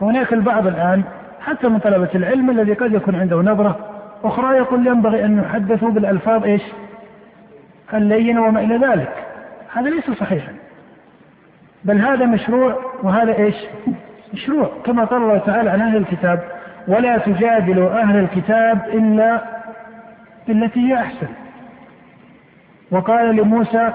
فهناك 0.00 0.32
البعض 0.32 0.66
الآن 0.66 1.02
حتى 1.40 1.68
من 1.68 1.78
طلبة 1.78 2.08
العلم 2.14 2.50
الذي 2.50 2.72
قد 2.72 2.92
يكون 2.92 3.14
عنده 3.16 3.36
نظرة 3.36 3.90
أخرى 4.24 4.56
يقول 4.56 4.86
ينبغي 4.86 5.24
أن 5.24 5.36
نحدثه 5.36 5.90
بالألفاظ 5.90 6.44
إيش 6.44 6.62
اللينة 7.94 8.44
وما 8.44 8.60
إلى 8.60 8.76
ذلك 8.76 9.24
هذا 9.74 9.90
ليس 9.90 10.10
صحيحا 10.10 10.52
بل 11.84 11.98
هذا 12.00 12.26
مشروع 12.26 12.78
وهذا 13.02 13.36
إيش 13.38 13.56
مشروع 14.34 14.70
كما 14.84 15.04
قال 15.04 15.22
الله 15.22 15.38
تعالى 15.38 15.70
عن 15.70 15.80
أهل 15.80 15.96
الكتاب 15.96 16.40
ولا 16.88 17.18
تجادلوا 17.18 18.00
أهل 18.02 18.16
الكتاب 18.18 18.78
إلا 18.88 19.40
بالتي 20.48 20.80
هي 20.80 20.94
أحسن 20.94 21.26
وقال 22.90 23.36
لموسى 23.36 23.90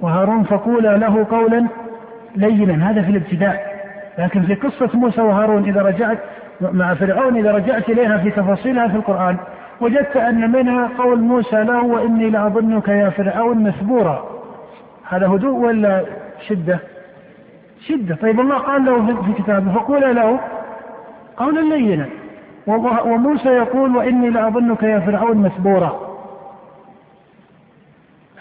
وهارون 0.00 0.42
فقولا 0.42 0.96
له 0.96 1.26
قولا 1.30 1.66
لينا 2.36 2.90
هذا 2.90 3.02
في 3.02 3.10
الابتداء 3.10 3.70
لكن 4.18 4.42
في 4.42 4.54
قصة 4.54 4.90
موسى 4.94 5.20
وهارون 5.20 5.64
إذا 5.64 5.82
رجعت 5.82 6.18
مع 6.60 6.94
فرعون 6.94 7.36
إذا 7.36 7.52
رجعت 7.52 7.88
إليها 7.90 8.18
في 8.18 8.30
تفاصيلها 8.30 8.88
في 8.88 8.96
القرآن 8.96 9.36
وجدت 9.80 10.16
أن 10.16 10.52
منها 10.52 10.90
قول 10.98 11.20
موسى 11.20 11.64
له 11.64 11.84
وإني 11.84 12.30
لأظنك 12.30 12.88
يا 12.88 13.10
فرعون 13.10 13.64
مثبورا 13.64 14.24
هذا 15.10 15.26
هدوء 15.26 15.58
ولا 15.66 16.00
شدة 16.48 16.78
شدة 17.88 18.14
طيب 18.16 18.40
الله 18.40 18.58
قال 18.58 18.84
له 18.84 19.22
في 19.22 19.42
كتابه 19.42 19.72
فقولا 19.72 20.12
له 20.12 20.40
قولا 21.40 21.60
لينا 21.74 22.08
وموسى 23.04 23.48
يقول 23.48 23.96
وإني 23.96 24.30
لأظنك 24.30 24.82
يا 24.82 24.98
فرعون 25.00 25.36
مسبورا 25.36 26.10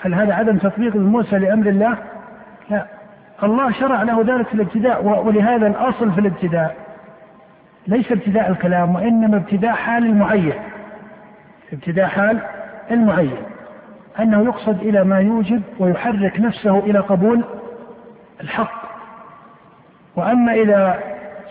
هل 0.01 0.13
هذا 0.13 0.33
عدم 0.33 0.57
تطبيق 0.57 0.95
موسى 0.95 1.39
لأمر 1.39 1.67
الله 1.67 1.97
لا 2.69 2.85
الله 3.43 3.71
شرع 3.71 4.01
له 4.03 4.21
ذلك 4.21 4.47
في 4.47 4.53
الابتداء 4.53 5.05
ولهذا 5.05 5.67
الأصل 5.67 6.11
في 6.11 6.19
الابتداء 6.19 6.75
ليس 7.87 8.11
ابتداء 8.11 8.49
الكلام 8.49 8.95
وإنما 8.95 9.37
ابتداء 9.37 9.73
حال 9.73 10.05
المعين 10.05 10.53
ابتداء 11.73 12.05
حال 12.07 12.37
المعين 12.91 13.37
أنه 14.19 14.41
يقصد 14.43 14.79
إلى 14.81 15.03
ما 15.03 15.19
يوجب 15.19 15.61
ويحرك 15.79 16.39
نفسه 16.39 16.79
إلى 16.79 16.99
قبول 16.99 17.41
الحق 18.41 18.79
وأما 20.15 20.53
إذا 20.53 20.99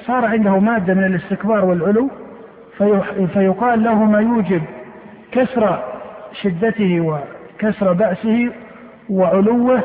صار 0.06 0.24
عنده 0.24 0.58
مادة 0.58 0.94
من 0.94 1.04
الاستكبار 1.04 1.64
والعلو 1.64 2.10
فيقال 3.32 3.82
له 3.82 3.94
ما 4.04 4.20
يوجب 4.20 4.62
كسر 5.32 5.82
شدته 6.32 7.00
وكسر 7.00 7.92
بأسه 7.92 8.50
وعلوه 9.10 9.80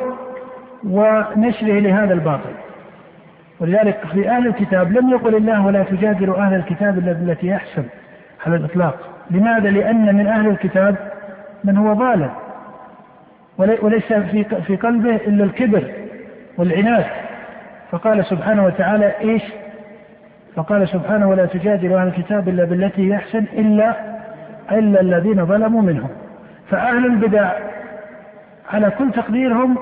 ونشره 0.83 1.79
لهذا 1.79 2.13
الباطل 2.13 2.51
ولذلك 3.59 3.97
في 4.13 4.29
أهل 4.29 4.47
الكتاب 4.47 4.91
لم 4.91 5.09
يقل 5.09 5.35
الله 5.35 5.65
ولا 5.65 5.83
تجادلوا 5.83 6.37
أهل 6.37 6.53
الكتاب 6.55 6.97
التي 6.97 7.55
أحسن 7.55 7.83
على 8.47 8.55
الإطلاق 8.55 8.99
لماذا؟ 9.31 9.69
لأن 9.69 10.15
من 10.15 10.27
أهل 10.27 10.47
الكتاب 10.47 10.95
من 11.63 11.77
هو 11.77 11.95
ظالم 11.95 12.29
وليس 13.57 14.13
في 14.13 14.43
في 14.61 14.75
قلبه 14.75 15.15
إلا 15.15 15.43
الكبر 15.43 15.91
والعناد 16.57 17.05
فقال 17.91 18.25
سبحانه 18.25 18.65
وتعالى 18.65 19.11
إيش؟ 19.21 19.43
فقال 20.55 20.87
سبحانه 20.89 21.29
ولا 21.29 21.45
تجادلوا 21.45 21.99
عن 21.99 22.07
الكتاب 22.07 22.47
الا 22.49 22.63
بالتي 22.63 23.11
هي 23.11 23.15
احسن 23.17 23.39
الا 23.53 23.95
الا 24.71 25.01
الذين 25.01 25.45
ظلموا 25.45 25.81
منهم 25.81 26.09
فاهل 26.69 27.05
البدع 27.05 27.51
على 28.73 28.91
كل 28.91 29.11
تقديرهم 29.11 29.77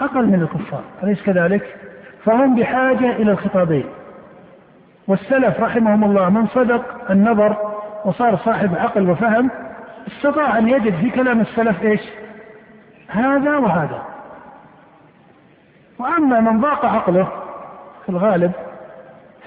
اقل 0.00 0.26
من 0.26 0.42
الكفار 0.42 0.82
اليس 1.02 1.22
كذلك؟ 1.22 1.76
فهم 2.24 2.56
بحاجه 2.56 3.10
الى 3.12 3.32
الخطابين 3.32 3.84
والسلف 5.08 5.60
رحمهم 5.60 6.04
الله 6.04 6.30
من 6.30 6.46
صدق 6.46 7.10
النظر 7.10 7.56
وصار 8.04 8.36
صاحب 8.36 8.74
عقل 8.76 9.10
وفهم 9.10 9.50
استطاع 10.08 10.58
ان 10.58 10.68
يجد 10.68 10.94
في 10.94 11.10
كلام 11.10 11.40
السلف 11.40 11.82
ايش؟ 11.82 12.00
هذا 13.08 13.56
وهذا. 13.56 14.02
واما 15.98 16.40
من 16.40 16.60
ضاق 16.60 16.84
عقله 16.84 17.28
في 18.06 18.08
الغالب 18.08 18.52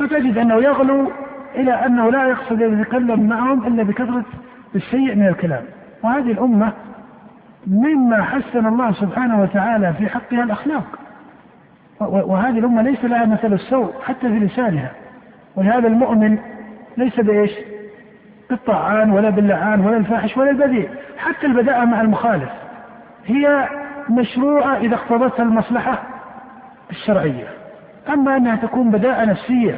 فتجد 0.08 0.38
أنه 0.38 0.56
يغلو 0.64 1.12
إلى 1.56 1.74
أنه 1.86 2.12
لا 2.12 2.28
يقصد 2.28 2.62
أن 2.62 2.82
يتكلم 2.82 3.28
معهم 3.30 3.68
إلا 3.68 3.84
بكثرة 3.84 4.26
الشيء 4.76 5.16
من 5.16 5.28
الكلام 5.28 5.64
وهذه 6.04 6.32
الأمة 6.32 6.72
مما 7.68 8.24
حسن 8.24 8.66
الله 8.68 8.92
سبحانه 8.92 9.42
وتعالى 9.42 9.94
في 9.94 10.10
حقها 10.10 10.44
الأخلاق 10.44 10.84
وهذه 12.00 12.60
الأمة 12.60 12.82
ليس 12.82 13.06
لها 13.06 13.26
مثل 13.26 13.54
السوء 13.54 13.94
حتى 14.08 14.30
في 14.30 14.40
لسانها 14.40 14.92
ولهذا 15.56 15.88
المؤمن 15.88 16.38
ليس 16.98 17.20
بإيش 17.20 17.52
بالطعان 18.50 19.12
ولا 19.12 19.30
باللعان 19.30 19.86
ولا 19.86 19.98
الفاحش 19.98 20.38
ولا 20.38 20.50
البذيء 20.50 20.90
حتى 21.18 21.46
البداءة 21.46 21.86
مع 21.86 22.02
المخالف 22.02 22.50
هي 23.26 23.68
مشروعة 24.10 24.78
إذا 24.78 24.96
اقتضتها 24.96 25.44
المصلحة 25.44 26.04
الشرعية 26.92 27.48
أما 28.14 28.38
أنها 28.38 28.56
تكون 28.56 28.90
بداءة 28.92 29.26
نفسية 29.26 29.76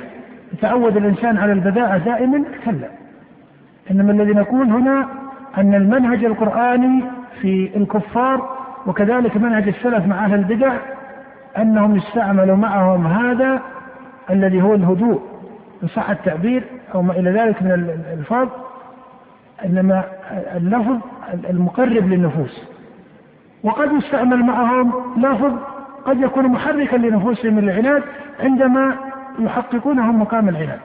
يتعود 0.53 0.97
الإنسان 0.97 1.37
على 1.37 1.51
البداعة 1.51 1.97
دائما 1.97 2.43
كلا 2.65 2.87
إنما 3.91 4.11
الذي 4.11 4.33
نقول 4.33 4.67
هنا 4.69 5.07
أن 5.57 5.73
المنهج 5.73 6.25
القرآني 6.25 7.03
في 7.41 7.69
الكفار 7.75 8.57
وكذلك 8.87 9.37
منهج 9.37 9.67
السلف 9.67 10.05
مع 10.07 10.25
أهل 10.25 10.33
البدع 10.33 10.73
أنهم 11.57 11.95
يستعملوا 11.95 12.55
معهم 12.55 13.07
هذا 13.07 13.61
الذي 14.29 14.61
هو 14.61 14.73
الهدوء 14.75 15.21
إن 15.83 15.87
صح 15.87 16.09
التعبير 16.09 16.63
أو 16.95 17.01
ما 17.01 17.13
إلى 17.13 17.31
ذلك 17.31 17.63
من 17.63 17.71
الألفاظ 18.09 18.47
إنما 19.65 20.03
اللفظ 20.57 20.97
المقرب 21.49 22.07
للنفوس 22.09 22.65
وقد 23.63 23.91
يستعمل 23.91 24.37
معهم 24.39 24.93
لفظ 25.17 25.53
قد 26.05 26.21
يكون 26.21 26.45
محركا 26.47 26.95
لنفوسهم 26.97 27.57
العناد 27.59 28.03
عندما 28.43 28.93
يحققونه 29.39 30.11
مقام 30.11 30.49
العناد 30.49 30.79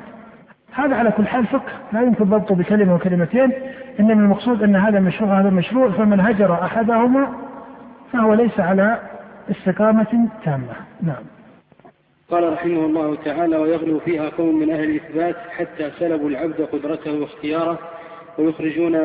هذا 0.72 0.96
على 0.96 1.10
كل 1.10 1.26
حال 1.26 1.46
فقه 1.46 1.72
لا 1.92 2.02
يمكن 2.02 2.24
ضبطه 2.24 2.54
بكلمه 2.54 2.94
وكلمتين 2.94 3.52
انما 4.00 4.12
المقصود 4.12 4.62
ان 4.62 4.76
هذا 4.76 5.00
مشروع 5.00 5.40
هذا 5.40 5.50
مشروع 5.50 5.90
فمن 5.90 6.20
هجر 6.20 6.54
احدهما 6.62 7.26
فهو 8.12 8.34
ليس 8.34 8.60
على 8.60 8.98
استقامه 9.50 10.28
تامه 10.44 10.74
نعم 11.02 11.24
قال 12.30 12.52
رحمه 12.52 12.86
الله 12.86 13.16
تعالى 13.24 13.56
ويغلو 13.56 13.98
فيها 14.00 14.28
قوم 14.38 14.58
من 14.58 14.70
اهل 14.70 14.84
الاثبات 14.84 15.36
حتى 15.58 15.90
سلبوا 15.98 16.28
العبد 16.28 16.68
قدرته 16.72 17.20
واختياره 17.20 17.78
ويخرجون 18.38 18.96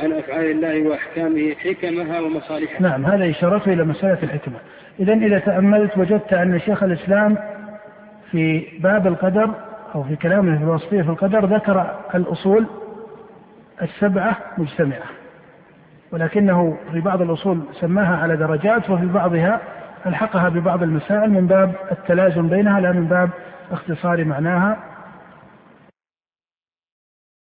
عن 0.00 0.12
افعال 0.12 0.50
الله 0.50 0.88
واحكامه 0.88 1.54
حكمها 1.54 2.20
ومصالحها. 2.20 2.82
نعم 2.82 3.04
هذا 3.06 3.30
اشارته 3.30 3.72
الى 3.72 3.84
مساله 3.84 4.18
الحكمه. 4.22 4.54
اذا 5.00 5.12
اذا 5.14 5.38
تاملت 5.38 5.98
وجدت 5.98 6.32
ان 6.32 6.60
شيخ 6.60 6.82
الاسلام 6.82 7.36
في 8.36 8.66
باب 8.80 9.06
القدر 9.06 9.50
أو 9.94 10.02
في 10.02 10.16
كلامه 10.16 10.56
في 10.58 10.64
الوصفية 10.64 11.02
في 11.02 11.08
القدر 11.08 11.44
ذكر 11.56 11.94
الأصول 12.14 12.66
السبعة 13.82 14.36
مجتمعة 14.58 15.02
ولكنه 16.12 16.76
في 16.92 17.00
بعض 17.00 17.22
الأصول 17.22 17.60
سماها 17.72 18.16
على 18.16 18.36
درجات 18.36 18.90
وفي 18.90 19.06
بعضها 19.06 19.60
ألحقها 20.06 20.48
ببعض 20.48 20.82
المسائل 20.82 21.30
من 21.30 21.46
باب 21.46 21.72
التلازم 21.92 22.48
بينها 22.48 22.80
لا 22.80 22.92
من 22.92 23.06
باب 23.06 23.30
اختصار 23.72 24.24
معناها 24.24 24.95